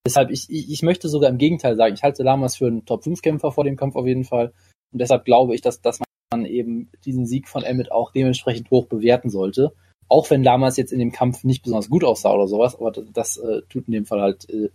Deshalb, 0.05 0.31
ich, 0.31 0.45
ich, 0.49 0.71
ich 0.71 0.81
möchte 0.81 1.09
sogar 1.09 1.29
im 1.29 1.37
Gegenteil 1.37 1.75
sagen, 1.75 1.93
ich 1.93 2.03
halte 2.03 2.23
Lamas 2.23 2.55
für 2.55 2.67
einen 2.67 2.85
Top-5-Kämpfer 2.85 3.51
vor 3.51 3.63
dem 3.63 3.75
Kampf 3.75 3.95
auf 3.95 4.05
jeden 4.07 4.23
Fall. 4.23 4.53
Und 4.91 4.99
deshalb 5.01 5.25
glaube 5.25 5.53
ich, 5.55 5.61
dass, 5.61 5.81
dass 5.81 5.99
man 6.31 6.45
eben 6.45 6.91
diesen 7.05 7.25
Sieg 7.25 7.47
von 7.47 7.63
Emmett 7.63 7.91
auch 7.91 8.11
dementsprechend 8.11 8.69
hoch 8.69 8.87
bewerten 8.87 9.29
sollte. 9.29 9.73
Auch 10.07 10.29
wenn 10.29 10.43
Lamas 10.43 10.77
jetzt 10.77 10.91
in 10.91 10.99
dem 10.99 11.11
Kampf 11.11 11.43
nicht 11.43 11.63
besonders 11.63 11.89
gut 11.89 12.03
aussah 12.03 12.33
oder 12.33 12.47
sowas, 12.47 12.75
aber 12.75 12.91
das, 12.91 13.05
das 13.11 13.37
äh, 13.37 13.61
tut 13.69 13.87
in 13.87 13.93
dem 13.93 14.05
Fall 14.05 14.21
halt 14.21 14.49
äh, 14.49 14.69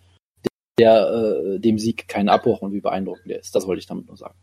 der 0.78 1.08
äh, 1.10 1.60
dem 1.60 1.78
Sieg 1.78 2.08
keinen 2.08 2.28
Abbruch 2.28 2.60
und 2.60 2.72
wie 2.72 2.80
beeindruckend 2.80 3.30
der 3.30 3.40
ist. 3.40 3.54
Das 3.54 3.66
wollte 3.66 3.80
ich 3.80 3.86
damit 3.86 4.06
nur 4.06 4.16
sagen. 4.16 4.38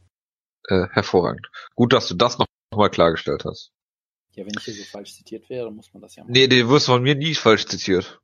Äh, 0.68 0.88
hervorragend. 0.92 1.50
Gut, 1.76 1.94
dass 1.94 2.08
du 2.08 2.16
das 2.16 2.38
noch 2.38 2.46
mal 2.74 2.90
klargestellt 2.90 3.44
hast. 3.46 3.72
Ja, 4.34 4.46
wenn 4.46 4.54
ich 4.58 4.64
hier 4.64 4.74
so 4.74 4.84
falsch 4.84 5.14
zitiert 5.14 5.50
wäre, 5.50 5.66
dann 5.66 5.76
muss 5.76 5.94
man 5.94 6.02
das 6.02 6.16
ja 6.16 6.24
machen. 6.24 6.32
Nee, 6.32 6.48
den 6.48 6.70
wirst 6.70 6.88
du 6.88 6.94
von 6.94 7.04
mir 7.04 7.16
nie 7.16 7.36
falsch 7.36 7.66
zitiert. 7.66 8.22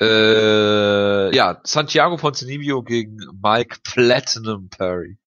Äh, 0.00 1.34
ja, 1.34 1.60
Santiago 1.64 2.16
Ponzinibbio 2.16 2.82
gegen 2.82 3.18
Mike 3.42 3.78
Platinum 3.82 4.68
Perry. 4.68 5.18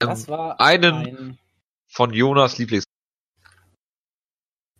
Ein, 0.00 0.08
das 0.08 0.28
war 0.28 0.60
einen- 0.60 0.94
ein 0.94 1.38
von 1.88 2.12
Jonas 2.12 2.58
Lieblings. 2.58 2.84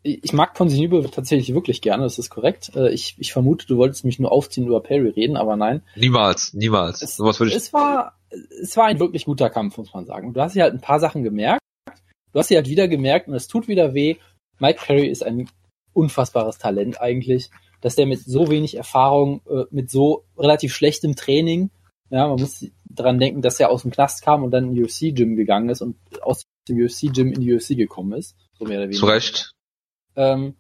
ich 0.07 0.35
mag 0.35 0.53
Ponzinibbio 0.55 1.01
tatsächlich 1.09 1.55
wirklich 1.55 1.81
gerne, 1.81 2.03
das 2.03 2.19
ist 2.19 2.29
korrekt. 2.29 2.73
Äh, 2.77 2.91
Ich, 2.93 3.15
ich 3.19 3.33
vermute, 3.33 3.67
du 3.67 3.79
wolltest 3.79 4.05
mich 4.05 4.19
nur 4.19 4.33
aufziehen 4.33 4.67
über 4.67 4.83
Perry 4.83 5.09
reden, 5.09 5.37
aber 5.39 5.57
nein. 5.57 5.83
Niemals, 5.97 6.53
niemals. 6.53 7.01
Es, 7.01 7.17
Sowas 7.17 7.41
würde 7.41 7.51
ich. 7.53 7.57
es 7.57 7.73
war, 7.73 8.19
es 8.31 8.77
war 8.77 8.85
ein 8.87 8.99
wirklich 9.01 9.25
guter 9.25 9.49
Kampf, 9.49 9.79
muss 9.79 9.95
man 9.95 10.05
sagen. 10.05 10.35
Du 10.35 10.41
hast 10.43 10.53
hier 10.53 10.65
halt 10.65 10.75
ein 10.75 10.81
paar 10.83 11.01
Sachen 11.01 11.23
gemerkt. 11.23 11.61
Du 12.33 12.39
hast 12.39 12.49
hier 12.49 12.59
halt 12.59 12.69
wieder 12.69 12.87
gemerkt, 12.89 13.29
und 13.29 13.35
es 13.35 13.49
tut 13.49 13.67
wieder 13.69 13.95
weh. 13.95 14.17
Mike 14.59 14.81
Perry 14.85 15.07
ist 15.07 15.23
ein 15.23 15.49
unfassbares 15.95 16.59
Talent 16.59 17.01
eigentlich, 17.01 17.49
dass 17.81 17.95
der 17.97 18.07
mit 18.07 18.21
so 18.21 18.51
wenig 18.51 18.77
Erfahrung, 18.77 19.41
äh, 19.49 19.65
mit 19.71 19.89
so 19.91 20.25
relativ 20.37 20.75
schlechtem 20.75 21.17
Training, 21.17 21.71
ja, 22.15 22.29
man 22.29 22.39
muss 22.39 22.65
daran 22.85 23.19
denken, 23.19 23.43
dass 23.43 23.59
er 23.59 23.71
aus 23.71 23.83
dem 23.83 23.91
Knast 23.91 24.23
kam 24.23 24.45
und 24.45 24.53
dann 24.53 24.69
in 24.69 24.75
den 24.77 24.85
UFC-Gym 24.85 25.35
gegangen 25.35 25.69
ist 25.69 25.83
und 25.83 25.97
aus 26.23 26.45
dem 26.69 26.81
UFC-Gym 26.81 27.33
in 27.33 27.41
die 27.41 27.53
UFC 27.53 27.71
gekommen 27.71 28.13
ist. 28.13 28.37
So 28.57 28.67
mehr 28.67 28.79
oder 28.79 28.85
weniger 28.85 29.01
Zu 29.01 29.07
Recht. 29.07 29.51
ähm, 30.15 30.55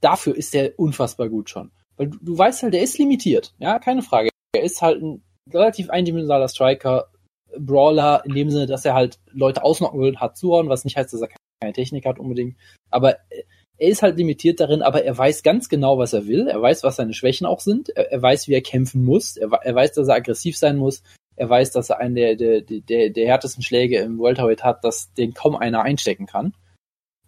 dafür 0.00 0.36
ist 0.36 0.54
er 0.54 0.78
unfassbar 0.78 1.28
gut 1.28 1.50
schon. 1.50 1.72
Weil 1.96 2.10
du, 2.10 2.18
du 2.22 2.38
weißt 2.38 2.62
halt, 2.62 2.74
der 2.74 2.82
ist 2.82 2.96
limitiert, 2.96 3.54
ja, 3.58 3.80
keine 3.80 4.02
Frage. 4.02 4.30
Er 4.52 4.62
ist 4.62 4.82
halt 4.82 5.02
ein 5.02 5.24
relativ 5.52 5.90
eindimensionaler 5.90 6.46
Striker, 6.46 7.10
Brawler, 7.58 8.22
in 8.24 8.34
dem 8.34 8.50
Sinne, 8.50 8.66
dass 8.66 8.84
er 8.84 8.94
halt 8.94 9.18
Leute 9.32 9.64
ausnocken 9.64 10.00
will, 10.00 10.16
hat 10.16 10.36
zuhauen, 10.36 10.68
was 10.68 10.84
nicht 10.84 10.96
heißt, 10.96 11.12
dass 11.12 11.22
er 11.22 11.30
keine 11.60 11.72
Technik 11.72 12.06
hat 12.06 12.20
unbedingt. 12.20 12.56
Aber 12.88 13.16
äh, 13.30 13.42
er 13.80 13.88
ist 13.88 14.02
halt 14.02 14.18
limitiert 14.18 14.60
darin, 14.60 14.82
aber 14.82 15.04
er 15.04 15.16
weiß 15.16 15.42
ganz 15.42 15.70
genau, 15.70 15.96
was 15.96 16.12
er 16.12 16.26
will. 16.26 16.48
Er 16.48 16.60
weiß, 16.60 16.82
was 16.84 16.96
seine 16.96 17.14
Schwächen 17.14 17.46
auch 17.46 17.60
sind. 17.60 17.88
Er, 17.88 18.12
er 18.12 18.20
weiß, 18.20 18.46
wie 18.46 18.52
er 18.52 18.60
kämpfen 18.60 19.04
muss. 19.04 19.38
Er, 19.38 19.50
er 19.50 19.74
weiß, 19.74 19.92
dass 19.92 20.08
er 20.08 20.16
aggressiv 20.16 20.56
sein 20.58 20.76
muss. 20.76 21.02
Er 21.34 21.48
weiß, 21.48 21.70
dass 21.70 21.88
er 21.88 21.98
einen 21.98 22.14
der, 22.14 22.36
der, 22.36 22.60
der, 22.60 23.08
der 23.08 23.26
härtesten 23.26 23.62
Schläge 23.62 23.98
im 23.98 24.18
Welterweight 24.18 24.62
hat, 24.62 24.84
dass 24.84 25.14
den 25.14 25.32
kaum 25.32 25.56
einer 25.56 25.80
einstecken 25.80 26.26
kann. 26.26 26.54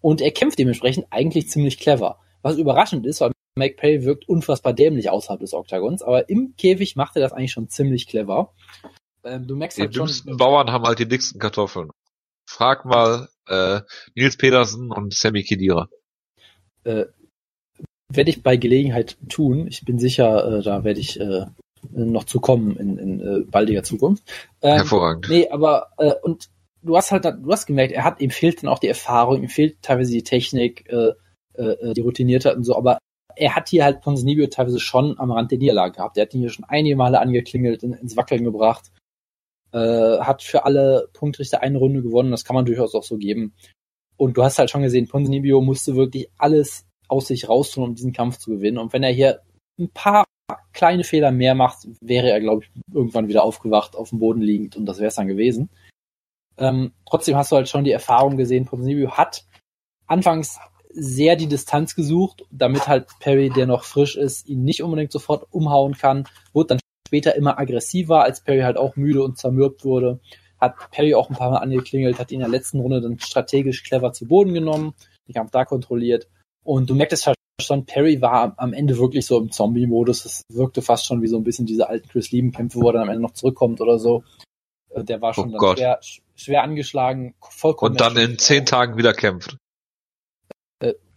Und 0.03 0.21
er 0.21 0.31
kämpft 0.31 0.59
dementsprechend 0.59 1.07
eigentlich 1.11 1.49
ziemlich 1.49 1.79
clever. 1.79 2.19
Was 2.43 2.59
überraschend 2.59 3.07
ist, 3.07 3.23
weil 3.23 3.33
Perry 3.57 4.05
wirkt 4.05 4.29
unfassbar 4.29 4.75
dämlich 4.75 5.09
außerhalb 5.09 5.41
des 5.41 5.55
Oktagons, 5.55 6.03
aber 6.03 6.29
im 6.29 6.55
Käfig 6.59 6.97
macht 6.97 7.17
er 7.17 7.23
das 7.23 7.33
eigentlich 7.33 7.53
schon 7.53 7.69
ziemlich 7.69 8.09
clever. 8.09 8.53
Ähm, 9.25 9.47
du 9.47 9.57
merkst 9.57 9.79
Die 9.79 9.83
halt 9.83 9.95
schon, 9.95 10.07
dümmsten 10.07 10.37
Bauern 10.37 10.71
haben 10.71 10.85
halt 10.85 10.99
die 10.99 11.09
dicksten 11.09 11.41
Kartoffeln. 11.41 11.91
Frag 12.47 12.85
mal 12.85 13.29
äh, 13.47 13.81
Nils 14.15 14.37
Petersen 14.37 14.91
und 14.91 15.15
Sammy 15.15 15.45
Kedira. 15.45 15.88
Äh, 16.85 17.07
werde 18.09 18.31
ich 18.31 18.42
bei 18.42 18.57
Gelegenheit 18.57 19.16
tun. 19.29 19.66
Ich 19.66 19.85
bin 19.85 19.99
sicher, 19.99 20.59
äh, 20.59 20.62
da 20.62 20.85
werde 20.85 21.01
ich 21.01 21.18
äh, 21.21 21.47
noch 21.90 22.25
zu 22.25 22.40
kommen 22.40 22.77
in, 22.77 22.99
in 22.99 23.21
äh, 23.21 23.40
baldiger 23.45 23.83
Zukunft. 23.83 24.25
Ähm, 24.61 24.77
Hervorragend. 24.77 25.29
Nee, 25.29 25.49
aber 25.49 25.88
äh, 25.99 26.12
und 26.23 26.49
du 26.83 26.97
hast 26.97 27.11
halt, 27.11 27.25
du 27.25 27.51
hast 27.51 27.66
gemerkt, 27.66 27.92
er 27.92 28.05
hat, 28.05 28.21
ihm 28.21 28.31
fehlt 28.31 28.62
dann 28.62 28.71
auch 28.71 28.79
die 28.79 28.88
Erfahrung, 28.88 29.42
ihm 29.42 29.49
fehlt 29.49 29.83
teilweise 29.83 30.12
die 30.12 30.23
Technik, 30.23 30.88
äh, 30.90 31.12
äh, 31.55 31.95
die 31.95 32.01
Routiniertheit 32.01 32.57
und 32.57 32.64
so, 32.64 32.77
aber 32.77 32.99
er 33.35 33.57
hat 33.57 33.68
hier 33.68 33.85
halt 33.85 34.03
Ponzinibbio 34.03 34.47
teilweise 34.49 34.79
schon 34.79 35.18
am 35.18 35.31
Rand 35.31 35.51
der 35.51 35.59
Niederlage 35.59 35.97
gehabt. 35.97 36.18
Er 36.18 36.25
hat 36.25 36.35
ihn 36.35 36.40
hier 36.40 36.51
schon 36.51 36.66
einige 36.66 36.97
Male 36.97 37.18
angeklingelt, 37.18 37.83
in, 37.83 37.95
ins 37.95 38.16
Wackeln 38.16 38.45
gebracht, 38.45 38.92
äh, 39.73 40.18
hat 40.18 40.42
für 40.42 40.64
alle 40.64 41.09
Punktrichter 41.14 41.62
eine 41.62 41.79
Runde 41.79 42.03
gewonnen, 42.03 42.31
das 42.31 42.45
kann 42.45 42.55
man 42.55 42.66
durchaus 42.66 42.95
auch 42.95 43.05
so 43.05 43.16
geben. 43.16 43.55
Und 44.22 44.37
du 44.37 44.44
hast 44.44 44.61
halt 44.61 44.70
schon 44.70 44.82
gesehen, 44.82 45.08
Ponzinibbio 45.08 45.61
musste 45.61 45.96
wirklich 45.96 46.28
alles 46.38 46.87
aus 47.08 47.26
sich 47.26 47.48
raustun, 47.48 47.82
um 47.82 47.94
diesen 47.96 48.12
Kampf 48.12 48.38
zu 48.38 48.52
gewinnen. 48.52 48.78
Und 48.78 48.92
wenn 48.92 49.02
er 49.02 49.11
hier 49.11 49.40
ein 49.80 49.90
paar 49.90 50.26
kleine 50.72 51.02
Fehler 51.02 51.32
mehr 51.32 51.56
macht, 51.56 51.88
wäre 52.00 52.30
er, 52.30 52.38
glaube 52.38 52.62
ich, 52.62 52.70
irgendwann 52.94 53.26
wieder 53.26 53.42
aufgewacht, 53.42 53.96
auf 53.96 54.11
dem 54.11 54.20
Boden 54.20 54.40
liegend 54.40 54.76
und 54.76 54.87
das 54.87 54.98
wäre 54.98 55.08
es 55.08 55.16
dann 55.16 55.26
gewesen. 55.26 55.70
Ähm, 56.56 56.92
trotzdem 57.04 57.35
hast 57.35 57.50
du 57.50 57.56
halt 57.56 57.68
schon 57.68 57.82
die 57.82 57.90
Erfahrung 57.90 58.37
gesehen, 58.37 58.64
Ponzinibbio 58.64 59.11
hat 59.11 59.44
anfangs 60.06 60.61
sehr 60.90 61.35
die 61.35 61.48
Distanz 61.48 61.96
gesucht, 61.96 62.44
damit 62.52 62.87
halt 62.87 63.08
Perry, 63.18 63.50
der 63.50 63.66
noch 63.66 63.82
frisch 63.82 64.16
ist, 64.16 64.46
ihn 64.46 64.62
nicht 64.62 64.85
unbedingt 64.85 65.11
sofort 65.11 65.48
umhauen 65.50 65.94
kann, 65.94 66.28
wurde 66.52 66.68
dann 66.68 66.80
später 67.08 67.35
immer 67.35 67.58
aggressiver, 67.58 68.22
als 68.22 68.44
Perry 68.44 68.61
halt 68.61 68.76
auch 68.76 68.94
müde 68.94 69.24
und 69.24 69.37
zermürbt 69.37 69.85
wurde, 69.85 70.20
hat 70.62 70.90
Perry 70.90 71.14
auch 71.14 71.29
ein 71.29 71.37
paar 71.37 71.51
Mal 71.51 71.59
angeklingelt, 71.59 72.18
hat 72.18 72.31
ihn 72.31 72.37
in 72.37 72.40
der 72.40 72.48
letzten 72.48 72.81
Runde 72.81 73.01
dann 73.01 73.18
strategisch 73.18 73.83
clever 73.85 74.12
zu 74.12 74.27
Boden 74.27 74.55
genommen, 74.55 74.94
den 75.29 75.35
Kampf 75.35 75.51
da 75.51 75.64
kontrolliert 75.64 76.29
und 76.64 76.88
du 76.88 76.94
merktest 76.94 77.27
halt 77.27 77.37
schon, 77.61 77.85
Perry 77.87 78.20
war 78.20 78.55
am 78.57 78.72
Ende 78.72 78.98
wirklich 78.98 79.27
so 79.27 79.38
im 79.38 79.51
Zombie-Modus, 79.51 80.25
es 80.25 80.42
wirkte 80.48 80.83
fast 80.83 81.07
schon 81.07 81.22
wie 81.22 81.27
so 81.29 81.37
ein 81.37 81.44
bisschen 81.44 81.66
diese 81.66 81.88
alten 81.88 82.09
Chris 82.09 82.31
Lieben-Kämpfe, 82.31 82.81
wo 82.81 82.88
er 82.88 82.94
dann 82.94 83.03
am 83.03 83.09
Ende 83.11 83.22
noch 83.22 83.33
zurückkommt 83.33 83.81
oder 83.81 83.98
so. 83.98 84.25
Äh, 84.90 85.05
Der 85.05 85.20
war 85.20 85.35
schon 85.35 85.48
Oh 85.48 85.53
dann 85.53 85.59
Gott. 85.59 85.79
schwer, 85.79 86.01
schwer 86.35 86.62
angeschlagen, 86.62 87.35
vollkommen 87.40 87.92
Und 87.92 88.01
dann 88.01 88.16
in 88.16 88.38
zehn 88.38 88.66
Tagen 88.66 88.96
wieder 88.96 89.12
kämpft. 89.12 89.57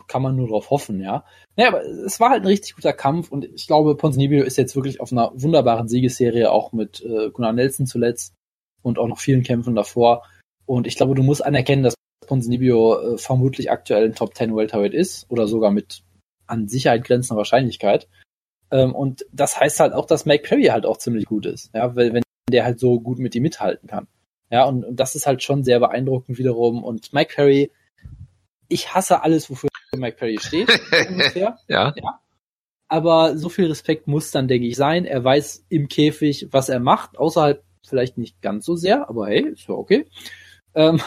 kann 0.08 0.22
man 0.22 0.36
nur 0.36 0.48
drauf 0.48 0.70
hoffen, 0.70 1.02
ja. 1.02 1.26
Naja, 1.56 1.70
aber 1.70 1.82
es 1.84 2.20
war 2.20 2.30
halt 2.30 2.44
ein 2.44 2.48
richtig 2.48 2.76
guter 2.76 2.94
Kampf 2.94 3.32
und 3.32 3.44
ich 3.44 3.66
glaube, 3.66 3.96
Ponzinibbio 3.96 4.44
ist 4.44 4.56
jetzt 4.58 4.76
wirklich 4.76 5.00
auf 5.02 5.12
einer 5.12 5.32
wunderbaren 5.34 5.88
Siegesserie, 5.88 6.52
auch 6.52 6.74
mit 6.74 7.02
äh, 7.02 7.32
Gunnar 7.32 7.54
Nelson 7.54 7.88
zuletzt 7.88 8.36
und 8.86 9.00
auch 9.00 9.08
noch 9.08 9.20
vielen 9.20 9.44
Kämpfen 9.44 9.76
davor. 9.76 10.24
Und 10.66 10.88
ich 10.88 10.96
glaube, 10.96 11.16
du 11.16 11.24
musst 11.24 11.44
anerkennen, 11.44 11.84
dass 11.84 11.96
Ponzinibbio 12.28 13.16
äh, 13.16 13.18
vermutlich 13.18 13.72
aktuell 13.72 14.06
ein 14.06 14.16
Top 14.16 14.36
10 14.36 14.56
Welterweight 14.56 14.94
ist 14.94 15.26
oder 15.30 15.48
sogar 15.48 15.72
mit 15.72 16.04
an 16.48 16.68
Sicherheit 16.68 17.04
grenzender 17.04 17.38
Wahrscheinlichkeit. 17.38 18.08
Ähm, 18.72 18.94
und 18.94 19.26
das 19.32 19.60
heißt 19.60 19.80
halt 19.80 19.94
auch, 19.94 20.06
dass 20.06 20.26
Mike 20.26 20.48
Perry 20.48 20.66
halt 20.66 20.86
auch 20.86 20.98
ziemlich 20.98 21.26
gut 21.26 21.46
ist, 21.46 21.72
ja, 21.74 21.96
weil 21.96 22.14
wenn 22.14 22.24
der 22.52 22.64
halt 22.64 22.80
so 22.80 23.00
gut 23.00 23.18
mit 23.18 23.34
ihm 23.34 23.44
mithalten 23.44 23.90
kann. 23.90 24.08
Ja, 24.52 24.66
und, 24.66 24.86
und 24.86 25.00
das 25.00 25.16
ist 25.16 25.26
halt 25.26 25.42
schon 25.42 25.64
sehr 25.64 25.80
beeindruckend 25.80 26.38
wiederum. 26.38 26.84
Und 26.84 27.12
Mike 27.12 27.34
Perry, 27.34 27.72
ich 28.68 28.94
hasse 28.94 29.24
alles, 29.24 29.50
wofür 29.50 29.70
Mike 29.96 30.18
Perry 30.18 30.38
steht, 30.40 30.70
ungefähr. 31.10 31.58
Ja. 31.68 31.96
Aber 32.88 33.36
so 33.36 33.50
viel 33.50 33.66
Respekt 33.66 34.08
muss 34.08 34.30
dann, 34.30 34.48
denke 34.48 34.68
ich, 34.68 34.76
sein. 34.76 35.06
Er 35.06 35.24
weiß 35.24 35.66
im 35.70 35.88
Käfig, 35.88 36.50
was 36.52 36.70
er 36.70 36.80
macht, 36.80 37.18
außerhalb 37.18 37.65
vielleicht 37.88 38.18
nicht 38.18 38.42
ganz 38.42 38.66
so 38.66 38.76
sehr, 38.76 39.10
aber 39.10 39.28
hey, 39.28 39.50
ist 39.50 39.68
ja 39.68 39.76
okay. 39.76 40.08
Ähm, 40.74 41.02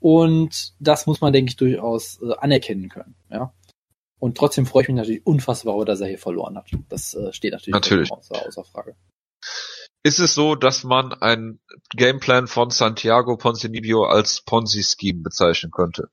und 0.00 0.74
das 0.80 1.06
muss 1.06 1.20
man, 1.20 1.32
denke 1.32 1.50
ich, 1.50 1.56
durchaus 1.56 2.20
äh, 2.22 2.34
anerkennen 2.38 2.88
können. 2.88 3.14
Ja. 3.30 3.52
Und 4.18 4.36
trotzdem 4.36 4.66
freue 4.66 4.82
ich 4.82 4.88
mich 4.88 4.96
natürlich 4.96 5.26
unfassbar 5.26 5.84
dass 5.84 6.00
er 6.00 6.08
hier 6.08 6.18
verloren 6.18 6.56
hat. 6.56 6.70
Das 6.88 7.14
äh, 7.14 7.32
steht 7.32 7.52
natürlich, 7.52 7.72
Natürlich. 7.72 8.10
Außer, 8.10 8.46
außer 8.46 8.64
Frage. 8.64 8.96
Ist 10.04 10.18
es 10.18 10.34
so, 10.34 10.56
dass 10.56 10.82
man 10.82 11.12
ein 11.12 11.60
Gameplan 11.94 12.48
von 12.48 12.70
Santiago 12.70 13.36
Ponzinibbio 13.36 14.04
als 14.04 14.42
Ponzi-Scheme 14.42 15.22
bezeichnen 15.22 15.70
könnte? 15.70 16.08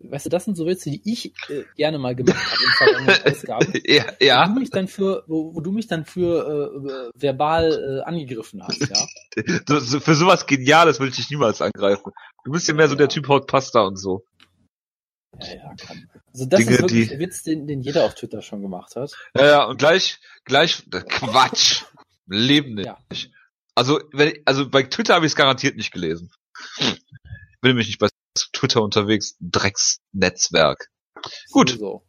Weißt 0.00 0.26
du, 0.26 0.30
das 0.30 0.44
sind 0.44 0.56
so 0.56 0.64
Witze, 0.66 0.90
die 0.90 1.02
ich 1.04 1.32
äh, 1.50 1.64
gerne 1.76 1.98
mal 1.98 2.14
gemacht 2.14 2.36
habe 2.38 2.62
in 2.62 2.70
vergangenen 3.04 3.32
Ausgaben. 3.34 3.72
ja, 3.84 4.04
Wo 4.20 4.24
ja. 4.24 4.46
du 4.46 4.60
mich 4.60 4.70
dann 4.70 4.86
für, 4.88 5.24
wo, 5.26 5.54
wo 5.54 5.60
du 5.60 5.72
mich 5.72 5.88
dann 5.88 6.04
für 6.04 7.10
äh, 7.16 7.20
verbal 7.20 8.00
äh, 8.02 8.08
angegriffen 8.08 8.62
hast, 8.62 8.80
ja. 8.80 9.52
Du, 9.66 9.80
so- 9.80 9.98
für 10.00 10.14
sowas 10.14 10.46
Geniales 10.46 11.00
würde 11.00 11.10
ich 11.10 11.16
dich 11.16 11.30
niemals 11.30 11.60
angreifen. 11.60 12.12
Du 12.44 12.52
bist 12.52 12.68
ja 12.68 12.74
mehr 12.74 12.88
so 12.88 12.94
der 12.94 13.08
Typ 13.08 13.26
Haut 13.28 13.46
Pasta 13.48 13.80
und 13.82 13.96
so. 13.96 14.24
Ja, 15.40 15.46
ja, 15.54 15.74
komm. 15.86 16.08
Also 16.32 16.46
das 16.46 16.58
Dinge, 16.60 16.70
ist 16.72 16.78
wirklich 16.82 17.02
die- 17.04 17.08
der 17.08 17.18
Witz, 17.18 17.42
den, 17.42 17.66
den 17.66 17.80
jeder 17.82 18.04
auf 18.04 18.14
Twitter 18.14 18.40
schon 18.42 18.62
gemacht 18.62 18.94
hat. 18.96 19.12
Ja, 19.34 19.46
ja, 19.46 19.64
und 19.64 19.78
gleich, 19.78 20.20
gleich, 20.44 20.84
Quatsch. 21.08 21.82
Im 22.30 22.32
Leben 22.38 22.74
nicht. 22.74 22.86
Ja. 22.86 22.98
Also, 23.74 24.00
wenn, 24.12 24.32
also 24.44 24.68
bei 24.68 24.82
Twitter 24.84 25.14
habe 25.14 25.26
ich 25.26 25.32
es 25.32 25.36
garantiert 25.36 25.76
nicht 25.76 25.92
gelesen. 25.92 26.30
Ich 26.78 27.00
bin 27.60 27.70
nämlich 27.70 27.86
nicht 27.88 27.98
bei 27.98 28.08
Twitter 28.52 28.82
unterwegs. 28.82 29.36
Drecksnetzwerk. 29.40 30.90
Gut. 31.50 31.76
So. 31.78 32.02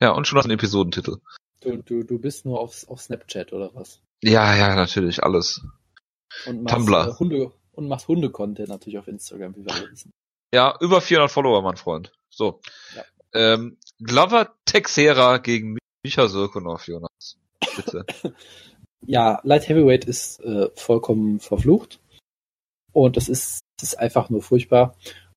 Ja, 0.00 0.10
und 0.10 0.26
schon 0.26 0.38
noch 0.38 0.44
ein 0.44 0.50
Episodentitel. 0.50 1.16
Du, 1.60 1.82
du, 1.82 2.02
du 2.02 2.18
bist 2.18 2.44
nur 2.44 2.60
auf, 2.60 2.86
auf 2.88 3.00
Snapchat 3.00 3.52
oder 3.52 3.74
was? 3.74 4.00
Ja, 4.22 4.54
ja, 4.56 4.74
natürlich, 4.74 5.22
alles. 5.22 5.62
Und 6.46 6.62
machst, 6.62 6.76
Tumblr. 6.76 7.08
Äh, 7.08 7.18
Hunde 7.18 7.52
und 7.72 7.88
machst 7.88 8.08
Hunde-Content 8.08 8.68
natürlich 8.68 8.98
auf 8.98 9.08
Instagram, 9.08 9.56
wie 9.56 9.64
wir 9.64 9.72
alle 9.74 9.90
wissen. 9.90 10.12
Ja, 10.52 10.76
über 10.80 11.00
400 11.00 11.30
Follower, 11.30 11.62
mein 11.62 11.76
Freund. 11.76 12.12
So. 12.28 12.60
Ja. 12.94 13.04
Ähm, 13.32 13.78
Glover 13.98 14.54
Texera 14.64 15.38
gegen 15.38 15.78
Micha 16.04 16.28
Sirkunov, 16.28 16.86
Jonas. 16.86 17.36
Bitte. 17.76 18.04
Ja, 19.06 19.40
Light 19.42 19.68
Heavyweight 19.68 20.06
ist 20.06 20.40
äh, 20.40 20.70
vollkommen 20.76 21.38
verflucht. 21.38 22.00
Und 22.94 23.18
es 23.18 23.28
ist, 23.28 23.60
es 23.76 23.88
ist 23.92 23.98
einfach 23.98 24.30
nur 24.30 24.40
furchtbar. 24.40 24.96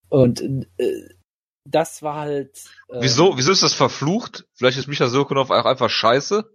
Und 0.10 0.42
äh, 0.78 1.10
das 1.66 2.02
war 2.02 2.16
halt. 2.16 2.64
Äh, 2.88 3.02
Wieso, 3.02 3.38
wieso 3.38 3.52
ist 3.52 3.64
das 3.64 3.74
verflucht? 3.74 4.46
Vielleicht 4.54 4.78
ist 4.78 4.88
Micha 4.88 5.08
Sirkunov 5.08 5.50
auch 5.50 5.66
einfach 5.66 5.90
scheiße? 5.90 6.50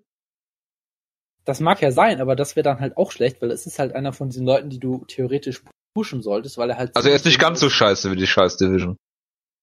Das 1.45 1.61
mag 1.61 1.83
ja 1.83 1.91
sein, 1.91 2.21
aber 2.21 2.37
das 2.37 2.57
wäre 2.57 2.63
dann 2.65 2.81
halt 2.81 2.97
auch 2.97 3.11
schlecht, 3.11 3.43
weil 3.43 3.51
es 3.51 3.67
ist 3.67 3.79
halt 3.79 3.95
einer 3.95 4.13
von 4.13 4.31
diesen 4.31 4.47
Leuten, 4.47 4.71
die 4.71 4.79
du 4.79 5.05
theoretisch 5.07 5.63
pushen 5.93 6.23
solltest, 6.23 6.57
weil 6.57 6.71
er 6.71 6.79
halt. 6.79 6.97
Also 6.97 7.09
er 7.09 7.17
ist 7.17 7.27
nicht 7.27 7.41
ganz 7.41 7.61
so 7.61 7.69
scheiße 7.69 8.11
wie 8.13 8.17
die 8.17 8.29
Scheiß 8.29 8.57
Division. 8.57 8.97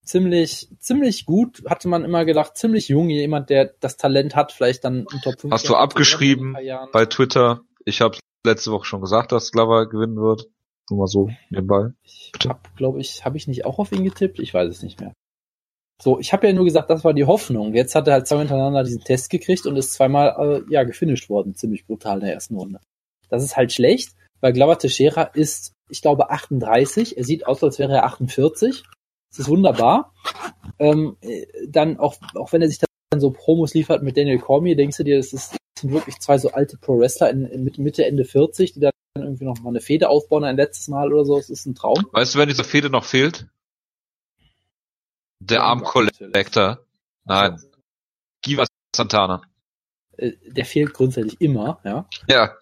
ziemlich, 0.04 0.68
ziemlich 0.80 1.26
gut, 1.26 1.64
hatte 1.68 1.88
man 1.88 2.04
immer 2.04 2.26
gedacht, 2.26 2.58
ziemlich 2.58 2.90
jung, 2.90 3.10
jemand, 3.10 3.50
der 3.50 3.74
das 3.80 3.96
Talent 3.96 4.36
hat, 4.36 4.52
vielleicht 4.52 4.84
dann 4.84 5.06
im 5.12 5.22
Top 5.22 5.40
5. 5.40 5.54
Hast 5.54 5.70
du 5.70 5.76
abgeschrieben 5.76 6.58
bei 6.92 7.06
Twitter? 7.06 7.62
Ich 7.86 8.02
habe 8.02 8.18
letzte 8.46 8.72
Woche 8.72 8.86
schon 8.86 9.02
gesagt, 9.02 9.32
dass 9.32 9.52
Glover 9.52 9.88
gewinnen 9.88 10.18
wird. 10.18 10.48
Nur 10.90 11.00
mal 11.00 11.08
so 11.08 11.30
nebenbei. 11.50 11.92
Ich 12.04 12.32
hab, 12.48 12.76
glaube 12.76 13.00
ich, 13.00 13.26
habe 13.26 13.38
ich 13.38 13.48
nicht 13.48 13.66
auch 13.66 13.80
auf 13.80 13.92
ihn 13.92 14.04
getippt? 14.04 14.40
Ich 14.40 14.54
weiß 14.54 14.70
es 14.70 14.84
nicht 14.84 15.00
mehr. 15.00 15.14
So, 16.02 16.18
ich 16.20 16.32
habe 16.32 16.48
ja 16.48 16.54
nur 16.54 16.64
gesagt, 16.64 16.90
das 16.90 17.04
war 17.04 17.14
die 17.14 17.26
Hoffnung. 17.26 17.74
Jetzt 17.74 17.94
hat 17.94 18.08
er 18.08 18.14
halt 18.14 18.28
zwei 18.28 18.40
hintereinander 18.40 18.84
diesen 18.84 19.04
Test 19.04 19.30
gekriegt 19.30 19.66
und 19.66 19.76
ist 19.76 19.94
zweimal 19.94 20.64
äh, 20.70 20.74
ja 20.74 20.84
gefinisht 20.84 21.30
worden, 21.30 21.56
ziemlich 21.56 21.86
brutal 21.86 22.20
in 22.20 22.26
der 22.26 22.34
ersten 22.34 22.56
Runde. 22.56 22.80
Das 23.30 23.44
ist 23.44 23.58
halt 23.58 23.74
schlecht, 23.74 24.16
weil 24.40 24.54
Glover 24.54 24.80
Teixeira 24.80 25.24
ist, 25.24 25.74
ich 25.90 26.02
glaube, 26.02 26.30
38. 26.30 27.18
Er 27.18 27.24
sieht 27.26 27.46
aus, 27.46 27.62
als 27.64 27.80
wäre 27.80 27.94
er 27.94 28.06
48. 28.06 28.84
Das 29.30 29.40
ist 29.40 29.50
wunderbar. 29.50 30.14
Ähm, 30.80 31.18
äh, 31.22 31.46
dann 31.68 32.00
auch, 32.00 32.16
auch 32.36 32.54
wenn 32.54 32.62
er 32.62 32.70
sich 32.70 32.80
dann 32.80 33.20
so 33.20 33.32
Promos 33.32 33.74
liefert 33.74 34.02
mit 34.02 34.16
Daniel 34.16 34.40
Cormier, 34.40 34.78
denkst 34.78 34.98
du 34.98 35.04
dir, 35.04 35.18
das, 35.18 35.34
ist, 35.34 35.52
das 35.52 35.82
sind 35.82 35.92
wirklich 35.92 36.20
zwei 36.20 36.38
so 36.38 36.52
alte 36.52 36.78
Pro-Wrestler 36.78 37.30
in, 37.30 37.46
in 37.46 37.64
Mitte, 37.78 38.06
Ende 38.06 38.24
40, 38.24 38.74
die 38.74 38.80
dann 38.80 38.92
irgendwie 39.24 39.46
noch 39.46 39.60
mal 39.62 39.70
eine 39.70 39.82
Fehde 39.82 40.10
aufbauen 40.10 40.44
ein 40.44 40.56
letztes 40.58 40.88
Mal 40.88 41.12
oder 41.14 41.26
so. 41.26 41.38
Das 41.38 41.50
ist 41.50 41.66
ein 41.66 41.76
Traum. 41.76 42.06
Weißt 42.12 42.34
du, 42.34 42.38
wer 42.38 42.44
in 42.44 42.50
dieser 42.50 42.64
Fehde 42.64 42.90
noch 42.90 43.06
fehlt? 43.06 43.48
Der 45.40 45.64
Arm 45.64 45.84
Collector. 45.84 46.80
Nein. 47.26 47.62
Giva 48.42 48.66
Santana. 48.96 49.42
Äh, 50.18 50.34
Der 50.48 50.66
fehlt 50.66 50.94
grundsätzlich 50.94 51.40
immer, 51.40 51.80
ja. 51.84 52.08
Ja. 52.28 52.56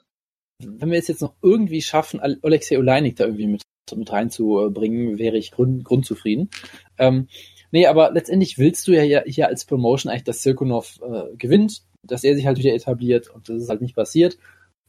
Wenn 0.60 0.92
wir 0.92 1.00
es 1.00 1.08
jetzt 1.08 1.22
noch 1.22 1.36
irgendwie 1.42 1.82
schaffen, 1.82 2.20
Al- 2.20 2.40
Alexei 2.42 2.78
Oleinik 2.78 3.16
da 3.16 3.26
irgendwie 3.26 3.48
mit, 3.48 3.62
mit 3.96 4.12
reinzubringen, 4.12 5.18
wäre 5.18 5.38
ich 5.38 5.52
grund, 5.52 5.84
grundzufrieden. 5.86 6.50
Ähm, 6.98 7.28
nee, 7.72 7.86
aber 7.88 8.12
letztendlich 8.12 8.58
willst 8.58 8.88
du 8.88 8.94
ja 8.94 9.02
hier, 9.02 9.24
hier 9.28 9.48
als 9.48 9.66
Promotion 9.66 10.12
eigentlich, 10.12 10.24
dass 10.24 10.42
Sirkunov 10.42 11.00
äh, 11.02 11.36
gewinnt, 11.36 11.84
dass 12.04 12.24
er 12.24 12.36
sich 12.36 12.46
halt 12.46 12.58
wieder 12.58 12.74
etabliert 12.74 13.30
und 13.30 13.50
das 13.50 13.62
ist 13.62 13.70
halt 13.70 13.82
nicht 13.82 13.96
passiert. 13.96 14.38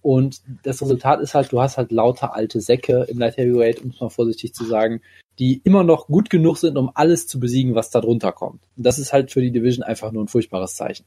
Und 0.00 0.40
das 0.62 0.80
Resultat 0.80 1.20
ist 1.20 1.34
halt, 1.34 1.50
du 1.52 1.60
hast 1.60 1.76
halt 1.76 1.90
lauter 1.92 2.34
alte 2.34 2.60
Säcke 2.60 3.04
im 3.08 3.18
Light 3.18 3.36
Heavyweight, 3.36 3.80
um 3.82 3.90
es 3.90 4.00
mal 4.00 4.08
vorsichtig 4.10 4.54
zu 4.54 4.64
sagen, 4.64 5.00
die 5.38 5.60
immer 5.64 5.82
noch 5.84 6.06
gut 6.06 6.30
genug 6.30 6.56
sind, 6.58 6.76
um 6.76 6.90
alles 6.94 7.26
zu 7.26 7.38
besiegen, 7.40 7.74
was 7.74 7.90
da 7.90 8.00
drunter 8.00 8.32
kommt. 8.32 8.62
Und 8.76 8.84
das 8.86 8.98
ist 8.98 9.12
halt 9.12 9.30
für 9.32 9.40
die 9.40 9.50
Division 9.52 9.82
einfach 9.84 10.12
nur 10.12 10.22
ein 10.24 10.28
furchtbares 10.28 10.74
Zeichen. 10.74 11.04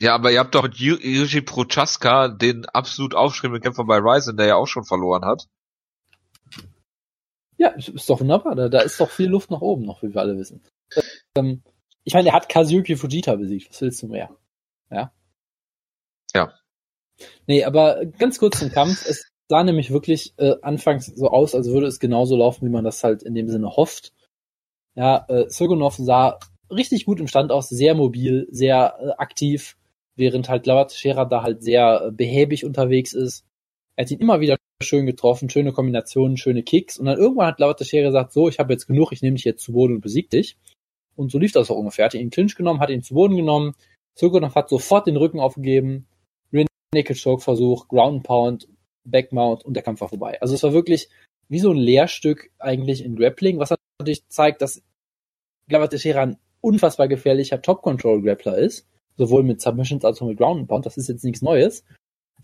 Ja, 0.00 0.14
aber 0.16 0.32
ihr 0.32 0.40
habt 0.40 0.54
doch 0.56 0.66
Yuji 0.72 1.40
Prochaska 1.42 2.26
den 2.28 2.64
absolut 2.66 3.14
aufstrebenden 3.14 3.62
Kämpfer 3.62 3.84
bei 3.84 3.98
Ryzen, 3.98 4.36
der 4.36 4.46
ja 4.46 4.56
auch 4.56 4.66
schon 4.66 4.84
verloren 4.84 5.24
hat. 5.24 5.46
Ja, 7.56 7.68
ist- 7.68 7.88
ist 7.90 8.10
doch 8.10 8.20
wunderbar. 8.20 8.56
Da, 8.56 8.68
da 8.68 8.80
ist 8.80 8.98
doch 8.98 9.10
viel 9.10 9.28
Luft 9.28 9.50
nach 9.50 9.60
oben 9.60 9.84
noch, 9.84 10.02
wie 10.02 10.12
wir 10.12 10.20
alle 10.20 10.36
wissen. 10.36 10.62
Ähm, 11.36 11.62
ich 12.02 12.14
meine, 12.14 12.30
er 12.30 12.34
hat 12.34 12.48
Kazuki 12.48 12.96
Fujita 12.96 13.36
besiegt. 13.36 13.70
Was 13.70 13.80
willst 13.80 14.02
du 14.02 14.08
mehr? 14.08 14.30
Ja. 14.90 15.12
Ja. 16.34 16.52
Nee, 17.46 17.64
aber 17.64 18.04
ganz 18.18 18.38
kurz 18.38 18.58
zum 18.58 18.70
Kampf. 18.70 19.06
Es 19.08 19.30
sah 19.48 19.62
nämlich 19.62 19.90
wirklich 19.90 20.34
äh, 20.38 20.54
anfangs 20.62 21.06
so 21.06 21.28
aus, 21.28 21.54
als 21.54 21.68
würde 21.68 21.86
es 21.86 22.00
genauso 22.00 22.36
laufen, 22.36 22.66
wie 22.66 22.72
man 22.72 22.84
das 22.84 23.04
halt 23.04 23.22
in 23.22 23.34
dem 23.34 23.48
Sinne 23.48 23.76
hofft. 23.76 24.12
Ja, 24.94 25.24
äh, 25.28 25.48
Sogonov 25.48 25.96
sah 25.96 26.38
richtig 26.70 27.04
gut 27.04 27.20
im 27.20 27.28
Stand 27.28 27.52
aus, 27.52 27.68
sehr 27.68 27.94
mobil, 27.94 28.46
sehr 28.50 28.94
äh, 29.00 29.10
aktiv, 29.18 29.76
während 30.16 30.48
halt 30.48 30.66
Lauer 30.66 30.88
Teixeira 30.88 31.24
da 31.24 31.42
halt 31.42 31.62
sehr 31.62 32.06
äh, 32.06 32.10
behäbig 32.12 32.64
unterwegs 32.64 33.12
ist. 33.12 33.44
Er 33.96 34.04
hat 34.04 34.10
ihn 34.10 34.20
immer 34.20 34.40
wieder 34.40 34.56
schön 34.82 35.06
getroffen, 35.06 35.50
schöne 35.50 35.72
Kombinationen, 35.72 36.36
schöne 36.36 36.62
Kicks. 36.62 36.98
Und 36.98 37.06
dann 37.06 37.18
irgendwann 37.18 37.46
hat 37.46 37.60
Lauer 37.60 37.76
Teixeira 37.76 38.06
gesagt, 38.08 38.32
so, 38.32 38.48
ich 38.48 38.58
habe 38.58 38.72
jetzt 38.72 38.86
genug, 38.86 39.12
ich 39.12 39.22
nehme 39.22 39.36
dich 39.36 39.44
jetzt 39.44 39.62
zu 39.62 39.72
Boden 39.72 39.94
und 39.94 40.00
besieg 40.00 40.30
dich. 40.30 40.56
Und 41.16 41.30
so 41.30 41.38
lief 41.38 41.52
das 41.52 41.70
auch 41.70 41.76
ungefähr. 41.76 42.04
Er 42.04 42.06
hat 42.06 42.14
ihn 42.14 42.22
in 42.22 42.30
Clinch 42.30 42.56
genommen, 42.56 42.80
hat 42.80 42.90
ihn 42.90 43.02
zu 43.02 43.14
Boden 43.14 43.36
genommen. 43.36 43.74
Sogonov 44.16 44.54
hat 44.54 44.68
sofort 44.68 45.06
den 45.06 45.16
Rücken 45.16 45.40
aufgegeben. 45.40 46.06
Naked 46.94 47.20
Choke 47.22 47.42
Versuch, 47.42 47.88
Ground 47.88 48.22
Pound, 48.22 48.68
Backmount 49.04 49.64
und 49.64 49.74
der 49.74 49.82
Kampf 49.82 50.00
war 50.00 50.08
vorbei. 50.08 50.40
Also 50.40 50.54
es 50.54 50.62
war 50.62 50.72
wirklich 50.72 51.08
wie 51.48 51.58
so 51.58 51.70
ein 51.70 51.76
Lehrstück 51.76 52.50
eigentlich 52.58 53.04
in 53.04 53.16
Grappling, 53.16 53.58
was 53.58 53.74
natürlich 53.98 54.26
zeigt, 54.28 54.62
dass 54.62 54.82
Glover 55.68 55.90
Teixeira 55.90 56.22
ein 56.22 56.38
unfassbar 56.60 57.08
gefährlicher 57.08 57.60
Top-Control-Grappler 57.60 58.56
ist. 58.56 58.88
Sowohl 59.16 59.42
mit 59.42 59.60
Submissions 59.60 60.04
als 60.04 60.20
auch 60.20 60.26
mit 60.26 60.38
Ground 60.38 60.66
Pound. 60.66 60.86
Das 60.86 60.96
ist 60.96 61.08
jetzt 61.08 61.24
nichts 61.24 61.42
Neues. 61.42 61.84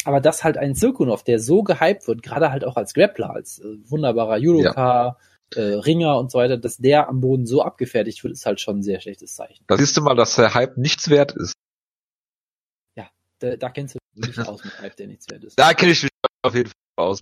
Aber 0.04 0.20
dass 0.20 0.44
halt 0.44 0.56
ein 0.56 0.74
Zirkunov, 0.74 1.24
der 1.24 1.38
so 1.38 1.62
gehypt 1.62 2.06
wird, 2.06 2.22
gerade 2.22 2.52
halt 2.52 2.64
auch 2.64 2.76
als 2.76 2.94
Grappler, 2.94 3.30
als 3.30 3.58
äh, 3.58 3.76
wunderbarer 3.84 4.36
Judoka, 4.36 5.18
äh, 5.54 5.60
Ringer 5.60 6.18
und 6.18 6.30
so 6.30 6.38
weiter, 6.38 6.58
dass 6.58 6.76
der 6.76 7.08
am 7.08 7.20
Boden 7.20 7.46
so 7.46 7.62
abgefertigt 7.62 8.22
wird, 8.22 8.32
ist 8.32 8.46
halt 8.46 8.60
schon 8.60 8.78
ein 8.78 8.82
sehr 8.82 9.00
schlechtes 9.00 9.34
Zeichen. 9.34 9.64
Da 9.66 9.76
siehst 9.76 9.96
du 9.96 10.02
mal, 10.02 10.14
dass 10.14 10.36
der 10.36 10.54
Hype 10.54 10.76
nichts 10.76 11.10
wert 11.10 11.32
ist. 11.32 11.54
Da, 13.40 13.56
da 13.56 13.70
kennst 13.70 13.94
du 13.94 13.98
dich 14.14 14.38
aus 14.38 14.64
mit 14.64 14.78
Hype, 14.80 14.96
der 14.96 15.06
nichts 15.06 15.28
wert 15.30 15.44
ist. 15.44 15.58
Da 15.58 15.74
kenne 15.74 15.92
ich 15.92 16.02
mich 16.02 16.10
auf 16.42 16.54
jeden 16.54 16.68
Fall 16.68 17.06
aus. 17.06 17.20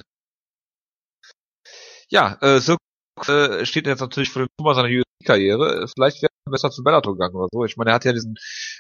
Ja, 2.11 2.39
äh, 2.41 2.61
Sirk 2.61 2.79
äh, 3.27 3.67
steht 3.67 3.87
jetzt 3.87 4.01
natürlich 4.01 4.31
vor 4.31 4.43
dem 4.43 4.49
Kummer 4.57 4.75
seiner 4.75 4.89
UFC-Karriere. 4.89 5.87
Vielleicht 5.89 6.23
wäre 6.23 6.33
er 6.47 6.51
besser 6.51 6.71
zu 6.71 6.83
Bellator 6.83 7.15
gegangen 7.15 7.35
oder 7.35 7.49
so. 7.53 7.65
Ich 7.65 7.77
meine, 7.77 7.91
er 7.91 7.95
hat 7.95 8.05
ja 8.05 8.13
diesen, 8.13 8.37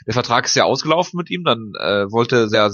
der 0.07 0.15
Vertrag 0.15 0.47
ist 0.47 0.57
ja 0.57 0.65
ausgelaufen 0.65 1.19
mit 1.19 1.31
ihm, 1.31 1.45
dann 1.45 1.73
äh, 1.79 2.11
wollte 2.11 2.37
er 2.37 2.49
sein, 2.49 2.71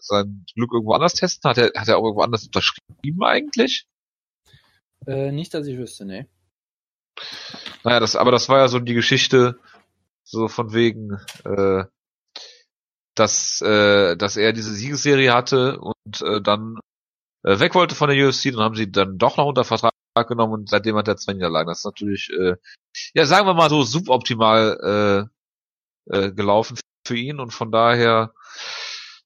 sein 0.00 0.44
Glück 0.54 0.72
irgendwo 0.72 0.94
anders 0.94 1.14
testen. 1.14 1.48
Hat 1.48 1.58
er, 1.58 1.72
hat 1.78 1.88
er 1.88 1.98
auch 1.98 2.04
irgendwo 2.04 2.22
anders 2.22 2.44
unterschrieben 2.44 3.22
eigentlich? 3.22 3.86
Äh, 5.06 5.32
nicht, 5.32 5.52
dass 5.54 5.66
ich 5.66 5.76
wüsste, 5.76 6.04
ne. 6.04 6.28
Naja, 7.84 8.00
das, 8.00 8.16
aber 8.16 8.30
das 8.30 8.48
war 8.48 8.58
ja 8.58 8.68
so 8.68 8.78
die 8.78 8.94
Geschichte, 8.94 9.58
so 10.22 10.48
von 10.48 10.72
wegen, 10.72 11.18
äh, 11.44 11.84
dass, 13.20 13.60
äh, 13.60 14.16
dass 14.16 14.38
er 14.38 14.54
diese 14.54 14.72
Siegesserie 14.72 15.34
hatte 15.34 15.78
und 15.78 16.22
äh, 16.22 16.40
dann 16.40 16.78
äh, 17.42 17.60
weg 17.60 17.74
wollte 17.74 17.94
von 17.94 18.08
der 18.08 18.26
UFC, 18.26 18.44
dann 18.44 18.62
haben 18.62 18.74
sie 18.74 18.90
dann 18.90 19.18
doch 19.18 19.36
noch 19.36 19.44
unter 19.44 19.64
Vertrag 19.64 19.92
genommen 20.26 20.54
und 20.54 20.70
seitdem 20.70 20.96
hat 20.96 21.06
er 21.06 21.18
zwei 21.18 21.34
Niederlagen. 21.34 21.68
Das 21.68 21.80
ist 21.80 21.84
natürlich, 21.84 22.30
äh, 22.30 22.56
ja, 23.12 23.26
sagen 23.26 23.46
wir 23.46 23.52
mal 23.52 23.68
so 23.68 23.82
suboptimal 23.82 25.28
äh, 26.08 26.16
äh, 26.16 26.32
gelaufen 26.32 26.78
für 27.06 27.16
ihn 27.16 27.40
und 27.40 27.52
von 27.52 27.70
daher, 27.70 28.32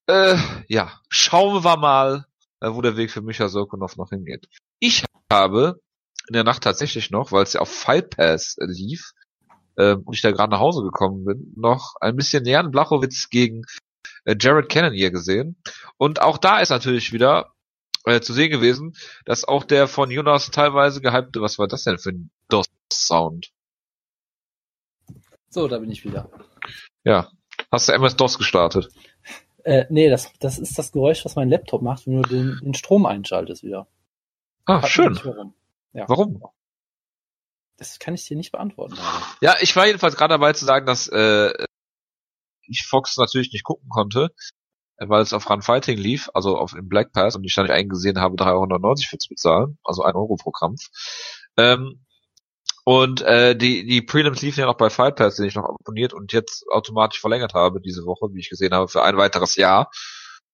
äh, 0.07 0.37
ja, 0.67 1.01
schauen 1.09 1.63
wir 1.63 1.77
mal, 1.77 2.27
äh, 2.61 2.71
wo 2.71 2.83
der 2.83 2.97
Weg 2.97 3.13
für 3.13 3.23
Micha 3.23 3.49
Sokonov 3.49 3.97
noch 3.97 4.11
hingeht. 4.11 4.49
Ich 4.81 5.05
habe 5.31 5.81
in 6.29 6.33
der 6.33 6.45
Nacht 6.45 6.65
tatsächlich 6.65 7.13
noch, 7.13 7.31
weil 7.31 7.45
es 7.45 7.53
ja 7.53 7.61
auf 7.61 7.73
Fight 7.73 8.11
Pass 8.11 8.57
lief, 8.59 9.13
äh, 9.77 9.95
und 9.95 10.15
ich 10.15 10.23
da 10.23 10.33
gerade 10.33 10.51
nach 10.51 10.61
Hause 10.61 10.83
gekommen 10.83 11.25
bin, 11.25 11.53
noch 11.57 11.95
ein 12.01 12.17
bisschen 12.17 12.45
Jan 12.45 12.73
Blachowitz 12.73 13.29
gegen 13.31 13.63
Jared 14.27 14.69
Cannonier 14.69 15.11
gesehen. 15.11 15.57
Und 15.97 16.23
auch 16.23 16.39
da 16.39 16.61
ist 16.61 16.71
natürlich 16.71 17.13
wieder 17.13 17.53
äh, 18.05 18.21
zu 18.21 18.33
sehen 18.33 18.51
gewesen, 18.51 18.95
dass 19.25 19.45
auch 19.45 19.65
der 19.65 19.89
von 19.89 20.11
Jonas 20.11 20.51
teilweise 20.51 21.01
gehypte, 21.01 21.41
was 21.41 21.59
war 21.59 21.69
das 21.69 21.85
denn 21.85 21.99
für 21.99 22.11
ein 22.11 22.31
DOS-Sound? 22.49 23.51
So, 25.49 25.69
da 25.69 25.79
bin 25.79 25.91
ich 25.91 26.05
wieder. 26.05 26.31
Ja. 27.05 27.31
Hast 27.71 27.89
du 27.89 27.93
MS-DOS 27.93 28.39
gestartet? 28.39 28.89
Äh, 29.63 29.87
nee, 29.89 30.11
das, 30.11 30.33
das 30.41 30.59
ist 30.59 30.79
das 30.79 30.93
Geräusch, 30.93 31.25
was 31.25 31.37
mein 31.37 31.49
Laptop 31.49 31.81
macht, 31.81 32.07
wenn 32.07 32.23
du 32.23 32.29
den, 32.29 32.59
den 32.63 32.75
Strom 32.75 33.07
einschaltest 33.07 33.63
wieder. 33.63 33.87
Ah, 34.67 34.81
mich 34.81 34.91
schön. 34.91 35.19
Warum. 35.23 35.55
Ja. 35.93 36.09
Warum? 36.09 36.43
Das 37.77 37.99
kann 37.99 38.15
ich 38.15 38.27
dir 38.27 38.37
nicht 38.37 38.53
beantworten. 38.53 38.97
Ja, 39.41 39.57
ich 39.61 39.75
war 39.75 39.87
jedenfalls 39.87 40.17
gerade 40.17 40.35
dabei 40.35 40.53
zu 40.53 40.65
sagen, 40.65 40.87
dass 40.87 41.09
äh, 41.09 41.53
ich 42.69 42.85
Fox 42.87 43.17
natürlich 43.17 43.53
nicht 43.53 43.65
gucken 43.65 43.89
konnte, 43.89 44.31
weil 44.99 45.23
es 45.23 45.33
auf 45.33 45.49
Run 45.51 45.63
Fighting 45.63 45.99
lief, 45.99 46.31
also 46.35 46.57
auf 46.59 46.75
im 46.75 46.89
Black 46.89 47.13
Pass 47.13 47.37
und 47.37 47.45
ich 47.45 47.55
dann 47.55 47.65
nicht 47.67 47.75
eingesehen 47.75 48.21
habe, 48.21 48.37
390 48.37 49.09
für 49.09 49.19
zu 49.19 49.29
bezahlen, 49.31 49.79
also 49.85 50.03
ein 50.03 50.15
Euro 50.15 50.37
pro 50.37 50.51
Kampf. 50.53 50.89
Ähm, 51.57 52.05
und 52.85 53.23
äh, 53.23 53.57
die 53.57 53.87
die 53.87 54.03
Prelims 54.03 54.43
liefen 54.43 54.61
ja 54.61 54.67
noch 54.67 54.77
bei 54.77 54.91
Fight 54.91 55.17
Pass, 55.17 55.37
den 55.37 55.47
ich 55.47 55.55
noch 55.55 55.65
abonniert 55.65 56.13
und 56.15 56.33
jetzt 56.33 56.67
automatisch 56.71 57.21
verlängert 57.21 57.55
habe 57.55 57.81
diese 57.81 58.05
Woche, 58.07 58.33
wie 58.35 58.41
ich 58.41 58.51
gesehen 58.51 58.75
habe, 58.75 58.89
für 58.89 59.03
ein 59.03 59.17
weiteres 59.17 59.57
Jahr. 59.57 59.91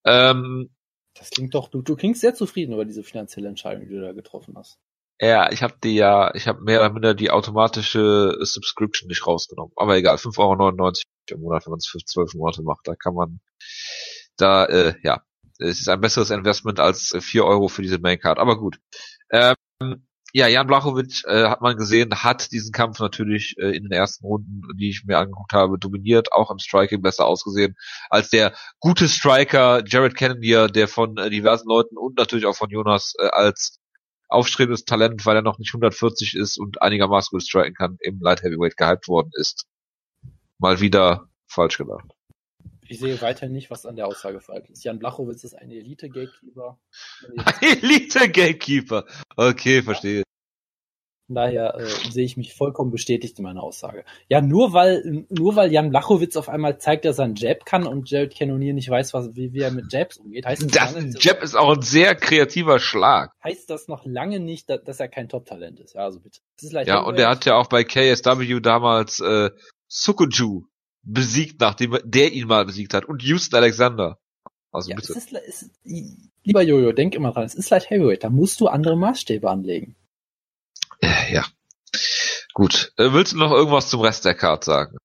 Ähm, 0.04 0.70
Das 1.18 1.30
klingt 1.30 1.54
doch, 1.54 1.68
du, 1.68 1.82
du 1.82 1.96
klingst 1.96 2.20
sehr 2.20 2.34
zufrieden 2.34 2.72
über 2.74 2.84
diese 2.84 3.02
finanzielle 3.04 3.48
Entscheidung, 3.48 3.86
die 3.88 3.94
du 3.94 4.00
da 4.00 4.12
getroffen 4.12 4.56
hast. 4.56 4.78
Ja, 5.20 5.52
ich 5.52 5.62
habe 5.62 5.74
die 5.84 5.94
ja, 5.96 6.34
ich 6.34 6.48
habe 6.48 6.62
mehr 6.62 6.80
oder 6.80 6.90
minder 6.92 7.14
die 7.14 7.30
automatische 7.30 8.38
Subscription 8.40 9.08
nicht 9.08 9.26
rausgenommen. 9.26 9.72
Aber 9.76 9.96
egal, 9.96 10.16
5,99 10.16 10.38
Euro 10.40 10.92
im 11.32 11.40
Monat, 11.40 11.66
wenn 11.66 11.72
man 11.72 11.78
es 11.78 11.88
für 11.88 11.98
zwölf 11.98 12.34
Monate 12.34 12.62
macht. 12.62 12.86
Da 12.86 12.94
kann 12.94 13.14
man, 13.14 13.40
da, 14.36 14.64
äh, 14.66 14.94
ja, 15.02 15.22
es 15.58 15.80
ist 15.80 15.88
ein 15.88 16.00
besseres 16.00 16.30
Investment 16.30 16.80
als 16.80 17.12
äh, 17.12 17.20
4 17.20 17.44
Euro 17.44 17.68
für 17.68 17.82
diese 17.82 17.98
Maincard. 17.98 18.38
Aber 18.38 18.58
gut. 18.58 18.78
Ähm, 19.30 19.54
ja, 20.32 20.46
Jan 20.46 20.66
Blachowicz 20.68 21.24
äh, 21.24 21.48
hat 21.48 21.60
man 21.60 21.76
gesehen, 21.76 22.10
hat 22.14 22.52
diesen 22.52 22.72
Kampf 22.72 23.00
natürlich 23.00 23.56
äh, 23.58 23.76
in 23.76 23.82
den 23.82 23.92
ersten 23.92 24.24
Runden, 24.24 24.62
die 24.78 24.90
ich 24.90 25.04
mir 25.04 25.18
angeguckt 25.18 25.52
habe, 25.52 25.78
dominiert, 25.78 26.32
auch 26.32 26.50
im 26.52 26.58
Striking 26.58 27.02
besser 27.02 27.26
ausgesehen 27.26 27.74
als 28.10 28.30
der 28.30 28.54
gute 28.78 29.08
Striker 29.08 29.82
Jared 29.84 30.14
Cannonier, 30.14 30.68
der 30.68 30.86
von 30.86 31.16
äh, 31.16 31.30
diversen 31.30 31.68
Leuten 31.68 31.96
und 31.96 32.16
natürlich 32.16 32.46
auch 32.46 32.54
von 32.56 32.70
Jonas 32.70 33.14
äh, 33.18 33.26
als 33.26 33.80
aufstrebendes 34.28 34.84
Talent, 34.84 35.26
weil 35.26 35.36
er 35.36 35.42
noch 35.42 35.58
nicht 35.58 35.70
140 35.70 36.36
ist 36.36 36.58
und 36.58 36.80
einigermaßen 36.80 37.30
gut 37.36 37.42
striken 37.42 37.74
kann, 37.74 37.96
im 38.00 38.20
Light 38.20 38.42
Heavyweight 38.42 38.76
gehypt 38.76 39.08
worden 39.08 39.30
ist. 39.34 39.66
Mal 40.60 40.80
wieder 40.80 41.28
falsch 41.48 41.78
gedacht. 41.78 42.14
Ich 42.86 42.98
sehe 42.98 43.20
weiterhin 43.22 43.52
nicht, 43.52 43.70
was 43.70 43.86
an 43.86 43.96
der 43.96 44.06
Aussage 44.06 44.40
falsch 44.40 44.68
ist. 44.70 44.84
Jan 44.84 44.98
Blachowitz 44.98 45.44
ist 45.44 45.54
ein 45.54 45.70
Elite-Gatekeeper. 45.70 46.78
Elite 47.62 48.28
Gatekeeper. 48.30 49.06
Okay, 49.36 49.82
verstehe. 49.82 50.24
Von 51.28 51.36
daher 51.36 51.76
äh, 51.76 51.86
sehe 52.10 52.24
ich 52.24 52.36
mich 52.36 52.54
vollkommen 52.54 52.90
bestätigt 52.90 53.38
in 53.38 53.44
meiner 53.44 53.62
Aussage. 53.62 54.04
Ja, 54.28 54.40
nur 54.40 54.72
weil, 54.72 55.24
nur 55.28 55.54
weil 55.54 55.70
Jan 55.70 55.90
Blachowitz 55.90 56.34
auf 56.36 56.48
einmal 56.48 56.78
zeigt, 56.80 57.04
dass 57.04 57.20
er 57.20 57.26
einen 57.26 57.36
Jab 57.36 57.64
kann 57.64 57.86
und 57.86 58.10
Jared 58.10 58.36
Cannonier 58.36 58.74
nicht 58.74 58.90
weiß, 58.90 59.14
was, 59.14 59.36
wie, 59.36 59.52
wie 59.52 59.60
er 59.60 59.70
mit 59.70 59.92
Jabs 59.92 60.16
umgeht, 60.16 60.44
heißt 60.44 60.62
das, 60.64 60.72
Das 60.72 60.92
lange, 60.92 61.14
Jab 61.20 61.44
ist 61.44 61.54
auch 61.54 61.76
ein 61.76 61.82
sehr 61.82 62.16
kreativer 62.16 62.80
Schlag. 62.80 63.30
heißt 63.44 63.70
das 63.70 63.86
noch 63.86 64.04
lange 64.04 64.40
nicht, 64.40 64.68
dass, 64.68 64.82
dass 64.82 64.98
er 64.98 65.06
kein 65.06 65.28
Top-Talent 65.28 65.78
ist. 65.78 65.94
Ja, 65.94 66.02
also 66.02 66.18
bitte. 66.18 66.40
Das 66.56 66.64
ist 66.64 66.72
leicht 66.72 66.88
Ja, 66.88 66.98
und 67.02 67.16
er 67.16 67.28
hat 67.28 67.44
ja 67.44 67.54
auch 67.54 67.68
bei 67.68 67.84
KSW 67.84 68.58
damals 68.58 69.20
äh, 69.20 69.50
Sukuju 69.90 70.66
besiegt, 71.02 71.60
nachdem 71.60 71.98
der 72.04 72.32
ihn 72.32 72.46
mal 72.46 72.64
besiegt 72.64 72.94
hat. 72.94 73.04
Und 73.04 73.22
Houston 73.22 73.56
Alexander. 73.56 74.18
Also 74.70 74.90
ja, 74.90 74.96
es 74.96 75.08
bitte. 75.08 75.18
ist, 75.18 75.32
es 75.32 75.62
ist, 75.62 75.70
lieber 76.44 76.62
Jojo, 76.62 76.92
denk 76.92 77.14
immer 77.14 77.32
dran, 77.32 77.44
es 77.44 77.54
ist 77.54 77.70
Light 77.70 77.90
Heavyweight, 77.90 78.22
da 78.22 78.30
musst 78.30 78.60
du 78.60 78.68
andere 78.68 78.96
Maßstäbe 78.96 79.50
anlegen. 79.50 79.96
Äh, 81.00 81.34
Ja. 81.34 81.44
Gut. 82.54 82.92
Äh, 82.96 83.12
willst 83.12 83.32
du 83.32 83.38
noch 83.38 83.52
irgendwas 83.52 83.90
zum 83.90 84.00
Rest 84.00 84.24
der 84.24 84.34
Card 84.34 84.64
sagen? 84.64 84.96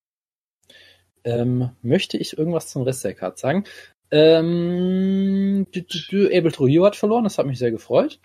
Ähm, 1.23 1.71
möchte 1.81 2.17
ich 2.17 2.37
irgendwas 2.37 2.67
zum 2.67 2.83
Rest 2.83 3.03
der 3.03 3.15
Card 3.15 3.39
sagen? 3.39 3.65
Ähm, 4.11 5.65
Abel 5.73 6.51
Trujillo 6.51 6.85
hat 6.85 6.95
verloren, 6.95 7.23
das 7.23 7.37
hat 7.37 7.47
mich 7.47 7.57
sehr 7.57 7.71
gefreut. 7.71 8.19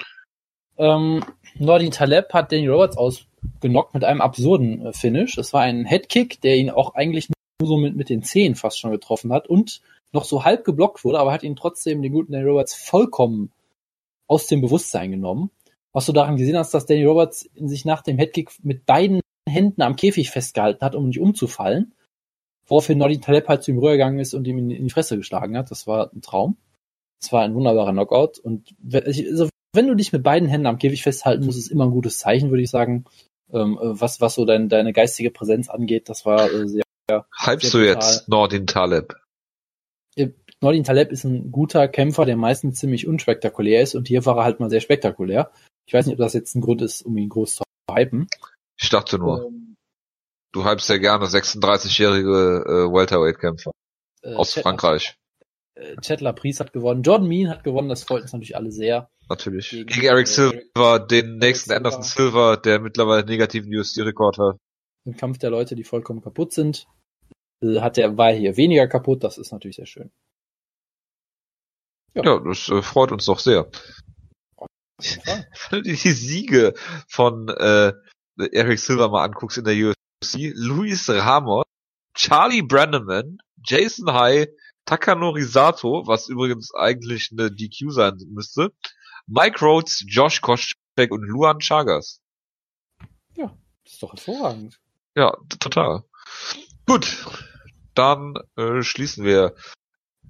Ähm, 0.81 1.23
Nordin 1.59 1.91
Taleb 1.91 2.33
hat 2.33 2.51
Danny 2.51 2.67
Roberts 2.67 2.97
ausgenockt 2.97 3.93
mit 3.93 4.03
einem 4.03 4.23
absurden 4.23 4.87
äh, 4.87 4.93
Finish. 4.95 5.37
Es 5.37 5.53
war 5.53 5.61
ein 5.61 5.85
Headkick, 5.85 6.41
der 6.41 6.57
ihn 6.57 6.71
auch 6.71 6.95
eigentlich 6.95 7.29
nur 7.61 7.69
so 7.69 7.77
mit, 7.77 7.97
mit 7.97 8.09
den 8.09 8.23
Zehen 8.23 8.55
fast 8.55 8.81
schon 8.81 8.91
getroffen 8.91 9.31
hat 9.31 9.47
und 9.47 9.83
noch 10.13 10.25
so 10.25 10.45
halb 10.45 10.65
geblockt 10.65 11.05
wurde, 11.05 11.21
aber 11.21 11.33
hat 11.33 11.43
ihn 11.43 11.55
trotzdem 11.55 12.01
den 12.01 12.13
guten 12.13 12.33
Danny 12.33 12.49
Roberts 12.49 12.75
vollkommen 12.75 13.53
aus 14.27 14.47
dem 14.47 14.63
Bewusstsein 14.63 15.11
genommen. 15.11 15.51
Was 15.93 16.07
du 16.07 16.13
daran 16.13 16.37
gesehen 16.37 16.57
hast, 16.57 16.73
dass 16.73 16.87
Danny 16.87 17.05
Roberts 17.05 17.51
sich 17.57 17.85
nach 17.85 18.01
dem 18.01 18.17
Headkick 18.17 18.51
mit 18.63 18.87
beiden 18.87 19.21
Händen 19.47 19.83
am 19.83 19.97
Käfig 19.97 20.31
festgehalten 20.31 20.85
hat, 20.85 20.95
um 20.95 21.09
nicht 21.09 21.21
umzufallen. 21.21 21.93
Woraufhin 22.67 22.99
Nordin 22.99 23.21
Taleb 23.21 23.49
halt 23.49 23.65
zu 23.65 23.73
ihm 23.73 23.79
rübergegangen 23.79 24.19
ist 24.19 24.33
und 24.33 24.47
ihm 24.47 24.59
in, 24.59 24.69
die 24.69 24.91
Fresse 24.91 25.19
geschlagen 25.19 25.59
hat. 25.59 25.71
Das 25.71 25.87
war 25.87 26.11
ein 26.13 26.23
Traum. 26.23 26.57
Das 27.21 27.33
war 27.33 27.43
ein 27.43 27.55
wunderbarer 27.55 27.93
Knockout. 27.93 28.39
Und 28.39 28.75
also, 28.93 29.49
wenn 29.73 29.87
du 29.87 29.95
dich 29.95 30.13
mit 30.13 30.23
beiden 30.23 30.49
Händen 30.49 30.67
am 30.67 30.79
Käfig 30.79 31.03
festhalten 31.03 31.45
musst, 31.45 31.59
ist 31.59 31.71
immer 31.71 31.85
ein 31.85 31.91
gutes 31.93 32.19
Zeichen, 32.19 32.51
würde 32.51 32.63
ich 32.63 32.71
sagen. 32.71 33.05
Ähm, 33.53 33.79
was, 33.81 34.21
was 34.21 34.35
so 34.35 34.45
dein, 34.45 34.69
deine 34.69 34.93
geistige 34.93 35.31
Präsenz 35.31 35.69
angeht, 35.69 36.09
das 36.09 36.25
war 36.25 36.51
äh, 36.53 36.69
sehr. 36.69 36.83
Du 37.09 37.23
brutal. 37.43 37.83
jetzt 37.85 38.29
Nordin 38.29 38.67
Taleb? 38.69 39.17
Nordin 40.63 40.85
Taleb 40.85 41.11
ist 41.11 41.25
ein 41.25 41.51
guter 41.51 41.89
Kämpfer, 41.89 42.25
der 42.27 42.37
meistens 42.37 42.79
ziemlich 42.79 43.07
unspektakulär 43.09 43.81
ist 43.83 43.95
und 43.95 44.09
hier 44.09 44.25
war 44.27 44.37
er 44.37 44.45
halt 44.45 44.61
mal 44.61 44.69
sehr 44.71 44.81
spektakulär. 44.81 45.51
Ich 45.87 45.95
weiß 45.95 46.07
nicht, 46.07 46.15
ob 46.15 46.19
das 46.21 46.35
jetzt 46.35 46.55
ein 46.55 46.61
Grund 46.61 46.83
ist, 46.83 47.03
um 47.03 47.17
ihn 47.17 47.29
groß 47.31 47.57
zu 47.57 47.65
hypen. 47.91 48.29
Ich 48.81 48.91
dachte 48.91 49.19
nur, 49.19 49.47
Ähm, 49.47 49.75
du 50.53 50.65
hypst 50.65 50.89
ja 50.91 50.99
gerne 50.99 51.25
36-jährige 51.27 52.29
äh, 52.29 52.93
Welterweight-Kämpfer 52.93 53.71
äh, 54.23 54.35
aus 54.35 54.53
Chet- 54.53 54.63
Frankreich. 54.63 55.17
äh, 55.77 55.97
Chet 56.03 56.21
Laprise 56.21 56.63
hat 56.63 56.73
gewonnen, 56.73 57.03
Jordan 57.03 57.27
Mean 57.27 57.49
hat 57.51 57.65
gewonnen, 57.65 57.89
das 57.89 58.05
freut 58.05 58.23
uns 58.23 58.33
natürlich 58.33 58.55
alle 58.57 58.71
sehr. 58.71 59.09
Natürlich. 59.31 59.71
Gegen- 59.71 59.87
Gegen, 59.87 60.07
Eric 60.07 60.27
Silver, 60.27 60.99
den 60.99 61.39
nächsten. 61.39 61.73
Anderson 61.73 62.03
Silver, 62.03 62.57
der 62.57 62.81
mittlerweile 62.81 63.21
einen 63.21 63.29
negativen 63.29 63.73
UFC-Rekord 63.75 64.39
hat. 64.39 64.57
Im 65.07 65.17
Kampf 65.17 65.39
der 65.39 65.51
Leute, 65.51 65.77
die 65.77 65.85
vollkommen 65.85 66.21
kaputt 66.21 66.53
sind, 66.53 66.87
äh, 67.63 67.81
hat 67.81 67.97
er, 67.97 68.19
war 68.19 68.31
er 68.33 68.37
hier 68.39 68.57
weniger 68.57 68.87
kaputt, 68.89 69.23
das 69.25 69.39
ist 69.39 69.53
natürlich 69.53 69.77
sehr 69.77 69.87
schön. 69.87 70.11
Ja. 72.15 72.25
Ja, 72.25 72.39
das 72.41 72.69
äh, 72.69 72.83
freut 72.83 73.13
uns 73.13 73.25
doch 73.27 73.39
sehr. 73.39 73.71
Wenn 74.99 75.45
du 75.71 75.83
dir 75.83 75.93
die 75.97 76.11
Siege 76.11 76.75
von 77.09 77.49
äh, 77.49 77.93
Eric 78.53 78.79
Silver 78.79 79.09
mal 79.09 79.25
anguckst 79.25 79.59
in 79.59 79.65
der 79.65 79.75
UFC, 79.75 80.53
Luis 80.55 81.09
Ramos, 81.09 81.65
Charlie 82.15 82.63
Brannaman, 82.63 83.39
Jason 83.65 84.13
High, 84.13 84.49
Takanori 84.85 85.43
Sato, 85.45 86.03
was 86.07 86.29
übrigens 86.29 86.75
eigentlich 86.75 87.31
eine 87.33 87.51
DQ 87.51 87.91
sein 87.93 88.17
müsste, 88.29 88.73
Mike 89.31 89.65
Rhodes, 89.65 90.05
Josh 90.07 90.41
Koscheck 90.41 91.11
und 91.11 91.23
Luan 91.23 91.61
Chagas. 91.61 92.21
Das 93.91 93.95
ist 93.95 94.03
doch 94.05 94.13
hervorragend. 94.13 94.81
Ja, 95.17 95.37
total. 95.59 96.05
Gut, 96.87 97.27
dann 97.95 98.35
äh, 98.57 98.83
schließen 98.83 99.25
wir 99.25 99.57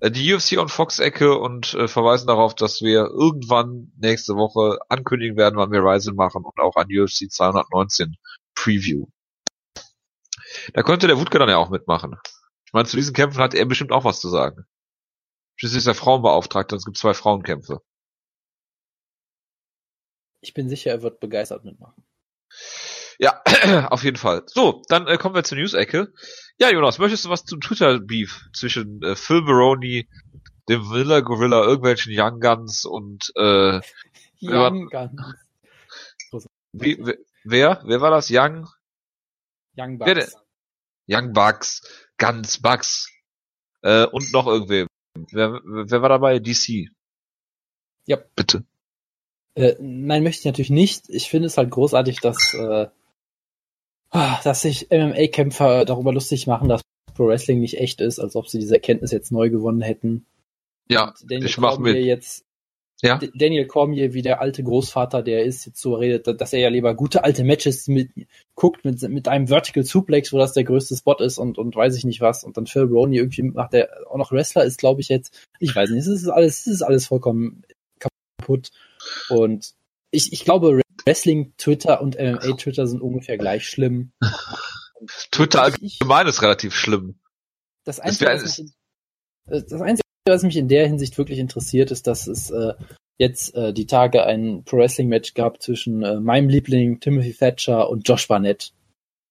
äh, 0.01 0.11
die 0.11 0.33
UFC 0.33 0.59
und 0.59 0.71
Fox-Ecke 0.71 1.37
und 1.37 1.75
äh, 1.75 1.87
verweisen 1.89 2.27
darauf, 2.27 2.55
dass 2.55 2.81
wir 2.81 3.05
irgendwann 3.05 3.93
nächste 3.97 4.35
Woche 4.37 4.79
ankündigen 4.89 5.37
werden, 5.37 5.57
wann 5.57 5.73
wir 5.73 5.85
Rising 5.85 6.15
machen 6.15 6.43
und 6.43 6.59
auch 6.59 6.77
an 6.77 6.87
UFC 6.87 7.31
219 7.31 8.17
Preview. 8.55 9.07
Da 10.73 10.83
könnte 10.83 11.07
der 11.07 11.19
Wutke 11.19 11.39
dann 11.39 11.51
ja 11.51 11.59
auch 11.59 11.69
mitmachen. 11.69 12.17
Ich 12.65 12.73
meine, 12.73 12.89
zu 12.89 12.97
diesen 12.97 13.13
Kämpfen 13.13 13.43
hat 13.43 13.53
er 13.53 13.67
bestimmt 13.67 13.93
auch 13.93 14.05
was 14.05 14.21
zu 14.21 14.31
sagen. 14.31 14.65
Schließlich 15.57 15.81
ist 15.81 15.87
er 15.87 15.95
Frauenbeauftragter 15.95 16.75
und 16.75 16.79
es 16.79 16.87
gibt 16.87 16.97
zwei 16.97 17.13
Frauenkämpfe. 17.13 17.83
Ich 20.41 20.55
bin 20.55 20.69
sicher, 20.69 20.91
er 20.91 21.03
wird 21.03 21.21
begeistert 21.21 21.65
mitmachen. 21.65 22.05
Ja, 23.19 23.43
auf 23.91 24.03
jeden 24.03 24.17
Fall. 24.17 24.43
So, 24.47 24.83
dann 24.89 25.07
äh, 25.07 25.19
kommen 25.19 25.35
wir 25.35 25.45
zur 25.45 25.59
News-Ecke. 25.59 26.13
Ja, 26.59 26.71
Jonas, 26.71 26.99
möchtest 26.99 27.25
du 27.25 27.29
was 27.29 27.45
zum 27.45 27.61
Twitter-Beef 27.61 28.41
zwischen 28.55 29.03
äh, 29.03 29.15
Phil 29.15 29.43
Baroni, 29.43 30.09
dem 30.69 30.91
Villa 30.91 31.21
Gorilla, 31.21 31.63
irgendwelchen 31.65 32.13
Young 32.17 32.41
Guns 32.41 32.85
und 32.85 33.31
äh. 33.37 33.81
Young 34.41 34.89
Guns. 34.89 35.21
wie, 36.73 36.97
wer- 37.45 37.83
wer? 37.85 38.01
War 38.01 38.11
das? 38.11 38.29
Young? 38.31 38.67
Young 39.77 40.01
Wer 40.01 40.15
Bucks. 40.15 40.37
Young 41.07 41.33
Bucks, 41.33 41.83
Guns, 42.19 42.61
Bucks 42.63 43.11
äh, 43.83 44.07
und 44.07 44.33
noch 44.33 44.47
irgendwem. 44.47 44.87
Wer, 45.33 45.61
wer 45.65 46.03
war 46.03 46.09
dabei? 46.09 46.39
DC. 46.39 46.89
Ja. 48.07 48.17
Bitte. 48.37 48.65
Äh, 49.55 49.75
nein, 49.81 50.23
möchte 50.23 50.41
ich 50.41 50.45
natürlich 50.47 50.71
nicht. 50.71 51.09
Ich 51.09 51.29
finde 51.29 51.47
es 51.47 51.57
halt 51.59 51.71
großartig, 51.71 52.21
dass 52.21 52.55
äh, 52.55 52.87
Ah, 54.13 54.41
dass 54.43 54.63
sich 54.63 54.89
MMA-Kämpfer 54.91 55.85
darüber 55.85 56.13
lustig 56.13 56.49
machen, 56.49 56.69
dass 56.69 56.83
Pro 57.15 57.29
Wrestling 57.29 57.61
nicht 57.61 57.79
echt 57.79 58.01
ist, 58.01 58.19
als 58.19 58.35
ob 58.35 58.49
sie 58.49 58.59
diese 58.59 58.75
Erkenntnis 58.75 59.13
jetzt 59.13 59.31
neu 59.31 59.51
gewonnen 59.51 59.83
hätten. 59.83 60.27
Ja, 60.89 61.15
Daniel 61.23 61.47
ich 61.47 61.59
mach 61.59 61.75
Cormier 61.75 61.93
mit. 61.95 62.05
jetzt 62.05 62.45
Ja. 63.03 63.19
D- 63.19 63.31
Daniel 63.35 63.67
Cormier, 63.69 64.13
wie 64.13 64.23
der 64.23 64.41
alte 64.41 64.65
Großvater, 64.65 65.23
der 65.23 65.45
ist, 65.45 65.65
jetzt 65.65 65.81
so 65.81 65.95
redet, 65.95 66.41
dass 66.41 66.53
er 66.53 66.59
ja 66.59 66.69
lieber 66.71 66.95
gute 66.95 67.23
alte 67.23 67.45
Matches 67.45 67.87
mit, 67.87 68.11
guckt 68.57 68.85
mit, 68.85 69.01
mit 69.03 69.29
einem 69.29 69.47
Vertical 69.47 69.85
Suplex, 69.85 70.33
wo 70.33 70.39
das 70.39 70.55
der 70.55 70.65
größte 70.65 70.97
Spot 70.97 71.15
ist 71.19 71.39
und, 71.39 71.57
und 71.57 71.77
weiß 71.77 71.97
ich 71.97 72.05
nicht 72.05 72.21
was. 72.21 72.43
Und 72.43 72.57
dann 72.57 72.67
Phil 72.67 72.83
Roney 72.83 73.19
irgendwie 73.19 73.43
macht, 73.43 73.75
der 73.75 73.91
auch 74.11 74.17
noch 74.19 74.33
Wrestler 74.33 74.65
ist, 74.65 74.79
glaube 74.79 75.01
ich 75.03 75.09
jetzt. 75.09 75.47
Ich 75.61 75.75
weiß 75.77 75.89
nicht, 75.91 76.01
es 76.01 76.09
ist 76.09 76.29
alles, 76.29 76.61
es 76.63 76.67
ist 76.67 76.83
alles 76.83 77.07
vollkommen 77.07 77.63
kaputt. 78.01 78.71
Und 79.29 79.73
ich, 80.11 80.33
ich 80.33 80.45
glaube, 80.45 80.81
Wrestling 81.07 81.55
Twitter 81.57 82.01
und 82.01 82.17
MMA 82.19 82.57
Twitter 82.57 82.87
sind 82.87 83.01
ungefähr 83.01 83.39
gleich 83.39 83.67
schlimm. 83.69 84.13
Twitter 85.31 85.63
allgemein 85.63 86.27
ist 86.27 86.43
relativ 86.43 86.75
schlimm. 86.75 87.19
das 87.85 87.97
Das 87.97 88.05
Einzige, 88.05 88.27
wär- 88.31 88.35
was 88.43 88.59
mich, 88.59 88.59
in- 88.67 88.73
das 89.47 89.81
Einzige, 89.81 90.05
was 90.27 90.43
mich 90.43 90.57
in 90.57 90.69
der 90.69 90.87
Hinsicht 90.87 91.17
wirklich 91.19 91.39
interessiert, 91.39 91.91
ist, 91.91 92.07
dass 92.07 92.27
es 92.27 92.51
äh, 92.51 92.75
jetzt 93.19 93.55
äh, 93.55 93.73
die 93.73 93.87
Tage 93.87 94.25
ein 94.25 94.65
Pro 94.65 94.77
Wrestling 94.79 95.09
Match 95.09 95.35
gab 95.35 95.63
zwischen 95.63 96.03
äh, 96.03 96.21
meinem 96.21 96.49
Liebling 96.49 97.01
Timothy 97.01 97.33
Thatcher 97.35 97.89
und 97.89 98.07
Josh 98.09 98.29
Barnett. 98.29 98.73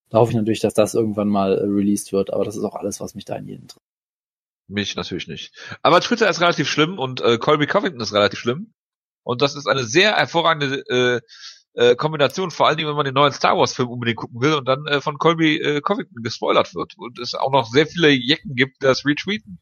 Da 0.10 0.18
hoffe 0.18 0.32
ich 0.32 0.38
natürlich, 0.38 0.60
dass 0.62 0.74
das 0.74 0.96
irgendwann 0.96 1.28
mal 1.28 1.58
äh, 1.58 1.62
released 1.64 2.12
wird, 2.14 2.34
aber 2.34 2.44
das 2.46 2.56
ist 2.58 2.64
auch 2.64 2.76
alles, 2.76 3.00
was 3.00 3.14
mich 3.14 3.26
da 3.26 3.36
in 3.36 3.48
jedem 3.48 3.62
interessiert. 3.64 3.84
Mich 4.68 4.96
natürlich 4.96 5.28
nicht. 5.28 5.54
Aber 5.84 6.02
Twitter 6.02 6.30
ist 6.30 6.42
relativ 6.42 6.68
schlimm 6.68 6.98
und 7.00 7.22
äh, 7.22 7.38
Colby 7.38 7.68
Covington 7.68 8.02
ist 8.02 8.14
relativ 8.14 8.40
schlimm. 8.40 8.74
Und 9.24 9.42
das 9.42 9.56
ist 9.56 9.68
eine 9.68 9.84
sehr 9.84 10.16
hervorragende 10.16 10.84
äh, 10.88 11.22
äh, 11.74 11.96
Kombination, 11.96 12.52
vor 12.52 12.68
allen 12.68 12.78
Dingen, 12.78 12.90
wenn 12.90 12.96
man 12.96 13.06
den 13.06 13.14
neuen 13.14 13.32
Star 13.32 13.58
Wars 13.58 13.74
Film 13.74 13.90
unbedingt 13.90 14.18
gucken 14.18 14.42
will 14.42 14.54
und 14.54 14.66
dann 14.68 14.86
äh, 14.88 15.02
von 15.02 15.18
Colby 15.18 15.58
äh, 15.58 15.82
Covington 15.82 16.24
gespoilert 16.24 16.74
wird. 16.76 16.98
Und 16.98 17.20
es 17.20 17.36
auch 17.36 17.52
noch 17.52 17.68
sehr 17.68 17.88
viele 17.88 18.10
Jecken 18.10 18.56
gibt, 18.56 18.82
die 18.82 18.86
das 18.86 19.06
retweeten. 19.06 19.60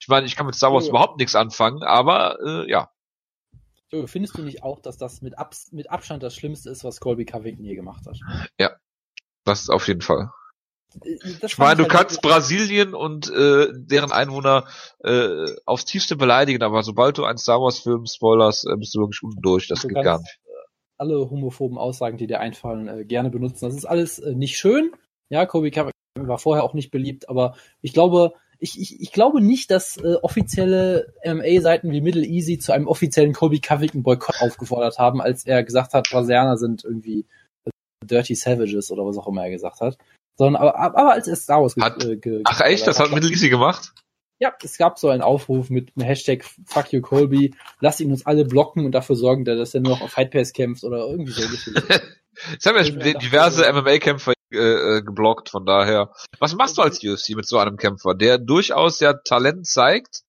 Ich 0.00 0.08
meine, 0.08 0.26
ich 0.26 0.36
kann 0.36 0.46
mit 0.46 0.54
Star 0.54 0.72
Wars 0.72 0.86
Ja. 0.86 0.90
überhaupt 0.90 1.18
nichts 1.18 1.34
anfangen, 1.34 1.82
aber 1.82 2.38
äh, 2.44 2.70
ja. 2.70 2.90
So, 3.90 4.06
findest 4.06 4.38
du 4.38 4.42
nicht 4.42 4.62
auch, 4.62 4.80
dass 4.80 4.96
das 4.96 5.20
mit, 5.20 5.38
Abs 5.38 5.70
mit 5.72 5.90
Abstand 5.90 6.22
das 6.22 6.34
Schlimmste 6.34 6.70
ist, 6.70 6.82
was 6.82 6.98
Colby 6.98 7.26
Covington 7.26 7.64
je 7.64 7.74
gemacht 7.74 8.06
hat? 8.06 8.18
Das 9.44 9.60
ist 9.60 9.70
auf 9.70 9.88
jeden 9.88 10.00
Fall. 10.00 10.30
Ich 11.04 11.58
meine, 11.58 11.76
du 11.76 11.82
halt 11.82 11.92
kannst 11.92 12.16
wirklich- 12.16 12.32
Brasilien 12.32 12.94
und 12.94 13.30
äh, 13.30 13.68
deren 13.72 14.12
Einwohner 14.12 14.66
äh, 15.04 15.46
aufs 15.64 15.84
tiefste 15.84 16.16
beleidigen, 16.16 16.62
aber 16.62 16.82
sobald 16.82 17.18
du 17.18 17.24
einen 17.24 17.38
Star 17.38 17.60
Wars 17.60 17.80
Film 17.80 18.06
spoilerst, 18.06 18.66
äh, 18.66 18.76
bist 18.76 18.94
du 18.94 19.00
wirklich 19.00 19.22
unten 19.22 19.40
durch. 19.42 19.68
Das 19.68 19.82
Du 19.82 19.88
geht 19.88 20.02
gar 20.02 20.18
nicht. 20.18 20.38
äh, 20.44 20.50
alle 20.98 21.30
homophoben 21.30 21.78
Aussagen, 21.78 22.16
die 22.18 22.26
dir 22.26 22.40
einfallen, 22.40 22.88
äh, 22.88 23.04
gerne 23.04 23.30
benutzen. 23.30 23.64
Das 23.66 23.74
ist 23.74 23.84
alles 23.84 24.18
äh, 24.18 24.34
nicht 24.34 24.56
schön. 24.58 24.92
Ja, 25.30 25.46
Kobe 25.46 25.70
war 26.18 26.38
vorher 26.38 26.62
auch 26.64 26.74
nicht 26.74 26.90
beliebt, 26.90 27.28
aber 27.28 27.56
ich 27.80 27.92
glaube, 27.92 28.34
ich, 28.58 28.80
ich, 28.80 29.00
ich 29.00 29.12
glaube 29.12 29.40
nicht, 29.40 29.70
dass 29.72 29.96
äh, 29.96 30.14
offizielle 30.22 31.12
MMA-Seiten 31.24 31.90
wie 31.90 32.00
Middle 32.00 32.24
Easy 32.24 32.58
zu 32.58 32.72
einem 32.72 32.86
offiziellen 32.86 33.32
Kobe 33.32 33.58
Covington 33.60 34.02
Boykott 34.04 34.40
aufgefordert 34.40 34.98
haben, 34.98 35.20
als 35.20 35.44
er 35.46 35.64
gesagt 35.64 35.94
hat, 35.94 36.08
Brasilianer 36.10 36.56
sind 36.56 36.84
irgendwie 36.84 37.26
äh, 37.64 37.70
Dirty 38.04 38.36
Savages 38.36 38.92
oder 38.92 39.04
was 39.04 39.18
auch 39.18 39.26
immer 39.26 39.42
er 39.44 39.50
gesagt 39.50 39.80
hat. 39.80 39.96
Sondern 40.36 40.62
aber, 40.62 40.78
aber 40.78 41.12
als 41.12 41.28
er 41.28 41.36
Star 41.36 41.62
Wars 41.62 41.74
ge- 41.74 41.84
Hat- 41.84 42.04
äh, 42.04 42.16
ge- 42.16 42.40
Ach 42.44 42.60
echt? 42.60 42.86
Das 42.86 42.98
hat 42.98 43.12
Middle 43.12 43.30
Easy 43.30 43.48
gemacht? 43.48 43.92
ja, 44.38 44.52
es 44.64 44.76
gab 44.76 44.98
so 44.98 45.08
einen 45.08 45.22
Aufruf 45.22 45.70
mit 45.70 45.94
dem 45.94 46.02
Hashtag 46.02 46.44
Fuck 46.66 46.92
you 46.92 47.00
Colby, 47.00 47.54
lass 47.80 48.00
ihn 48.00 48.10
uns 48.10 48.26
alle 48.26 48.44
blocken 48.44 48.84
und 48.84 48.90
dafür 48.92 49.14
sorgen, 49.14 49.44
dass 49.44 49.72
er 49.72 49.80
nur 49.80 49.92
noch 49.92 50.00
auf 50.02 50.10
Fight 50.10 50.32
Pass 50.32 50.52
kämpft 50.52 50.82
oder 50.82 51.06
irgendwie 51.06 51.30
so. 51.30 51.42
Jetzt 51.42 52.66
haben 52.66 52.76
ja 52.76 53.12
diverse 53.20 53.72
MMA-Kämpfer 53.72 54.32
äh, 54.52 54.56
äh, 54.96 55.02
geblockt, 55.02 55.48
von 55.50 55.64
daher. 55.64 56.12
Was 56.40 56.56
machst 56.56 56.76
du 56.76 56.82
als 56.82 56.98
UFC 57.04 57.36
mit 57.36 57.46
so 57.46 57.58
einem 57.58 57.76
Kämpfer, 57.76 58.14
der 58.14 58.38
durchaus 58.38 58.98
ja 58.98 59.12
Talent 59.12 59.66
zeigt, 59.68 60.22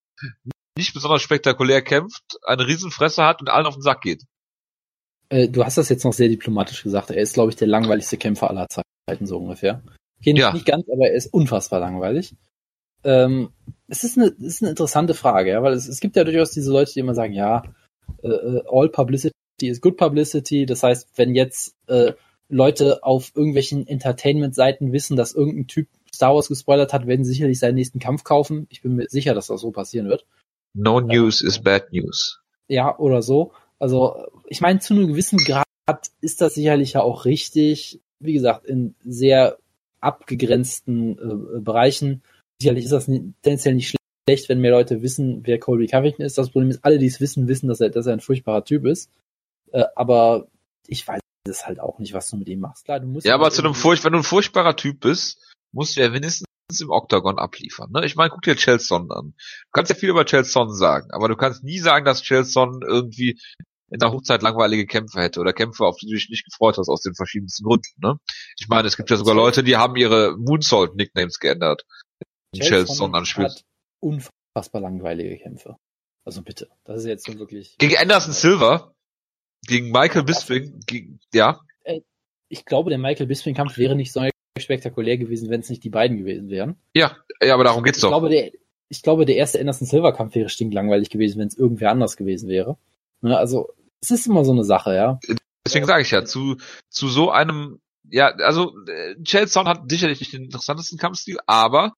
nicht 0.78 0.94
besonders 0.94 1.22
spektakulär 1.22 1.82
kämpft, 1.82 2.22
eine 2.44 2.66
Riesenfresse 2.68 3.24
hat 3.24 3.40
und 3.40 3.48
allen 3.50 3.66
auf 3.66 3.74
den 3.74 3.82
Sack 3.82 4.00
geht? 4.02 4.22
Äh, 5.28 5.48
du 5.48 5.64
hast 5.64 5.78
das 5.78 5.88
jetzt 5.88 6.04
noch 6.04 6.12
sehr 6.12 6.28
diplomatisch 6.28 6.82
gesagt. 6.82 7.10
Er 7.10 7.22
ist, 7.22 7.34
glaube 7.34 7.50
ich, 7.50 7.56
der 7.56 7.68
langweiligste 7.68 8.16
Kämpfer 8.16 8.50
aller 8.50 8.68
Zeiten, 8.68 9.26
so 9.26 9.38
ungefähr. 9.38 9.82
Okay, 10.20 10.32
nicht, 10.32 10.42
Ja. 10.42 10.52
nicht 10.52 10.66
ganz, 10.66 10.86
aber 10.88 11.08
er 11.08 11.14
ist 11.14 11.32
unfassbar 11.32 11.80
langweilig. 11.80 12.34
Ähm, 13.04 13.50
es 13.88 14.04
ist 14.04 14.16
eine, 14.16 14.26
es 14.26 14.38
ist 14.38 14.62
eine 14.62 14.70
interessante 14.70 15.14
Frage, 15.14 15.50
ja, 15.50 15.62
weil 15.62 15.74
es, 15.74 15.88
es 15.88 16.00
gibt 16.00 16.16
ja 16.16 16.24
durchaus 16.24 16.52
diese 16.52 16.72
Leute, 16.72 16.92
die 16.92 17.00
immer 17.00 17.14
sagen, 17.14 17.34
ja, 17.34 17.62
äh, 18.22 18.28
äh, 18.28 18.62
all 18.70 18.88
publicity 18.88 19.34
is 19.60 19.80
good 19.80 19.96
publicity. 19.96 20.66
Das 20.66 20.82
heißt, 20.82 21.10
wenn 21.16 21.34
jetzt 21.34 21.74
äh, 21.86 22.12
Leute 22.48 23.02
auf 23.02 23.32
irgendwelchen 23.34 23.86
Entertainment-Seiten 23.86 24.92
wissen, 24.92 25.16
dass 25.16 25.34
irgendein 25.34 25.66
Typ 25.66 25.88
Star 26.14 26.34
Wars 26.34 26.48
gespoilert 26.48 26.92
hat, 26.92 27.06
werden 27.06 27.24
sie 27.24 27.32
sicherlich 27.32 27.58
seinen 27.58 27.74
nächsten 27.74 27.98
Kampf 27.98 28.24
kaufen. 28.24 28.66
Ich 28.70 28.82
bin 28.82 28.94
mir 28.94 29.06
sicher, 29.08 29.34
dass 29.34 29.48
das 29.48 29.60
so 29.60 29.70
passieren 29.70 30.08
wird. 30.08 30.26
No 30.74 31.00
news 31.00 31.42
is 31.42 31.58
bad 31.60 31.92
news. 31.92 32.40
Ja, 32.68 32.96
oder 32.98 33.22
so. 33.22 33.52
Also, 33.84 34.28
ich 34.46 34.62
meine, 34.62 34.78
zu 34.78 34.94
einem 34.94 35.08
gewissen 35.08 35.36
Grad 35.36 35.66
ist 36.22 36.40
das 36.40 36.54
sicherlich 36.54 36.94
ja 36.94 37.02
auch 37.02 37.26
richtig. 37.26 38.00
Wie 38.18 38.32
gesagt, 38.32 38.64
in 38.64 38.94
sehr 39.04 39.58
abgegrenzten 40.00 41.18
äh, 41.18 41.60
Bereichen. 41.60 42.22
Sicherlich 42.62 42.84
ist 42.84 42.92
das 42.92 43.04
tendenziell 43.04 43.74
nicht 43.74 43.94
schlecht, 44.26 44.48
wenn 44.48 44.62
mehr 44.62 44.70
Leute 44.70 45.02
wissen, 45.02 45.42
wer 45.44 45.58
Colby 45.58 45.86
Covington 45.86 46.24
ist. 46.24 46.38
Das 46.38 46.48
Problem 46.48 46.70
ist, 46.70 46.82
alle, 46.82 46.98
die 46.98 47.04
es 47.04 47.20
wissen, 47.20 47.46
wissen, 47.46 47.68
dass 47.68 47.82
er, 47.82 47.90
dass 47.90 48.06
er 48.06 48.14
ein 48.14 48.20
furchtbarer 48.20 48.64
Typ 48.64 48.86
ist. 48.86 49.10
Äh, 49.70 49.84
aber 49.94 50.46
ich 50.86 51.06
weiß 51.06 51.20
es 51.46 51.66
halt 51.66 51.78
auch 51.78 51.98
nicht, 51.98 52.14
was 52.14 52.30
du 52.30 52.38
mit 52.38 52.48
ihm 52.48 52.60
machst. 52.60 52.86
Klar, 52.86 53.00
du 53.00 53.06
musst 53.06 53.26
Ja, 53.26 53.34
aber 53.34 53.50
zu 53.50 53.62
einem 53.62 53.74
Furcht, 53.74 54.02
wenn 54.02 54.14
du 54.14 54.20
ein 54.20 54.24
furchtbarer 54.24 54.76
Typ 54.76 55.00
bist, 55.00 55.52
musst 55.72 55.94
du 55.94 56.00
ja 56.00 56.10
wenigstens 56.10 56.46
im 56.80 56.88
Oktagon 56.88 57.38
abliefern. 57.38 57.92
Ne? 57.92 58.06
Ich 58.06 58.16
meine, 58.16 58.30
guck 58.30 58.40
dir 58.40 58.56
Chelson 58.56 59.12
an. 59.12 59.34
Du 59.36 59.70
kannst 59.74 59.90
ja 59.90 59.94
viel 59.94 60.08
über 60.08 60.24
Chelson 60.24 60.72
sagen, 60.74 61.10
aber 61.10 61.28
du 61.28 61.36
kannst 61.36 61.64
nie 61.64 61.80
sagen, 61.80 62.06
dass 62.06 62.22
Chelson 62.22 62.80
irgendwie 62.82 63.38
in 63.90 63.98
der 63.98 64.10
Hochzeit 64.12 64.42
langweilige 64.42 64.86
Kämpfe 64.86 65.20
hätte 65.20 65.40
oder 65.40 65.52
Kämpfe, 65.52 65.84
auf 65.84 65.96
die 65.98 66.06
du 66.06 66.14
dich 66.14 66.28
nicht 66.30 66.44
gefreut 66.44 66.78
hast, 66.78 66.88
aus 66.88 67.02
den 67.02 67.14
verschiedensten 67.14 67.64
Gründen. 67.64 67.88
Ne? 67.98 68.14
Ich 68.58 68.68
meine, 68.68 68.88
es 68.88 68.96
gibt 68.96 69.10
ja 69.10 69.16
sogar 69.16 69.34
Leute, 69.34 69.62
die 69.62 69.76
haben 69.76 69.96
ihre 69.96 70.36
Moonsault-Nicknames 70.38 71.38
geändert. 71.38 71.82
In 72.52 72.60
Chelson 72.60 73.14
anspielt. 73.14 73.62
unfassbar 74.00 74.80
langweilige 74.80 75.36
Kämpfe. 75.38 75.76
Also 76.24 76.42
bitte. 76.42 76.68
Das 76.84 77.00
ist 77.00 77.06
jetzt 77.06 77.26
so 77.26 77.38
wirklich. 77.38 77.76
Gegen 77.78 77.96
Anderson 77.96 78.32
Silver, 78.32 78.94
gegen 79.66 79.90
Michael 79.90 80.24
Bisping, 80.24 80.80
gegen, 80.86 81.20
ja, 81.32 81.60
ich 82.48 82.64
glaube, 82.64 82.90
der 82.90 82.98
Michael 82.98 83.26
Bisping-Kampf 83.26 83.78
wäre 83.78 83.96
nicht 83.96 84.12
so 84.12 84.22
spektakulär 84.58 85.18
gewesen, 85.18 85.50
wenn 85.50 85.60
es 85.60 85.70
nicht 85.70 85.82
die 85.82 85.90
beiden 85.90 86.18
gewesen 86.18 86.48
wären. 86.48 86.76
ja, 86.94 87.16
ja, 87.42 87.54
aber 87.54 87.64
darum 87.64 87.82
geht's 87.82 87.98
Ich 87.98 88.02
doch. 88.02 88.10
glaube, 88.10 88.28
der, 88.28 88.52
ich 88.88 89.02
glaube, 89.02 89.24
der 89.26 89.36
erste 89.36 89.58
Anderson 89.58 89.88
Silver-Kampf 89.88 90.34
wäre 90.36 90.48
stinklangweilig 90.48 91.10
gewesen, 91.10 91.40
wenn 91.40 91.48
es 91.48 91.56
irgendwer 91.58 91.90
anders 91.90 92.16
gewesen 92.16 92.48
wäre. 92.48 92.78
Ne, 93.24 93.38
also, 93.38 93.70
es 94.02 94.10
ist 94.10 94.26
immer 94.26 94.44
so 94.44 94.52
eine 94.52 94.64
Sache, 94.64 94.94
ja. 94.94 95.18
Deswegen 95.66 95.86
sage 95.86 96.02
ich 96.02 96.10
ja, 96.10 96.26
zu, 96.26 96.58
zu 96.90 97.08
so 97.08 97.30
einem, 97.30 97.80
ja, 98.10 98.28
also 98.34 98.74
äh, 98.86 99.14
Chelson 99.22 99.66
hat 99.66 99.90
sicherlich 99.90 100.20
nicht 100.20 100.34
den 100.34 100.44
interessantesten 100.44 100.98
Kampfstil, 100.98 101.38
aber 101.46 101.94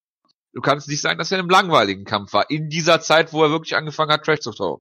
du 0.53 0.61
kannst 0.61 0.87
nicht 0.89 1.01
sagen, 1.01 1.19
dass 1.19 1.33
er 1.33 1.39
in 1.39 1.41
einem 1.41 1.51
langweiligen 1.51 2.05
Kampf 2.05 2.33
war, 2.33 2.49
in 2.49 2.69
dieser 2.71 3.01
Zeit, 3.01 3.33
wo 3.33 3.43
er 3.43 3.51
wirklich 3.51 3.75
angefangen 3.75 4.13
hat, 4.13 4.23
Trash 4.25 4.39
zu 4.39 4.53
talken. 4.53 4.81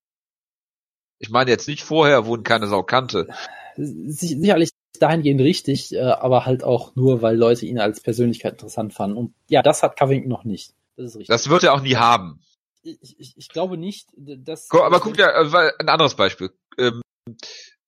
Ich 1.17 1.31
meine 1.31 1.49
jetzt 1.49 1.67
nicht 1.67 1.83
vorher, 1.83 2.27
wo 2.27 2.35
ihn 2.35 2.43
keine 2.43 2.67
Sau 2.67 2.83
kannte. 2.83 3.27
Sich- 3.75 4.37
Sicherlich 4.39 4.69
dahingehend 4.99 5.41
richtig, 5.41 5.93
äh, 5.95 6.01
aber 6.01 6.45
halt 6.45 6.63
auch 6.63 6.95
nur, 6.95 7.23
weil 7.23 7.35
Leute 7.35 7.65
ihn 7.65 7.79
als 7.79 8.01
Persönlichkeit 8.01 8.53
interessant 8.53 8.93
fanden. 8.93 9.17
Und 9.17 9.33
ja, 9.49 9.63
das 9.63 9.81
hat 9.81 9.97
Covington 9.97 10.29
noch 10.29 10.43
nicht. 10.43 10.73
Das 10.95 11.07
ist 11.07 11.15
richtig. 11.15 11.27
Das 11.29 11.49
wird 11.49 11.63
er 11.63 11.73
auch 11.73 11.81
nie 11.81 11.95
haben. 11.95 12.39
Ich, 12.85 13.19
ich, 13.19 13.37
ich 13.37 13.49
glaube 13.49 13.77
nicht, 13.77 14.09
dass. 14.15 14.69
Aber 14.71 14.99
guck 14.99 15.15
dir, 15.15 15.33
äh, 15.33 15.51
weil- 15.51 15.73
ein 15.79 15.89
anderes 15.89 16.15
Beispiel. 16.15 16.51
Ähm, 16.77 17.01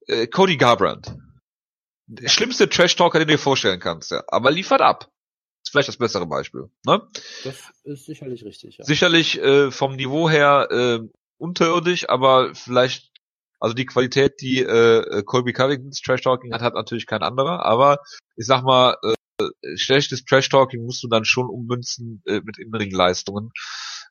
äh, 0.08 0.28
Cody 0.28 0.58
Garbrandt. 0.58 1.16
Der 2.08 2.30
schlimmste 2.30 2.70
Trash-Talker, 2.70 3.20
den 3.20 3.28
du 3.28 3.34
dir 3.34 3.40
vorstellen 3.40 3.80
kannst, 3.80 4.12
ja. 4.12 4.24
Aber 4.28 4.50
liefert 4.50 4.82
ab. 4.82 5.12
Ist 5.64 5.72
vielleicht 5.72 5.90
das 5.90 5.98
bessere 5.98 6.26
Beispiel. 6.26 6.70
Ne? 6.86 7.02
Das 7.44 7.56
ist 7.84 8.06
sicherlich 8.06 8.46
richtig, 8.46 8.78
ja. 8.78 8.86
sicherlich 8.86 9.38
äh, 9.42 9.70
vom 9.70 9.98
Niveau 9.98 10.30
her 10.30 10.70
äh, 10.72 11.00
unterirdisch, 11.38 12.08
aber 12.08 12.56
vielleicht, 12.56 13.12
also 13.60 13.74
die 13.74 13.86
Qualität, 13.86 14.40
die 14.40 14.60
äh, 14.62 15.24
Colby 15.24 15.52
Covingtons 15.52 16.02
Trash 16.02 16.22
Talking 16.22 16.54
hat, 16.54 16.62
hat 16.62 16.74
natürlich 16.74 17.06
kein 17.06 17.22
anderer. 17.22 17.66
Aber 17.66 18.00
ich 18.38 18.46
sag 18.46 18.64
mal, 18.64 18.96
äh, 19.04 19.48
schlechtes 19.76 20.24
Trash 20.24 20.48
Talking 20.48 20.86
musst 20.86 21.04
du 21.04 21.10
dann 21.10 21.26
schon 21.26 21.50
ummünzen 21.50 22.22
äh, 22.26 22.40
mit 22.42 22.58
Innenring-Leistungen. 22.58 23.52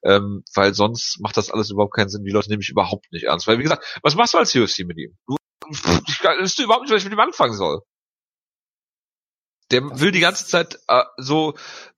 Ähm, 0.05 0.44
weil 0.55 0.74
sonst 0.74 1.20
macht 1.20 1.36
das 1.36 1.51
alles 1.51 1.70
überhaupt 1.70 1.94
keinen 1.94 2.09
Sinn. 2.09 2.24
Die 2.24 2.30
Leute 2.30 2.49
nehmen 2.49 2.59
mich 2.59 2.70
überhaupt 2.70 3.11
nicht 3.12 3.24
ernst. 3.24 3.47
Weil 3.47 3.59
wie 3.59 3.62
gesagt, 3.62 3.99
was 4.03 4.14
machst 4.14 4.34
du 4.34 4.38
als 4.38 4.55
UFC 4.55 4.80
mit 4.80 4.99
ihm? 4.99 5.16
Du, 5.26 5.36
ich 5.70 5.84
wüsste 5.84 6.62
überhaupt 6.62 6.82
nicht, 6.82 6.92
was 6.92 7.03
ich 7.03 7.05
mit 7.05 7.14
ihm 7.14 7.20
anfangen 7.20 7.55
soll. 7.55 7.80
Der 9.70 9.82
will 10.01 10.12
die 10.12 10.20
ganze 10.20 10.47
Zeit 10.47 10.78
äh, 10.88 11.03
so 11.16 11.55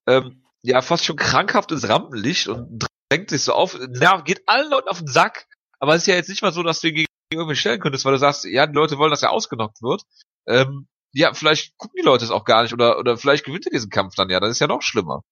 ähm, 0.07 0.45
ja 0.63 0.81
fast 0.81 1.05
schon 1.05 1.17
krankhaftes 1.17 1.89
Rampenlicht 1.89 2.49
und 2.49 2.87
drängt 3.11 3.31
sich 3.31 3.43
so 3.43 3.53
auf, 3.53 3.79
nervt, 3.79 4.25
geht 4.25 4.49
allen 4.49 4.71
Leuten 4.71 4.89
auf 4.89 4.99
den 4.99 5.07
Sack, 5.07 5.47
aber 5.79 5.95
es 5.95 6.03
ist 6.03 6.07
ja 6.07 6.15
jetzt 6.15 6.29
nicht 6.29 6.43
mal 6.43 6.53
so, 6.53 6.63
dass 6.63 6.81
du 6.81 6.89
ihn 6.89 6.95
gegen 6.95 7.09
irgendwie 7.33 7.57
stellen 7.57 7.81
könntest, 7.81 8.05
weil 8.05 8.13
du 8.13 8.19
sagst, 8.19 8.45
ja, 8.45 8.67
die 8.67 8.75
Leute 8.75 8.99
wollen, 8.99 9.11
dass 9.11 9.23
er 9.23 9.33
ausgenockt 9.33 9.83
wird. 9.83 10.03
Ähm, 10.47 10.89
ja, 11.13 11.35
vielleicht 11.35 11.77
gucken 11.77 11.97
die 11.99 12.05
Leute 12.05 12.25
es 12.25 12.31
auch 12.31 12.45
gar 12.45 12.63
nicht 12.63 12.73
oder, 12.73 12.99
oder 12.99 13.17
vielleicht 13.17 13.45
gewinnt 13.45 13.67
er 13.67 13.73
diesen 13.73 13.91
Kampf 13.91 14.15
dann 14.15 14.31
ja, 14.31 14.41
das 14.41 14.51
ist 14.51 14.61
ja 14.61 14.67
noch 14.67 14.83
schlimmer. 14.83 15.23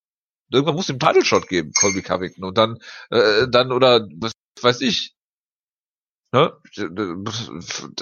Irgendwann 0.51 0.77
muss 0.77 0.89
ihm 0.89 0.99
Title 0.99 1.25
Shot 1.25 1.49
geben, 1.49 1.73
Colby 1.79 2.03
Covington 2.03 2.45
und 2.45 2.57
dann, 2.57 2.79
äh, 3.11 3.49
dann 3.49 3.73
oder 3.73 4.07
was 4.17 4.33
weiß 4.63 4.81
ich. 4.83 5.15
Ne? 6.33 6.53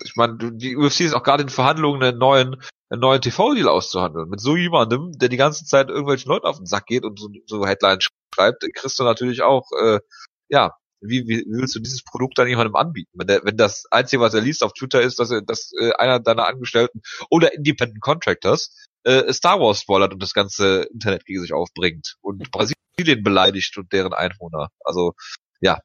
Ich 0.02 0.16
meine, 0.16 0.36
die 0.52 0.76
UFC 0.76 1.00
ist 1.00 1.14
auch 1.14 1.22
gerade 1.22 1.42
in 1.42 1.48
Verhandlungen 1.48 2.02
einen 2.02 2.18
neuen, 2.18 2.56
einen 2.90 3.00
neuen 3.00 3.20
TV-Deal 3.20 3.68
auszuhandeln. 3.68 4.28
Mit 4.28 4.40
so 4.40 4.56
jemandem, 4.56 5.12
der 5.12 5.28
die 5.28 5.36
ganze 5.36 5.64
Zeit 5.64 5.88
irgendwelchen 5.88 6.28
Leuten 6.28 6.46
auf 6.46 6.56
den 6.56 6.66
Sack 6.66 6.86
geht 6.86 7.04
und 7.04 7.18
so, 7.18 7.28
so 7.46 7.66
Headlines 7.66 8.08
schreibt, 8.34 8.64
kriegst 8.74 8.98
du 8.98 9.04
natürlich 9.04 9.42
auch, 9.42 9.70
äh, 9.80 10.00
ja, 10.48 10.72
wie, 11.00 11.26
wie 11.28 11.44
willst 11.46 11.74
du 11.74 11.80
dieses 11.80 12.02
Produkt 12.02 12.38
dann 12.38 12.48
jemandem 12.48 12.76
anbieten? 12.76 13.10
Wenn, 13.14 13.26
der, 13.26 13.44
wenn 13.44 13.56
das 13.56 13.84
Einzige, 13.90 14.22
was 14.22 14.34
er 14.34 14.40
liest 14.40 14.62
auf 14.62 14.72
Twitter 14.72 15.02
ist, 15.02 15.18
dass, 15.18 15.30
er, 15.30 15.42
dass 15.42 15.72
äh, 15.78 15.92
einer 15.92 16.18
deiner 16.18 16.46
Angestellten 16.46 17.02
oder 17.30 17.54
Independent 17.54 18.00
Contractors 18.00 18.74
äh, 19.04 19.32
Star 19.32 19.60
Wars 19.60 19.80
spoilert 19.80 20.12
und 20.12 20.22
das 20.22 20.34
ganze 20.34 20.82
Internet 20.92 21.24
gegen 21.24 21.40
sich 21.40 21.52
aufbringt 21.52 22.16
und 22.20 22.50
Brasilien 22.50 23.22
beleidigt 23.22 23.76
und 23.78 23.92
deren 23.92 24.12
Einwohner. 24.12 24.68
Also, 24.80 25.14
ja. 25.60 25.80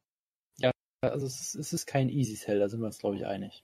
Ja, 0.57 0.71
also 1.01 1.25
es 1.25 1.39
ist, 1.39 1.55
es 1.55 1.73
ist 1.73 1.85
kein 1.85 2.09
Easy 2.09 2.35
Sell, 2.35 2.59
da 2.59 2.69
sind 2.69 2.79
wir 2.79 2.87
uns, 2.87 2.99
glaube 2.99 3.15
ich, 3.15 3.25
einig. 3.25 3.63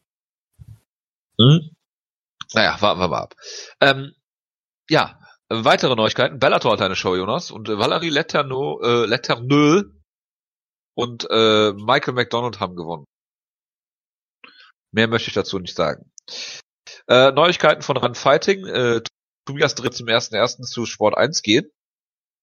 Hm? 1.40 1.72
Naja, 2.54 2.78
warten 2.82 3.00
wir 3.00 3.08
mal 3.08 3.24
ab. 3.24 3.36
Ähm, 3.82 4.14
ja, 4.90 5.20
weitere 5.50 5.96
Neuigkeiten. 5.96 6.40
Bellator 6.40 6.74
hat 6.74 6.82
eine 6.82 6.96
Show, 6.96 7.16
Jonas, 7.16 7.52
und 7.52 7.70
äh, 7.70 7.78
Valerie 7.78 8.10
Letterno, 8.10 8.80
äh, 8.82 9.06
Leterneux 9.06 9.86
und 10.96 11.28
äh, 11.30 11.74
Michael 11.74 12.14
McDonald 12.14 12.60
haben 12.60 12.76
gewonnen. 12.76 13.06
Mehr 14.92 15.08
möchte 15.08 15.30
ich 15.30 15.34
dazu 15.34 15.60
nicht 15.60 15.76
sagen. 15.76 16.10
Äh, 17.08 17.32
Neuigkeiten 17.32 17.82
von 17.82 17.98
Run 17.98 18.16
Fighting. 18.16 18.66
Äh, 18.66 19.02
Tobias 19.46 19.76
Dritt 19.76 19.94
zum 19.94 20.08
ersten 20.08 20.36
ersten 20.36 20.64
zu 20.64 20.86
Sport 20.86 21.18
1 21.18 21.42
gehen. 21.42 21.70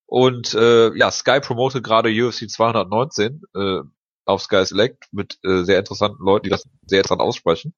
Und 0.07 0.55
äh, 0.55 0.95
ja, 0.97 1.11
Sky 1.11 1.41
promotet 1.41 1.83
gerade 1.83 2.11
UFC 2.11 2.49
219 2.49 3.43
äh, 3.55 3.81
auf 4.25 4.43
Sky 4.43 4.65
Select 4.65 5.09
mit 5.11 5.39
äh, 5.43 5.65
sehr 5.65 5.79
interessanten 5.79 6.23
Leuten, 6.23 6.45
die 6.45 6.51
das 6.51 6.65
sehr 6.87 6.99
interessant 6.99 7.23
aussprechen. 7.23 7.75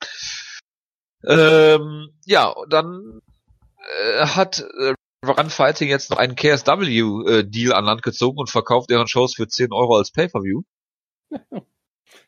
Ähm, 1.24 2.10
ja, 2.26 2.54
dann 2.68 3.22
äh, 3.78 4.26
hat 4.26 4.60
äh, 4.60 4.94
Run 5.24 5.48
Fighting 5.48 5.88
jetzt 5.88 6.10
noch 6.10 6.18
einen 6.18 6.36
KSW-Deal 6.36 7.70
äh, 7.70 7.74
an 7.74 7.84
Land 7.84 8.02
gezogen 8.02 8.38
und 8.38 8.50
verkauft 8.50 8.90
deren 8.90 9.08
Shows 9.08 9.34
für 9.34 9.48
10 9.48 9.72
Euro 9.72 9.96
als 9.96 10.10
Pay-Per-View. 10.10 10.62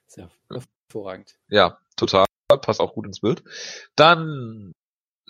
Sehr 0.06 0.30
hervorragend. 0.50 1.34
Ja, 1.48 1.78
total. 1.96 2.26
Passt 2.62 2.80
auch 2.80 2.94
gut 2.94 3.06
ins 3.06 3.20
Bild. 3.20 3.42
Dann, 3.96 4.72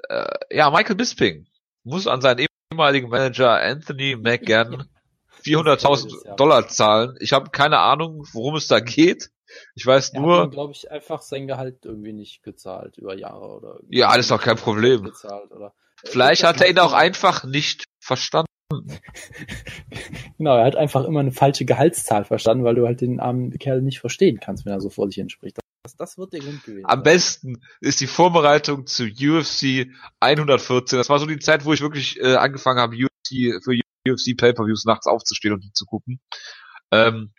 äh, 0.08 0.38
ja, 0.50 0.70
Michael 0.70 0.96
Bisping 0.96 1.46
muss 1.86 2.06
an 2.06 2.20
seinen 2.20 2.46
ehemaligen 2.72 3.08
Manager 3.08 3.60
Anthony 3.60 4.16
McGann 4.16 4.88
400.000 5.44 6.34
Dollar 6.36 6.68
zahlen. 6.68 7.16
Ich 7.20 7.32
habe 7.32 7.50
keine 7.50 7.78
Ahnung, 7.78 8.26
worum 8.32 8.56
es 8.56 8.66
da 8.68 8.80
geht. 8.80 9.30
Ich 9.74 9.86
weiß 9.86 10.10
Er 10.10 10.20
nur. 10.20 10.40
hat, 10.42 10.50
glaube 10.50 10.72
ich, 10.72 10.90
einfach 10.90 11.22
sein 11.22 11.46
Gehalt 11.46 11.84
irgendwie 11.84 12.12
nicht 12.12 12.42
gezahlt 12.42 12.98
über 12.98 13.16
Jahre 13.16 13.46
oder. 13.46 13.78
Ja, 13.88 14.14
ist 14.16 14.30
doch 14.30 14.42
kein 14.42 14.56
Problem. 14.56 15.04
Gezahlt, 15.04 15.50
oder. 15.52 15.72
Vielleicht 16.04 16.42
hat 16.44 16.60
er 16.60 16.68
ihn 16.68 16.74
macht- 16.74 16.86
auch 16.88 16.92
einfach 16.92 17.44
nicht 17.44 17.84
verstanden. 18.00 18.46
Genau, 20.38 20.56
er 20.58 20.64
hat 20.66 20.76
einfach 20.76 21.04
immer 21.04 21.20
eine 21.20 21.32
falsche 21.32 21.64
Gehaltszahl 21.64 22.24
verstanden, 22.24 22.64
weil 22.64 22.74
du 22.74 22.84
halt 22.86 23.00
den 23.00 23.20
armen 23.20 23.50
Kerl 23.58 23.80
nicht 23.80 24.00
verstehen 24.00 24.38
kannst, 24.38 24.66
wenn 24.66 24.72
er 24.72 24.80
so 24.80 24.90
vor 24.90 25.06
sich 25.06 25.14
hin 25.14 25.30
spricht. 25.30 25.58
Das, 25.94 26.18
wird 26.18 26.32
der 26.32 26.40
Grund 26.40 26.64
gewesen. 26.64 26.86
Am 26.86 27.02
besten 27.02 27.62
ist 27.80 28.00
die 28.00 28.06
Vorbereitung 28.06 28.86
zu 28.86 29.04
UFC 29.04 29.88
114. 30.20 30.98
Das 30.98 31.08
war 31.08 31.18
so 31.18 31.26
die 31.26 31.38
Zeit, 31.38 31.64
wo 31.64 31.72
ich 31.72 31.80
wirklich 31.80 32.18
äh, 32.20 32.34
angefangen 32.34 32.80
habe, 32.80 32.96
UFC 32.96 33.62
für 33.62 33.78
UFC 34.08 34.36
Pay-per-Views 34.36 34.84
nachts 34.84 35.06
aufzustehen 35.06 35.54
und 35.54 35.64
die 35.64 35.72
zu 35.72 35.84
gucken. 35.84 36.20
Ähm, 36.90 37.32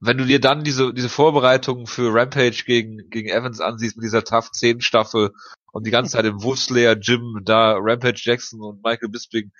wenn 0.00 0.18
du 0.18 0.24
dir 0.24 0.40
dann 0.40 0.62
diese 0.62 0.92
diese 0.92 1.08
Vorbereitung 1.08 1.86
für 1.86 2.12
Rampage 2.12 2.64
gegen 2.66 3.08
gegen 3.08 3.28
Evans 3.28 3.60
ansiehst 3.60 3.96
mit 3.96 4.04
dieser 4.04 4.24
Tough 4.24 4.50
10 4.52 4.82
Staffel 4.82 5.32
und 5.72 5.86
die 5.86 5.90
ganze 5.90 6.12
Zeit 6.12 6.26
im 6.26 6.42
Wolfslayer 6.42 6.96
Gym 6.96 7.40
da 7.44 7.76
Rampage 7.78 8.20
Jackson 8.22 8.60
und 8.60 8.84
Michael 8.84 9.08
Bisping 9.08 9.52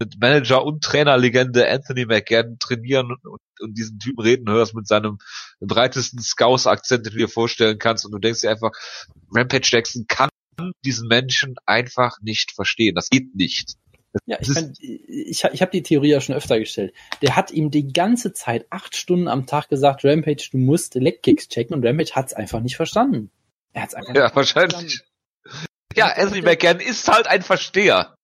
mit 0.00 0.18
Manager 0.20 0.64
und 0.64 0.82
Trainerlegende 0.82 1.68
Anthony 1.70 2.06
McGann 2.06 2.58
trainieren 2.58 3.12
und, 3.12 3.24
und, 3.24 3.40
und 3.60 3.78
diesen 3.78 3.98
Typen 3.98 4.22
reden 4.22 4.50
hörst 4.50 4.74
mit 4.74 4.88
seinem 4.88 5.18
breitesten 5.60 6.20
Scouse-Akzent, 6.20 7.06
den 7.06 7.12
du 7.12 7.18
dir 7.18 7.28
vorstellen 7.28 7.78
kannst 7.78 8.04
und 8.04 8.12
du 8.12 8.18
denkst 8.18 8.40
dir 8.40 8.50
einfach, 8.50 8.72
Rampage 9.30 9.68
Jackson 9.70 10.06
kann 10.08 10.30
diesen 10.84 11.08
Menschen 11.08 11.54
einfach 11.66 12.16
nicht 12.22 12.52
verstehen. 12.52 12.94
Das 12.94 13.08
geht 13.10 13.34
nicht. 13.34 13.74
Ja, 14.26 14.38
ich, 14.40 14.52
kann, 14.52 14.72
ich, 14.80 15.44
ich 15.44 15.62
habe 15.62 15.70
die 15.70 15.82
Theorie 15.82 16.10
ja 16.10 16.20
schon 16.20 16.34
öfter 16.34 16.58
gestellt. 16.58 16.92
Der 17.22 17.36
hat 17.36 17.52
ihm 17.52 17.70
die 17.70 17.92
ganze 17.92 18.32
Zeit 18.32 18.66
acht 18.70 18.96
Stunden 18.96 19.28
am 19.28 19.46
Tag 19.46 19.68
gesagt, 19.68 20.04
Rampage, 20.04 20.48
du 20.50 20.58
musst 20.58 20.94
Legkicks 20.96 21.48
checken 21.48 21.76
und 21.76 21.86
Rampage 21.86 22.12
hat's 22.14 22.32
einfach 22.32 22.60
nicht 22.60 22.76
verstanden. 22.76 23.30
Er 23.72 23.82
hat's 23.82 23.94
einfach 23.94 24.14
Ja, 24.14 24.24
nicht 24.24 24.36
wahrscheinlich. 24.36 25.02
verstanden. 25.44 25.66
Ja, 25.96 26.06
Anthony 26.06 26.42
McGann 26.42 26.80
ist 26.80 27.08
halt 27.08 27.26
ein 27.26 27.42
Versteher. 27.42 28.14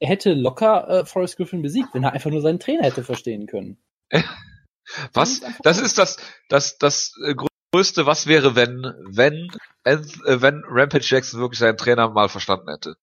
Er 0.00 0.08
hätte 0.08 0.32
locker 0.32 0.88
äh, 0.88 1.04
Forrest 1.04 1.36
Griffin 1.36 1.62
besiegt, 1.62 1.90
wenn 1.92 2.04
er 2.04 2.12
einfach 2.12 2.30
nur 2.30 2.40
seinen 2.40 2.58
Trainer 2.58 2.84
hätte 2.84 3.04
verstehen 3.04 3.46
können. 3.46 3.78
Was? 5.12 5.40
Das 5.62 5.78
ist 5.78 5.98
das, 5.98 6.16
das, 6.48 6.78
das 6.78 7.12
äh, 7.24 7.34
Größte, 7.72 8.06
was 8.06 8.26
wäre, 8.26 8.56
wenn, 8.56 8.82
wenn, 9.06 9.48
äh, 9.84 9.98
wenn 10.24 10.64
Rampage 10.66 11.06
Jackson 11.06 11.40
wirklich 11.40 11.60
seinen 11.60 11.76
Trainer 11.76 12.08
mal 12.10 12.28
verstanden 12.28 12.68
hätte. 12.68 12.96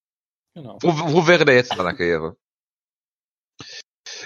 Genau. 0.56 0.78
Wo, 0.82 0.90
wo 1.14 1.28
wäre 1.28 1.46
der 1.46 1.56
jetzt 1.56 1.72
in 1.72 1.78
seiner 1.78 1.94
Karriere? 1.94 2.36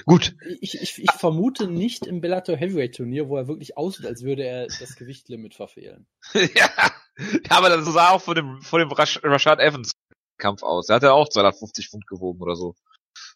Gut, 0.06 0.36
Ich, 0.62 0.82
ich, 0.82 1.04
ich 1.04 1.12
vermute 1.12 1.68
nicht 1.68 2.08
im 2.08 2.22
Bellator 2.22 2.56
Heavyweight 2.56 2.96
Turnier, 2.96 3.30
wo 3.30 3.38
er 3.38 3.48
wirklich 3.48 3.78
aussieht, 3.78 4.06
als 4.06 4.24
würde 4.24 4.44
er 4.44 4.68
das 4.68 4.96
Gewichtlimit 4.96 5.54
verfehlen. 5.54 6.08
ja, 6.34 6.70
ja, 7.18 7.50
aber 7.50 7.70
das 7.70 7.86
sah 7.86 8.10
auch 8.10 8.22
vor 8.22 8.36
dem, 8.36 8.62
vor 8.62 8.80
dem 8.80 8.92
Rash, 8.92 9.20
Rashad 9.24 9.60
Evans 9.60 9.92
Kampf 10.42 10.64
aus. 10.64 10.90
Er 10.90 10.96
hat 10.96 11.04
ja 11.04 11.14
auch 11.14 11.30
250 11.30 11.90
Pfund 11.90 12.08
gewogen 12.08 12.42
oder 12.42 12.56
so. 12.56 12.76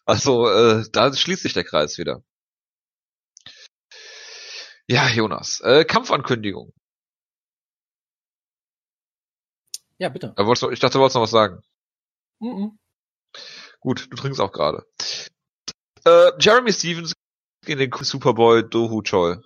Also, 0.04 0.48
äh, 0.48 0.84
da 0.92 1.12
schließt 1.12 1.42
sich 1.42 1.54
der 1.54 1.64
Kreis 1.64 1.96
wieder. 1.98 2.22
Ja, 4.88 5.08
Jonas. 5.08 5.60
Äh, 5.60 5.84
Kampfankündigung. 5.84 6.72
Ja, 9.98 10.10
bitte. 10.10 10.34
Ich 10.36 10.80
dachte, 10.80 10.98
du 10.98 11.00
wolltest 11.00 11.16
noch 11.16 11.22
was 11.22 11.30
sagen. 11.30 11.62
Mhm. 12.40 12.78
Gut, 13.80 14.08
du 14.10 14.16
trinkst 14.16 14.40
auch 14.40 14.52
gerade. 14.52 14.86
Äh, 16.04 16.32
Jeremy 16.38 16.72
Stevens 16.72 17.14
gegen 17.64 17.80
den 17.80 17.92
Superboy 17.92 18.68
Dohu 18.68 19.02
Choi. 19.02 19.36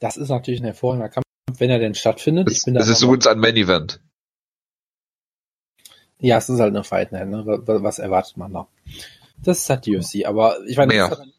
Das 0.00 0.16
ist 0.16 0.30
natürlich 0.30 0.60
ein 0.60 0.64
hervorragender 0.64 1.08
Kampf, 1.08 1.26
wenn 1.58 1.70
er 1.70 1.78
denn 1.78 1.94
stattfindet. 1.94 2.48
Es, 2.48 2.58
ich 2.58 2.64
bin 2.64 2.74
da 2.74 2.80
es 2.80 2.88
ist 2.88 3.02
übrigens 3.02 3.26
ein 3.26 3.38
Main 3.38 3.56
Event. 3.56 4.00
Ja, 6.22 6.38
es 6.38 6.48
ist 6.48 6.60
halt 6.60 6.74
eine 6.74 6.84
Fight 6.84 7.12
Night, 7.12 7.28
ne? 7.28 7.44
Was, 7.44 7.98
erwartet 7.98 8.36
man 8.36 8.52
da? 8.52 8.68
Das 9.42 9.58
ist 9.58 9.70
halt 9.70 9.86
die 9.86 9.96
UFC, 9.96 10.24
aber 10.24 10.56
ich 10.66 10.76
meine, 10.76 10.94
halt- 11.08 11.32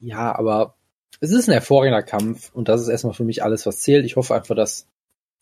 ja, 0.00 0.36
aber 0.36 0.74
es 1.20 1.30
ist 1.30 1.48
ein 1.48 1.52
hervorragender 1.52 2.02
Kampf 2.02 2.50
und 2.52 2.68
das 2.68 2.80
ist 2.80 2.88
erstmal 2.88 3.14
für 3.14 3.24
mich 3.24 3.42
alles, 3.42 3.66
was 3.66 3.78
zählt. 3.80 4.04
Ich 4.04 4.16
hoffe 4.16 4.34
einfach, 4.34 4.56
dass 4.56 4.86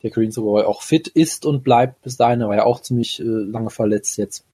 der 0.03 0.12
Superboy 0.30 0.64
auch 0.64 0.82
fit 0.82 1.09
ist 1.09 1.47
und 1.47 1.64
bleibt 1.64 2.03
bis 2.03 2.16
dahin. 2.16 2.43
Er 2.43 2.49
war 2.49 2.57
ja 2.57 2.64
auch 2.64 2.80
ziemlich 2.80 3.20
äh, 3.20 3.24
lange 3.24 3.70
verletzt 3.70 4.18
jetzt. 4.18 4.45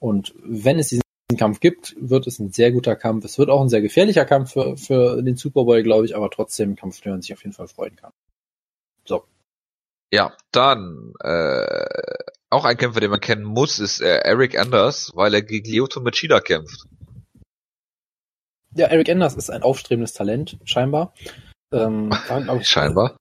Und 0.00 0.34
wenn 0.42 0.78
es 0.78 0.88
diesen 0.88 1.02
Kampf 1.38 1.60
gibt, 1.60 1.94
wird 1.98 2.26
es 2.26 2.38
ein 2.38 2.52
sehr 2.52 2.72
guter 2.72 2.96
Kampf. 2.96 3.24
Es 3.24 3.38
wird 3.38 3.48
auch 3.48 3.60
ein 3.60 3.68
sehr 3.68 3.80
gefährlicher 3.80 4.24
Kampf 4.24 4.52
für, 4.52 4.76
für 4.76 5.22
den 5.22 5.36
Superboy, 5.36 5.82
glaube 5.82 6.04
ich, 6.04 6.16
aber 6.16 6.30
trotzdem 6.30 6.72
ein 6.72 6.76
Kampf, 6.76 7.00
den 7.00 7.12
man 7.12 7.22
sich 7.22 7.32
auf 7.32 7.42
jeden 7.42 7.54
Fall 7.54 7.68
freuen 7.68 7.96
kann. 7.96 8.12
So. 9.04 9.24
Ja, 10.12 10.36
dann 10.52 11.14
äh, 11.20 11.84
auch 12.54 12.64
ein 12.64 12.76
Kämpfer, 12.76 13.00
den 13.00 13.10
man 13.10 13.20
kennen 13.20 13.44
muss, 13.44 13.78
ist 13.78 14.00
äh, 14.00 14.18
Eric 14.18 14.58
Anders, 14.58 15.10
weil 15.14 15.34
er 15.34 15.42
gegen 15.42 15.70
Lyoto 15.70 16.00
Machida 16.00 16.40
kämpft. 16.40 16.86
Ja, 18.74 18.86
Eric 18.86 19.08
Enders 19.08 19.34
ist 19.34 19.50
ein 19.50 19.62
aufstrebendes 19.62 20.14
Talent, 20.14 20.58
scheinbar. 20.64 21.12
Ähm, 21.72 22.10
war, 22.28 22.60
ich, 22.60 22.68
Scheinbar. 22.68 23.16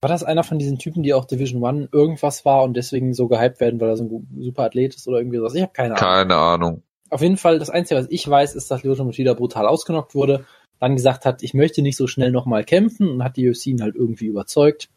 War 0.00 0.08
das 0.08 0.22
einer 0.22 0.44
von 0.44 0.58
diesen 0.58 0.78
Typen, 0.78 1.02
die 1.02 1.14
auch 1.14 1.24
Division 1.24 1.62
One 1.62 1.88
irgendwas 1.92 2.44
war 2.44 2.62
und 2.62 2.74
deswegen 2.76 3.14
so 3.14 3.26
gehypt 3.26 3.60
werden, 3.60 3.80
weil 3.80 3.88
er 3.88 3.96
so 3.96 4.04
ein 4.04 4.42
super 4.42 4.64
Athlet 4.64 4.94
ist 4.94 5.08
oder 5.08 5.18
irgendwie 5.18 5.38
sowas? 5.38 5.54
Ich 5.54 5.62
habe 5.62 5.72
keine 5.72 5.96
Ahnung. 5.96 6.00
Keine 6.00 6.36
Ahnung. 6.36 6.82
Auf 7.10 7.22
jeden 7.22 7.38
Fall, 7.38 7.58
das 7.58 7.70
Einzige, 7.70 8.00
was 8.00 8.06
ich 8.10 8.28
weiß, 8.28 8.54
ist, 8.54 8.70
dass 8.70 8.82
Lyoto 8.82 9.04
Machida 9.04 9.32
brutal 9.32 9.66
ausgenockt 9.66 10.14
wurde, 10.14 10.44
dann 10.78 10.94
gesagt 10.94 11.24
hat, 11.24 11.42
ich 11.42 11.54
möchte 11.54 11.82
nicht 11.82 11.96
so 11.96 12.06
schnell 12.06 12.30
nochmal 12.30 12.64
kämpfen 12.64 13.08
und 13.08 13.24
hat 13.24 13.36
die 13.36 13.48
UFC 13.48 13.68
ihn 13.68 13.82
halt 13.82 13.96
irgendwie 13.96 14.26
überzeugt. 14.26 14.88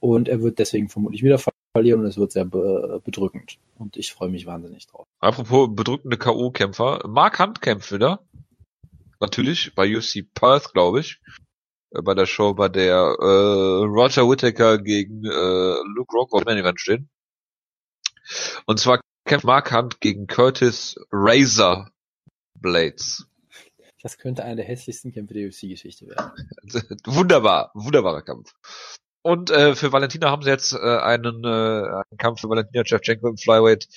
Und 0.00 0.28
er 0.28 0.42
wird 0.42 0.58
deswegen 0.58 0.88
vermutlich 0.88 1.22
wieder 1.22 1.38
verlieren 1.74 2.00
und 2.00 2.06
es 2.06 2.16
wird 2.16 2.32
sehr 2.32 2.44
be 2.44 3.00
bedrückend. 3.04 3.58
Und 3.76 3.96
ich 3.96 4.12
freue 4.12 4.28
mich 4.28 4.46
wahnsinnig 4.46 4.86
drauf. 4.86 5.06
Apropos 5.20 5.68
bedrückende 5.74 6.16
K.O.-Kämpfer. 6.16 7.06
Mark 7.08 7.38
Hunt 7.38 7.60
kämpft 7.60 7.92
wieder. 7.92 8.24
Natürlich, 9.20 9.74
bei 9.74 9.96
UFC 9.96 10.26
Perth, 10.34 10.72
glaube 10.72 11.00
ich. 11.00 11.20
Äh, 11.90 12.02
Bei 12.02 12.14
der 12.14 12.26
Show, 12.26 12.54
bei 12.54 12.68
der 12.68 12.96
äh, 12.96 13.84
Roger 13.84 14.28
Whittaker 14.28 14.78
gegen 14.78 15.24
äh, 15.24 15.28
Luke 15.94 16.12
Rockhold 16.14 16.44
Main 16.44 16.58
Event 16.58 16.80
stehen. 16.80 17.08
Und 18.66 18.78
zwar 18.78 19.00
kämpft 19.24 19.46
Mark 19.46 19.72
Hunt 19.72 20.00
gegen 20.00 20.26
Curtis 20.26 20.96
Razor 21.10 21.90
Blades. 22.54 23.26
Das 24.02 24.18
könnte 24.18 24.44
einer 24.44 24.56
der 24.56 24.64
hässlichsten 24.64 25.12
Kämpfe 25.12 25.34
der 25.34 25.48
UFC-Geschichte 25.48 26.06
werden. 26.06 26.30
Wunderbar, 27.06 27.70
wunderbarer 27.74 28.22
Kampf. 28.22 28.52
Und 29.26 29.50
äh, 29.50 29.74
für 29.74 29.90
Valentina 29.90 30.30
haben 30.30 30.42
sie 30.42 30.50
jetzt 30.50 30.72
äh, 30.72 30.78
einen, 30.78 31.42
äh, 31.42 31.48
einen 31.48 32.16
Kampf 32.16 32.42
für 32.42 32.48
Valentina 32.48 32.84
Shevchenko 32.84 33.28
im 33.28 33.36
Flyweight 33.36 33.88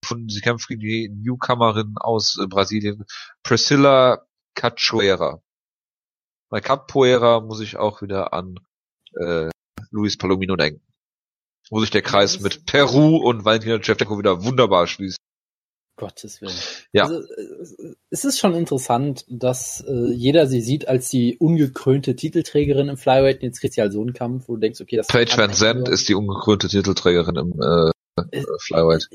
gefunden. 0.00 0.28
Sie 0.28 0.40
kämpft 0.40 0.68
gegen 0.68 0.80
die 0.80 1.08
Newcomerin 1.08 1.96
aus 1.96 2.38
äh, 2.40 2.46
Brasilien, 2.46 3.04
Priscilla 3.42 4.24
Cachoeira. 4.54 5.42
Bei 6.48 6.60
Capoeira 6.60 7.40
muss 7.40 7.58
ich 7.58 7.76
auch 7.76 8.02
wieder 8.02 8.32
an 8.32 8.60
äh, 9.14 9.50
Luis 9.90 10.16
Palomino 10.16 10.54
denken. 10.54 10.86
Wo 11.70 11.80
sich 11.80 11.90
der 11.90 12.02
Kreis 12.02 12.38
mit 12.38 12.64
Peru 12.64 13.16
und 13.16 13.44
Valentina 13.44 13.82
Shevchenko 13.82 14.16
wieder 14.16 14.44
wunderbar 14.44 14.86
schließt. 14.86 15.18
Gottes 15.98 16.40
Willen. 16.40 16.54
Ja. 16.92 17.04
Also, 17.04 17.20
äh, 17.20 17.94
es 18.10 18.24
ist 18.24 18.38
schon 18.38 18.54
interessant, 18.54 19.26
dass 19.28 19.84
äh, 19.86 20.10
jeder 20.12 20.46
sie 20.46 20.62
sieht 20.62 20.88
als 20.88 21.10
die 21.10 21.36
ungekrönte 21.38 22.16
Titelträgerin 22.16 22.88
im 22.88 22.96
Flyweight. 22.96 23.42
Jetzt 23.42 23.60
kriegt 23.60 23.74
sie 23.74 23.82
halt 23.82 23.92
so 23.92 24.00
einen 24.00 24.14
Kampf, 24.14 24.48
wo 24.48 24.54
du 24.54 24.60
denkst, 24.60 24.80
okay, 24.80 24.96
das 24.96 25.08
Paige 25.08 25.36
Van 25.36 25.52
Zandt 25.52 25.88
ist 25.88 26.08
die 26.08 26.14
ungekrönte 26.14 26.68
Titelträgerin 26.68 27.36
im 27.36 27.52
äh, 27.60 27.90
Äh, 28.32 28.42
Flyweight. 28.60 29.08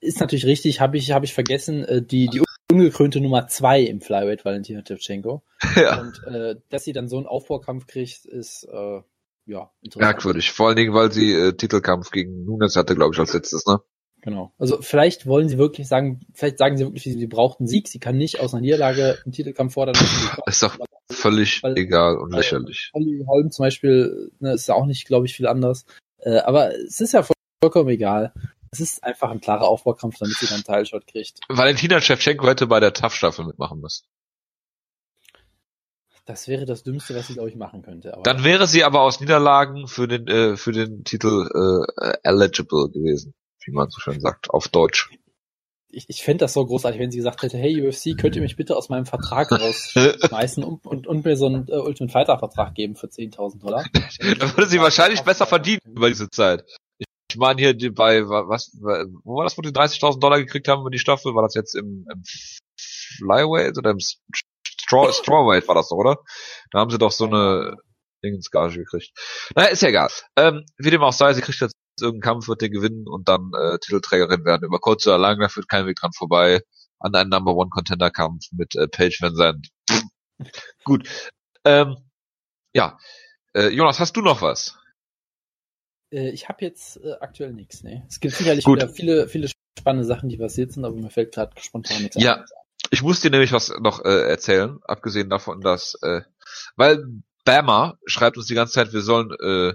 ist 0.00 0.20
natürlich 0.20 0.44
richtig, 0.46 0.80
habe 0.80 0.96
ich, 0.98 1.12
hab 1.12 1.22
ich 1.22 1.32
vergessen, 1.32 1.84
äh, 1.84 2.02
die, 2.02 2.26
die 2.28 2.42
ungekrönte 2.70 3.20
Nummer 3.20 3.46
zwei 3.48 3.80
im 3.82 4.00
Flyweight, 4.00 4.44
Valentina 4.44 4.82
Shevchenko. 4.86 5.42
Ja, 5.76 6.00
Und 6.00 6.22
äh, 6.34 6.56
dass 6.70 6.84
sie 6.84 6.92
dann 6.92 7.08
so 7.08 7.16
einen 7.18 7.26
Aufbaukampf 7.26 7.86
kriegt, 7.86 8.24
ist 8.26 8.64
äh, 8.70 9.00
ja 9.46 9.70
interessant. 9.80 9.96
merkwürdig. 10.12 10.50
Vor 10.52 10.68
allen 10.68 10.76
Dingen, 10.76 10.92
weil 10.94 11.12
sie 11.12 11.32
äh, 11.32 11.52
Titelkampf 11.52 12.10
gegen 12.10 12.44
Nunes 12.44 12.76
hatte, 12.76 12.94
glaube 12.94 13.14
ich, 13.14 13.20
als 13.20 13.32
letztes, 13.32 13.64
ne? 13.66 13.80
Genau. 14.22 14.52
Also 14.56 14.80
vielleicht 14.80 15.26
wollen 15.26 15.48
sie 15.48 15.58
wirklich 15.58 15.88
sagen, 15.88 16.20
vielleicht 16.32 16.58
sagen 16.58 16.76
sie 16.76 16.84
wirklich, 16.84 17.02
sie 17.02 17.26
braucht 17.26 17.58
einen 17.58 17.66
Sieg. 17.66 17.88
Sie 17.88 17.98
kann 17.98 18.16
nicht 18.16 18.38
aus 18.38 18.54
einer 18.54 18.60
Niederlage 18.60 19.18
einen 19.24 19.32
Titelkampf 19.32 19.74
fordern. 19.74 19.96
Ist 20.46 20.62
doch 20.62 20.78
völlig 21.10 21.62
Weil- 21.62 21.76
egal 21.76 22.16
und 22.16 22.32
lächerlich. 22.32 22.90
Holly 22.94 23.24
Holm 23.26 23.50
zum 23.50 23.64
Beispiel 23.64 24.30
ne, 24.38 24.54
ist 24.54 24.68
ja 24.68 24.74
auch 24.74 24.86
nicht, 24.86 25.06
glaube 25.06 25.26
ich, 25.26 25.34
viel 25.34 25.48
anders. 25.48 25.84
Äh, 26.18 26.38
aber 26.38 26.72
es 26.74 27.00
ist 27.00 27.12
ja 27.12 27.22
voll- 27.24 27.34
vollkommen 27.60 27.90
egal. 27.90 28.32
Es 28.70 28.78
ist 28.80 29.02
einfach 29.04 29.30
ein 29.30 29.40
klarer 29.40 29.66
Aufbaukampf, 29.68 30.16
damit 30.18 30.34
sie 30.36 30.46
dann 30.46 30.54
einen 30.54 30.64
Teilshot 30.64 31.06
kriegt. 31.06 31.40
Valentina 31.48 32.00
Shevchenko 32.00 32.46
hätte 32.46 32.66
bei 32.68 32.78
der 32.80 32.92
TAF-Staffel 32.94 33.44
mitmachen 33.44 33.80
müssen. 33.80 34.04
Das 36.24 36.46
wäre 36.46 36.64
das 36.64 36.84
Dümmste, 36.84 37.16
was 37.16 37.26
sie, 37.26 37.34
glaube 37.34 37.48
ich, 37.48 37.56
machen 37.56 37.82
könnte. 37.82 38.16
Dann 38.22 38.44
wäre 38.44 38.68
sie 38.68 38.84
aber 38.84 39.00
aus 39.00 39.20
Niederlagen 39.20 39.88
für 39.88 40.06
den 40.06 40.28
äh, 40.28 40.56
für 40.56 40.70
den 40.70 41.02
Titel 41.02 41.48
äh, 42.00 42.12
eligible 42.22 42.88
gewesen, 42.90 43.34
wie 43.64 43.72
man 43.72 43.90
so 43.90 44.00
schön 44.00 44.20
sagt, 44.20 44.50
auf 44.50 44.68
Deutsch. 44.68 45.10
ich, 45.88 46.06
ich 46.08 46.22
fände 46.22 46.44
das 46.44 46.54
so 46.54 46.64
großartig, 46.64 47.00
wenn 47.00 47.10
sie 47.10 47.18
gesagt 47.18 47.42
hätte, 47.42 47.58
hey 47.58 47.86
UFC, 47.86 48.18
könnt 48.18 48.34
ihr 48.34 48.42
mich 48.42 48.56
bitte 48.56 48.76
aus 48.76 48.88
meinem 48.88 49.06
Vertrag 49.06 49.52
rausschmeißen 49.52 50.64
und, 50.64 50.86
und, 50.86 51.06
und 51.06 51.24
mir 51.24 51.36
so 51.36 51.46
einen 51.46 51.68
äh, 51.68 51.76
Ultimate 51.76 52.12
Fighter 52.12 52.38
Vertrag 52.38 52.74
geben 52.74 52.96
für 52.96 53.08
10.000 53.08 53.60
Dollar. 53.60 53.84
Dann 54.38 54.56
würde 54.56 54.68
sie 54.68 54.80
wahrscheinlich 54.80 55.22
besser 55.22 55.46
verdienen 55.46 55.80
über 55.84 56.08
diese 56.08 56.30
Zeit. 56.30 56.64
Ich 56.98 57.38
meine 57.38 57.60
hier 57.60 57.94
bei 57.94 58.28
was 58.28 58.72
wo 58.74 59.36
war 59.36 59.44
das, 59.44 59.56
wo 59.56 59.62
die 59.62 59.70
30.000 59.70 60.20
Dollar 60.20 60.38
gekriegt 60.38 60.68
haben 60.68 60.80
über 60.80 60.90
die 60.90 60.98
Staffel? 60.98 61.34
War 61.34 61.42
das 61.42 61.54
jetzt 61.54 61.74
im, 61.74 62.06
im 62.12 62.22
Flyweight 62.76 63.78
oder 63.78 63.90
im 63.90 64.00
Straw, 64.00 65.12
Strawweight 65.12 65.66
war 65.68 65.74
das 65.74 65.88
doch, 65.88 65.96
oder? 65.96 66.18
Da 66.70 66.80
haben 66.80 66.90
sie 66.90 66.98
doch 66.98 67.10
so 67.10 67.24
eine 67.24 67.76
Dingensgage 68.22 68.78
gekriegt. 68.78 69.12
Naja, 69.54 69.68
ist 69.68 69.82
ja 69.82 69.88
egal. 69.88 70.10
Ähm, 70.36 70.64
wie 70.76 70.90
dem 70.90 71.02
auch 71.02 71.12
sei, 71.12 71.32
sie 71.32 71.40
kriegt 71.40 71.60
jetzt 71.60 71.74
irgendeinen 72.00 72.34
Kampf, 72.34 72.48
wird 72.48 72.60
den 72.62 72.72
gewinnen 72.72 73.06
und 73.06 73.28
dann 73.28 73.50
äh, 73.58 73.78
Titelträgerin 73.78 74.44
werden. 74.44 74.64
Über 74.64 74.78
kurz 74.78 75.06
oder 75.06 75.18
lang, 75.18 75.38
da 75.40 75.48
führt 75.48 75.68
kein 75.68 75.86
Weg 75.86 75.96
dran 75.96 76.12
vorbei. 76.12 76.62
An 76.98 77.14
einen 77.14 77.30
Number 77.30 77.54
One 77.54 77.70
Contender 77.70 78.10
Kampf 78.10 78.46
mit 78.52 78.74
äh, 78.76 78.86
Paige 78.88 79.18
Van 79.20 79.34
Zandt. 79.34 79.68
Gut. 80.84 81.08
Ähm, 81.64 81.96
ja. 82.74 82.96
Äh, 83.54 83.68
Jonas, 83.68 84.00
hast 84.00 84.16
du 84.16 84.22
noch 84.22 84.40
was? 84.40 84.78
Äh, 86.12 86.30
ich 86.30 86.48
habe 86.48 86.64
jetzt 86.64 86.98
äh, 86.98 87.14
aktuell 87.20 87.52
nichts, 87.52 87.82
ne? 87.82 88.04
Es 88.08 88.20
gibt 88.20 88.34
sicherlich 88.34 88.64
Gut. 88.64 88.78
wieder 88.78 88.88
viele, 88.88 89.28
viele 89.28 89.50
spannende 89.78 90.06
Sachen, 90.06 90.28
die 90.28 90.36
passiert 90.36 90.72
sind, 90.72 90.84
aber 90.84 90.96
mir 90.96 91.10
fällt 91.10 91.34
gerade 91.34 91.52
spontan 91.60 92.02
nichts 92.02 92.16
Ja. 92.22 92.36
ein. 92.36 92.44
Ich 92.90 93.02
muss 93.02 93.20
dir 93.20 93.30
nämlich 93.30 93.52
was 93.52 93.72
noch 93.80 94.04
äh, 94.04 94.28
erzählen, 94.28 94.78
abgesehen 94.84 95.30
davon, 95.30 95.60
dass, 95.60 95.96
äh, 96.02 96.22
weil 96.76 97.06
Bama 97.44 97.96
schreibt 98.06 98.36
uns 98.36 98.46
die 98.46 98.54
ganze 98.54 98.72
Zeit, 98.74 98.92
wir 98.92 99.02
sollen 99.02 99.30
äh, 99.30 99.74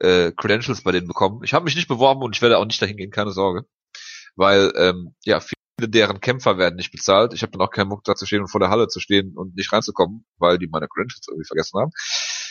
äh, 0.00 0.32
Credentials 0.32 0.82
bei 0.82 0.92
denen 0.92 1.08
bekommen. 1.08 1.42
Ich 1.44 1.54
habe 1.54 1.64
mich 1.64 1.76
nicht 1.76 1.88
beworben 1.88 2.22
und 2.22 2.36
ich 2.36 2.42
werde 2.42 2.58
auch 2.58 2.64
nicht 2.64 2.80
dahin 2.80 2.96
gehen, 2.96 3.10
keine 3.10 3.32
Sorge. 3.32 3.66
Weil, 4.36 4.72
ähm, 4.76 5.14
ja, 5.24 5.40
viele 5.40 5.90
deren 5.90 6.20
Kämpfer 6.20 6.58
werden 6.58 6.76
nicht 6.76 6.92
bezahlt. 6.92 7.32
Ich 7.34 7.42
habe 7.42 7.52
dann 7.52 7.62
auch 7.62 7.70
keinen 7.70 7.88
Muck 7.88 8.04
da 8.04 8.14
zu 8.14 8.26
stehen 8.26 8.42
und 8.42 8.48
vor 8.48 8.60
der 8.60 8.70
Halle 8.70 8.88
zu 8.88 9.00
stehen 9.00 9.36
und 9.36 9.56
nicht 9.56 9.72
reinzukommen, 9.72 10.24
weil 10.38 10.58
die 10.58 10.68
meine 10.68 10.88
Credentials 10.88 11.26
irgendwie 11.28 11.46
vergessen 11.46 11.80
haben. 11.80 11.90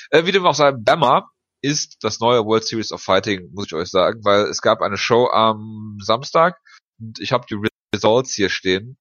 Äh, 0.10 0.26
wie 0.26 0.32
dem 0.32 0.46
auch 0.46 0.56
sei, 0.56 0.72
Bama 0.72 1.30
ist 1.62 1.98
das 2.02 2.20
neue 2.20 2.46
World 2.46 2.64
Series 2.64 2.92
of 2.92 3.02
Fighting, 3.02 3.50
muss 3.54 3.68
ich 3.68 3.74
euch 3.74 3.90
sagen, 3.90 4.24
weil 4.24 4.44
es 4.44 4.62
gab 4.62 4.82
eine 4.82 4.98
Show 4.98 5.28
am 5.28 5.98
Samstag 6.02 6.60
und 7.00 7.20
ich 7.20 7.32
habe 7.32 7.46
die 7.50 7.60
Results 7.94 8.34
hier 8.34 8.50
stehen. 8.50 8.98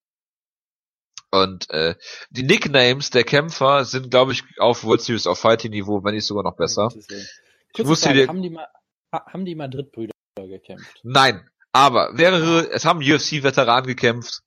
Und 1.31 1.69
äh, 1.71 1.97
die 2.31 2.45
Nicknames 2.45 3.11
der 3.11 3.25
Kämpfer 3.25 3.85
sind, 3.85 4.11
glaube 4.11 4.33
ich, 4.33 4.43
auf 4.59 4.85
World 4.85 5.03
Series 5.03 5.27
of 5.27 5.39
Fighting 5.39 5.73
Niveau, 5.73 6.03
wenn 6.03 6.15
nicht 6.15 6.25
sogar 6.25 6.45
noch 6.45 6.57
besser. 6.57 6.89
Ich 7.79 7.85
Kurze 7.85 7.89
wusste 7.91 8.09
Frage, 8.09 8.29
haben 8.29 8.43
die 8.43 8.57
ha- 8.57 9.27
haben 9.33 9.45
die 9.45 9.55
Madrid-Brüder 9.55 10.13
gekämpft? 10.37 11.01
Nein, 11.03 11.49
aber 11.73 12.13
mehrere, 12.13 12.71
es 12.71 12.85
haben 12.85 13.01
UFC-Veteranen 13.01 13.87
gekämpft. 13.87 14.41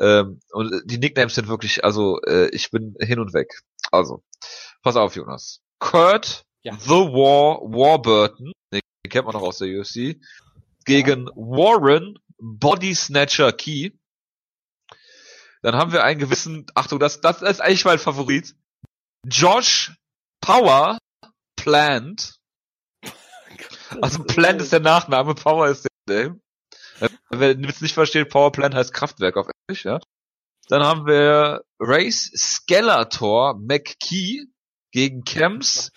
Ähm, 0.00 0.40
und 0.52 0.82
die 0.84 0.98
Nicknames 0.98 1.34
sind 1.34 1.48
wirklich, 1.48 1.84
also 1.84 2.20
äh, 2.22 2.48
ich 2.50 2.70
bin 2.70 2.94
hin 3.00 3.18
und 3.18 3.32
weg. 3.34 3.52
Also, 3.90 4.22
pass 4.82 4.96
auf, 4.96 5.16
Jonas. 5.16 5.60
Kurt 5.80 6.44
Ja. 6.62 6.76
The 6.78 6.90
War 6.90 7.60
Warburton, 7.62 8.52
den 8.72 8.80
kennt 9.08 9.24
man 9.26 9.34
noch 9.34 9.42
aus 9.42 9.58
der 9.58 9.68
UFC, 9.68 10.20
gegen 10.84 11.26
Warren 11.34 12.18
Body 12.38 12.94
Snatcher 12.94 13.52
Key. 13.52 13.90
Dann 15.62 15.74
haben 15.74 15.92
wir 15.92 16.04
einen 16.04 16.20
gewissen, 16.20 16.66
Achtung, 16.74 17.00
das, 17.00 17.20
das 17.20 17.42
ist 17.42 17.60
eigentlich 17.60 17.84
mein 17.84 17.98
Favorit. 17.98 18.54
Josh 19.26 19.96
Power 20.40 20.98
Plant. 21.56 22.37
Also 24.02 24.22
Plant 24.24 24.60
ist 24.60 24.72
der 24.72 24.80
Nachname, 24.80 25.34
Power 25.34 25.68
ist 25.68 25.86
der 26.08 26.24
Name. 26.24 26.40
Äh, 27.00 27.08
Wer 27.30 27.58
es 27.58 27.80
nicht 27.80 27.94
versteht, 27.94 28.28
Power 28.30 28.52
Plant 28.52 28.74
heißt 28.74 28.92
Kraftwerk 28.92 29.36
auf 29.36 29.48
Englisch, 29.66 29.84
ja. 29.84 30.00
Dann 30.68 30.82
haben 30.82 31.06
wir 31.06 31.64
Race 31.78 32.30
Skeletor 32.36 33.54
McKee 33.58 34.46
gegen 34.90 35.24
Kems 35.24 35.92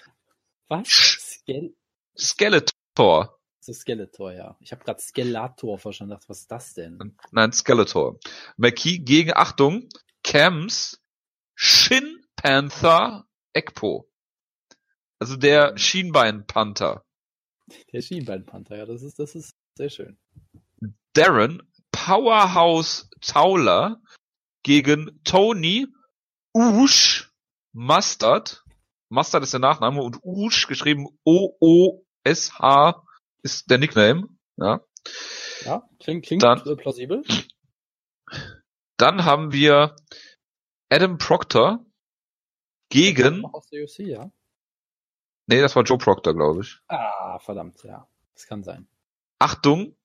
Was? 0.70 0.88
Skel 0.88 1.76
Skeletor. 2.18 3.39
so 3.60 3.74
Skeletor, 3.74 4.32
ja. 4.34 4.58
Ich 4.60 4.72
habe 4.72 4.84
gerade 4.84 5.02
Skelator 5.02 5.78
verstanden. 5.80 6.18
Was 6.28 6.39
ist 6.42 6.52
das 6.52 6.74
denn? 6.74 7.18
Nein, 7.32 7.52
Skeletor. 7.52 8.20
McKee 8.58 9.00
gegen, 9.00 9.34
Achtung, 9.34 9.89
Kems 10.24 11.02
Shin 11.56 12.26
Panther 12.36 13.26
Ekpo. 13.54 14.10
Also 15.20 15.36
der 15.36 15.78
Schienbein-Panther. 15.78 17.06
Der 17.94 18.02
Schienbeinpanther, 18.02 18.78
ja, 18.78 18.86
das 18.86 19.02
ist, 19.02 19.20
das 19.20 19.36
ist 19.36 19.52
sehr 19.78 19.90
schön. 19.90 20.18
Darren 21.14 21.62
Powerhouse 21.92 23.10
Tauler 23.22 24.02
gegen 24.64 25.22
Tony 25.24 25.88
Usch 26.54 27.32
Mustard. 27.74 28.64
Mustard 29.10 29.44
ist 29.44 29.54
der 29.54 29.60
Nachname 29.60 30.02
und 30.02 30.20
Usch 30.24 30.68
geschrieben 30.68 31.08
O-O-S-H 31.24 33.04
ist 33.44 33.70
der 33.70 33.78
Nickname. 33.78 34.28
Ja. 34.58 34.82
Ja, 35.66 35.90
klingt, 36.00 36.26
klingt 36.26 36.44
Dann- 36.44 36.66
äh, 36.66 36.76
plausibel. 36.76 37.24
Dann 38.98 39.26
haben 39.26 39.52
wir 39.52 39.96
Adam 40.90 41.18
Proctor 41.18 41.86
gegen, 42.90 43.44
UFC, 43.46 44.00
ja. 44.00 44.32
Nee, 45.52 45.62
das 45.62 45.76
war 45.76 45.84
Joe 45.84 45.97
Proctor, 45.97 46.34
glaube 46.34 46.62
ich. 46.62 46.80
Ah, 46.88 47.38
verdammt, 47.39 47.84
ja. 47.84 48.08
Das 48.34 48.47
kann 48.47 48.64
sein. 48.64 48.88
Achtung, 49.39 49.95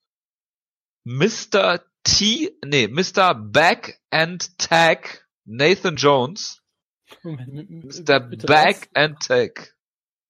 Mr. 1.04 1.80
T, 2.02 2.52
nee, 2.64 2.88
Mr. 2.88 3.34
Back 3.34 4.00
and 4.10 4.58
Tag 4.58 5.26
Nathan 5.44 5.96
Jones. 5.96 6.62
Moment, 7.22 7.48
m- 7.48 7.82
m- 7.82 7.88
Ist 7.88 8.08
der 8.08 8.20
bitte 8.20 8.46
Back 8.46 8.88
was? 8.92 9.02
and 9.02 9.20
Tag. 9.20 9.76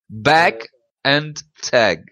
Back 0.08 0.70
and 1.02 1.42
Tag. 1.62 2.04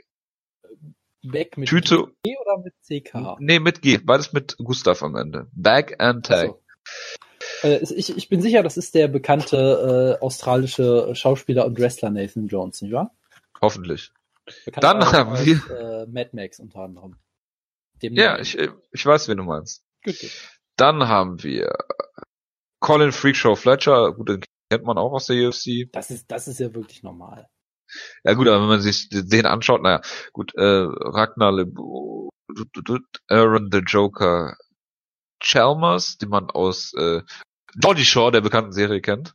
Back 1.22 1.56
mit 1.56 1.68
Tüte, 1.68 2.08
G 2.22 2.36
oder 2.38 2.58
mit 2.62 2.74
CK? 2.82 3.36
nee, 3.40 3.58
mit 3.58 3.80
G, 3.82 3.98
beides 3.98 4.32
mit 4.32 4.56
Gustav 4.58 5.02
am 5.02 5.16
Ende. 5.16 5.46
Back 5.52 5.96
and 6.00 6.24
Tag. 6.26 6.48
Achso. 6.50 6.62
Äh, 7.64 7.78
ich, 7.94 8.16
ich 8.16 8.28
bin 8.28 8.40
sicher, 8.42 8.62
das 8.62 8.76
ist 8.76 8.94
der 8.94 9.08
bekannte 9.08 10.18
äh, 10.20 10.22
australische 10.24 11.14
Schauspieler 11.14 11.64
und 11.66 11.78
Wrestler 11.78 12.10
Nathan 12.10 12.46
Jones, 12.46 12.82
nicht 12.82 12.92
wahr? 12.92 13.14
Hoffentlich. 13.60 14.12
Bekannt 14.64 14.84
Dann 14.84 15.04
haben 15.12 15.30
als, 15.30 15.46
wir- 15.46 15.70
äh, 15.70 16.06
Mad 16.06 16.30
Max 16.32 16.60
unter 16.60 16.80
anderem. 16.80 17.16
Dem 18.02 18.14
Ja, 18.14 18.38
ich, 18.38 18.58
äh, 18.58 18.68
ich 18.92 19.04
weiß, 19.06 19.28
wen 19.28 19.38
du 19.38 19.44
meinst. 19.44 19.82
Gut, 20.04 20.20
gut. 20.20 20.30
Dann 20.76 21.08
haben 21.08 21.42
wir 21.42 21.72
Colin 22.80 23.12
Freakshow 23.12 23.54
Fletcher, 23.56 24.12
gut, 24.12 24.28
den 24.28 24.44
kennt 24.70 24.84
man 24.84 24.98
auch 24.98 25.12
aus 25.12 25.26
der 25.26 25.48
UFC. 25.48 25.88
Das 25.92 26.10
ist, 26.10 26.30
das 26.30 26.48
ist 26.48 26.60
ja 26.60 26.74
wirklich 26.74 27.02
normal. 27.02 27.48
Ja 28.24 28.34
gut, 28.34 28.48
aber 28.48 28.60
wenn 28.60 28.68
man 28.68 28.80
sich 28.82 29.08
den 29.10 29.46
anschaut, 29.46 29.82
naja, 29.82 30.00
gut, 30.32 30.52
äh, 30.56 30.62
Ragnar 30.62 31.52
Lebu, 31.52 32.28
Aaron 33.28 33.70
the 33.72 33.78
Joker 33.78 34.56
Chalmers, 35.40 36.18
den 36.18 36.28
man 36.30 36.50
aus 36.50 36.92
äh, 36.94 37.22
Geordie 37.76 38.04
Shore, 38.04 38.32
der 38.32 38.40
bekannten 38.40 38.72
Serie, 38.72 39.00
kennt. 39.00 39.34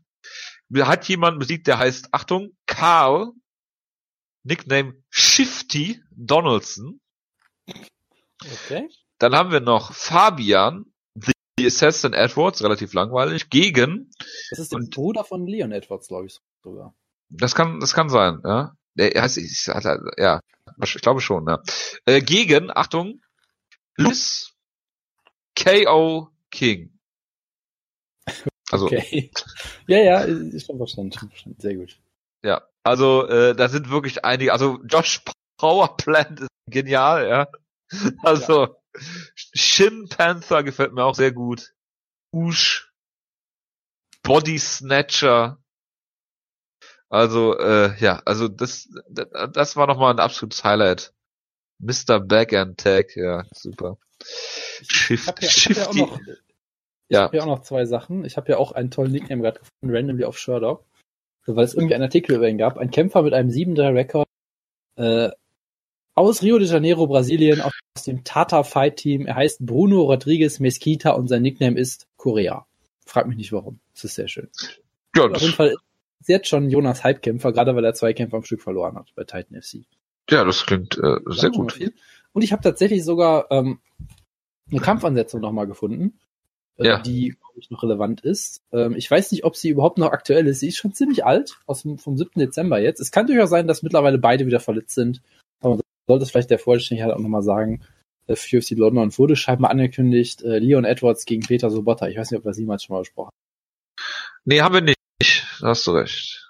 Hat 0.76 1.08
jemand 1.08 1.40
besiegt, 1.40 1.68
der 1.68 1.78
heißt, 1.80 2.10
Achtung, 2.14 2.56
Carl, 2.66 3.32
Nickname 4.44 4.94
Shifty 5.10 6.02
Donaldson. 6.12 7.00
Okay. 7.68 8.90
Dann 9.18 9.36
haben 9.36 9.52
wir 9.52 9.60
noch 9.60 9.94
Fabian, 9.94 10.86
The 11.58 11.66
Assassin 11.66 12.14
Edwards, 12.14 12.64
relativ 12.64 12.94
langweilig, 12.94 13.50
gegen, 13.50 14.12
Das 14.50 14.60
ist 14.60 14.72
der 14.72 14.78
Und- 14.80 14.94
Bruder 14.96 15.24
von 15.26 15.46
Leon 15.46 15.72
Edwards, 15.72 16.08
glaube 16.08 16.28
ich 16.28 16.40
sogar. 16.64 16.94
das 17.30 17.54
kann, 17.56 17.80
das 17.80 17.94
kann 17.94 18.10
sein, 18.10 18.40
ja. 18.46 18.74
Der 18.96 19.22
heißt, 19.22 19.38
ich, 19.38 19.68
hat 19.68 19.86
er- 19.86 20.02
ja, 20.18 20.40
ich 20.84 20.94
glaube 21.02 21.20
schon, 21.22 21.46
ja. 21.48 21.62
Äh, 22.06 22.22
gegen, 22.22 22.72
Achtung, 22.72 23.22
Liz 23.98 24.54
K.O. 25.56 26.30
King. 26.52 26.98
Also, 28.72 28.86
Okay. 28.86 29.32
ja, 29.88 29.98
ja, 29.98 30.20
ist 30.22 30.68
schon 30.68 30.78
verstanden, 30.78 31.12
schon 31.12 31.30
verstanden. 31.30 31.60
Sehr 31.60 31.76
gut. 31.76 31.98
ja, 32.44 32.62
also, 32.84 33.28
äh, 33.28 33.56
da 33.56 33.70
sind 33.70 33.90
wirklich 33.90 34.24
einige, 34.24 34.54
also 34.54 34.80
Josh 34.86 35.22
Powerplant 35.58 36.42
ist 36.42 36.50
genial, 36.68 37.28
ja. 37.28 37.48
Also, 38.24 38.76
Shin 39.34 40.08
Panther 40.10 40.64
gefällt 40.64 40.94
mir 40.94 41.04
auch 41.04 41.16
sehr 41.16 41.32
gut. 41.32 41.74
Ush. 42.32 42.92
Body 44.24 44.60
Snatcher. 44.60 45.58
Also, 47.10 47.58
äh, 47.58 47.98
ja, 48.00 48.22
also 48.26 48.48
das, 48.48 48.88
das, 49.10 49.76
war 49.76 49.88
nochmal 49.88 50.14
ein 50.14 50.20
absolutes 50.20 50.64
Highlight. 50.64 51.14
Mr. 51.80 52.20
Backhand 52.20 52.80
Tag, 52.80 53.16
ja, 53.16 53.46
super. 53.52 53.98
Ich 54.82 54.92
Shift, 54.92 55.28
habe 55.28 55.42
ja, 55.42 55.48
ich 55.48 55.66
hab 55.66 55.76
ja 55.76 55.88
auch 55.88 55.94
Shifty. 55.94 56.36
Noch, 57.10 57.16
ich 57.16 57.16
Ja. 57.16 57.24
hab 57.24 57.34
ja 57.34 57.42
auch 57.42 57.48
noch 57.48 57.62
zwei 57.62 57.86
Sachen. 57.86 58.26
Ich 58.26 58.38
habe 58.38 58.52
ja 58.52 58.58
auch 58.58 58.72
einen 58.72 58.92
tollen 58.92 59.12
Nickname 59.12 59.42
gerade 59.42 59.60
gefunden, 59.60 59.96
randomly 59.96 60.24
auf 60.26 60.38
Sherdog, 60.38 60.84
weil 61.46 61.66
es 61.66 61.74
irgendwie 61.74 61.96
einen 61.96 62.04
Artikel 62.04 62.36
über 62.36 62.48
ihn 62.50 62.58
gab. 62.58 62.78
Ein 62.78 62.92
Kämpfer 62.92 63.22
mit 63.24 63.34
einem 63.34 63.50
7-3-Rekord 63.50 64.28
äh, 64.98 65.30
aus 66.16 66.42
Rio 66.44 66.60
de 66.60 66.68
Janeiro, 66.68 67.08
Brasilien, 67.08 67.62
aus 67.62 67.74
dem 68.06 68.24
Tata 68.24 68.64
Fight 68.64 68.98
Team. 68.98 69.26
Er 69.26 69.36
heißt 69.36 69.66
Bruno 69.66 70.02
Rodriguez 70.04 70.60
Mesquita 70.60 71.12
und 71.12 71.28
sein 71.28 71.42
Nickname 71.42 71.80
ist 71.80 72.08
Korea. 72.18 72.66
Frag 73.06 73.28
mich 73.28 73.38
nicht 73.38 73.52
warum. 73.54 73.80
Das 73.94 74.04
ist 74.04 74.16
sehr 74.16 74.28
schön. 74.28 74.50
Ja, 75.16 75.26
Auf 75.26 75.42
jeden 75.42 75.54
Fall 75.54 75.76
ist 76.20 76.28
jetzt 76.30 76.48
schon 76.50 76.70
Jonas 76.70 77.04
Halbkämpfer, 77.04 77.54
gerade 77.54 77.76
weil 77.76 77.86
er 77.86 77.94
zwei 77.94 78.14
Kämpfe 78.14 78.36
am 78.36 78.44
Stück 78.44 78.62
verloren 78.62 78.96
hat 78.96 79.12
bei 79.16 79.24
Titan 79.24 79.60
FC. 79.62 79.86
ja, 80.30 80.44
das 80.44 80.66
klingt 80.66 80.98
äh, 80.98 81.16
sehr 81.28 81.50
gut. 81.50 81.80
Und 82.34 82.44
ich 82.44 82.52
habe 82.52 82.62
tatsächlich 82.62 83.04
sogar 83.04 83.48
ähm, 83.50 83.80
eine 84.70 84.80
Kampfansetzung 84.82 85.42
nochmal 85.42 85.66
gefunden, 85.66 86.20
Ja. 86.86 87.00
die 87.02 87.36
glaub 87.40 87.58
ich 87.58 87.70
noch 87.70 87.84
relevant 87.84 88.22
ist. 88.22 88.62
Ähm, 88.72 88.96
ich 88.96 89.10
weiß 89.10 89.32
nicht, 89.32 89.44
ob 89.44 89.56
sie 89.56 89.70
überhaupt 89.70 89.98
noch 89.98 90.12
aktuell 90.12 90.48
ist. 90.48 90.60
Sie 90.62 90.68
ist 90.70 90.78
schon 90.78 90.94
ziemlich 90.94 91.26
alt, 91.26 91.58
aus 91.66 91.82
dem, 91.84 91.98
vom 91.98 92.18
7. 92.18 92.32
Dezember 92.36 92.80
jetzt. 92.80 93.00
Es 93.00 93.12
kann 93.12 93.28
durchaus 93.28 93.50
sein, 93.50 93.68
dass 93.68 93.84
mittlerweile 93.84 94.18
beide 94.18 94.46
wieder 94.46 94.60
verletzt 94.60 94.96
sind. 94.96 95.22
Aber 95.62 95.76
man 95.76 95.82
sollte 96.08 96.24
es 96.24 96.32
vielleicht 96.32 96.50
der 96.50 96.60
Vollständigkeit 96.60 97.14
auch 97.14 97.20
nochmal 97.20 97.44
sagen. 97.44 97.82
Äh, 98.28 98.36
Für 98.36 98.58
UFC 98.58 98.72
London 98.72 99.18
wurde 99.18 99.36
scheinbar 99.36 99.72
angekündigt, 99.72 100.42
äh, 100.44 100.60
Leon 100.60 100.86
Edwards 100.86 101.26
gegen 101.26 101.42
Peter 101.46 101.70
Sobotta. 101.70 102.08
Ich 102.08 102.18
weiß 102.18 102.32
nicht, 102.32 102.38
ob 102.40 102.46
wir 102.46 102.52
das 102.52 102.60
jemals 102.60 102.84
schon 102.84 102.96
mal 102.96 103.02
besprochen 103.02 103.32
Nee, 104.46 104.62
haben 104.62 104.74
wir 104.74 104.82
nicht. 104.82 104.98
Da 105.60 105.68
hast 105.68 105.86
du 105.86 105.92
recht. 105.92 106.50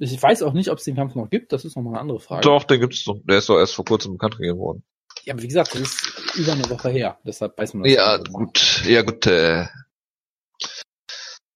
haben. 0.00 0.04
Ich 0.04 0.20
weiß 0.22 0.42
auch 0.42 0.52
nicht, 0.52 0.70
ob 0.70 0.78
es 0.78 0.84
den 0.84 0.96
Kampf 0.96 1.14
noch 1.14 1.28
gibt. 1.30 1.52
Das 1.52 1.64
ist 1.64 1.76
nochmal 1.76 1.94
eine 1.94 2.00
andere 2.00 2.20
Frage. 2.20 2.42
Doch, 2.42 2.64
den 2.64 2.80
gibt's 2.80 3.06
noch. 3.06 3.20
Der 3.24 3.38
ist 3.38 3.48
doch 3.48 3.58
erst 3.58 3.74
vor 3.74 3.84
kurzem 3.84 4.12
bekannt 4.12 4.36
gegeben 4.36 4.58
worden. 4.58 4.82
Ja, 5.24 5.34
aber 5.34 5.42
wie 5.42 5.48
gesagt, 5.48 5.74
das 5.74 5.80
ist 5.82 6.36
über 6.36 6.52
eine 6.52 6.68
Woche 6.70 6.88
her. 6.90 7.18
Deshalb 7.24 7.56
weiß 7.58 7.74
man 7.74 7.84
das 7.84 7.92
Ja, 7.92 8.18
nicht. 8.18 8.32
gut. 8.32 8.82
Ja, 8.84 9.02
gut. 9.02 9.26
Äh, 9.26 9.66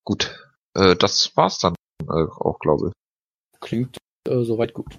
gut. 0.05 0.35
Äh, 0.75 0.97
das 0.97 1.37
war's 1.37 1.59
dann 1.59 1.75
äh, 2.03 2.07
auch, 2.13 2.59
glaube 2.61 2.89
ich. 2.89 3.61
Klingt 3.61 3.97
äh, 4.29 4.43
soweit 4.45 4.75
gut. 4.75 4.99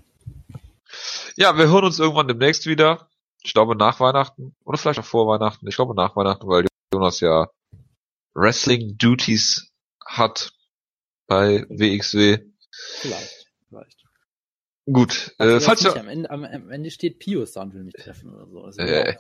Ja, 1.36 1.58
wir 1.58 1.68
hören 1.68 1.86
uns 1.86 2.00
irgendwann 2.00 2.28
demnächst 2.28 2.66
wieder. 2.66 3.10
Ich 3.44 3.54
glaube 3.54 3.76
nach 3.76 4.00
Weihnachten 4.00 4.56
oder 4.64 4.78
vielleicht 4.78 5.00
auch 5.00 5.06
vor 5.06 5.28
Weihnachten. 5.28 5.68
Ich 5.68 5.76
glaube 5.76 5.94
nach 5.94 6.16
Weihnachten, 6.16 6.48
weil 6.48 6.66
Jonas 6.94 7.20
ja 7.20 7.50
Wrestling 8.34 8.98
Duties 8.98 9.72
hat 10.06 10.52
bei 11.28 11.66
WXW. 11.70 12.40
Vielleicht. 12.72 13.46
Vielleicht. 13.70 14.05
Gut. 14.86 15.34
Also 15.38 15.58
Äh, 15.58 15.60
falls 15.62 15.84
nicht, 15.84 15.98
am, 15.98 16.08
Ende, 16.08 16.30
am, 16.30 16.44
am 16.44 16.70
Ende 16.70 16.92
steht 16.92 17.20
Pius 17.20 17.54
da 17.54 17.64
und 17.64 17.74
will 17.74 17.84
mich 17.84 17.96
treffen 17.96 18.34
oder 18.34 18.72
so. 18.72 18.80
Will 18.80 18.88
Äh. 18.88 19.18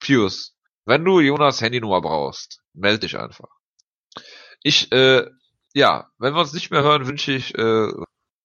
Pius, 0.00 0.56
wenn 0.84 1.04
du 1.04 1.20
Jonas 1.20 1.60
Handynummer 1.60 2.02
brauchst, 2.02 2.60
melde 2.74 3.00
dich 3.00 3.18
einfach. 3.18 3.48
Ich, 4.62 4.92
äh, 4.92 5.26
ja, 5.74 6.10
wenn 6.18 6.34
wir 6.34 6.40
uns 6.40 6.52
nicht 6.52 6.70
mehr 6.70 6.82
hören, 6.82 7.06
wünsche 7.06 7.32
ich 7.32 7.54
äh, 7.56 7.88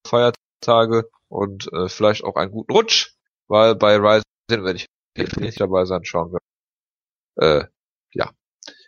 Feiertage 0.08 1.10
und 1.28 1.72
äh, 1.74 1.90
vielleicht 1.90 2.24
auch 2.24 2.36
einen 2.36 2.52
guten 2.52 2.72
Rutsch, 2.72 3.14
weil 3.48 3.76
bei 3.76 3.98
Ryzen 3.98 4.24
werde 4.50 4.78
ich 4.78 4.88
nicht 5.38 5.60
dabei 5.60 5.86
sein, 5.86 6.06
schauen 6.06 6.32
wir. 6.34 6.40
Äh, 7.36 7.68
ja, 8.14 8.32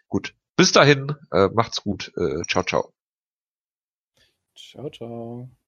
gut. 0.08 0.34
Bis 0.56 0.72
dahin, 0.72 1.16
äh, 1.32 1.50
macht's 1.54 1.84
gut. 1.84 2.12
Äh, 2.18 2.42
ciao, 2.48 2.64
ciao. 2.64 2.94
Ciao, 4.56 4.90
ciao. 4.90 5.52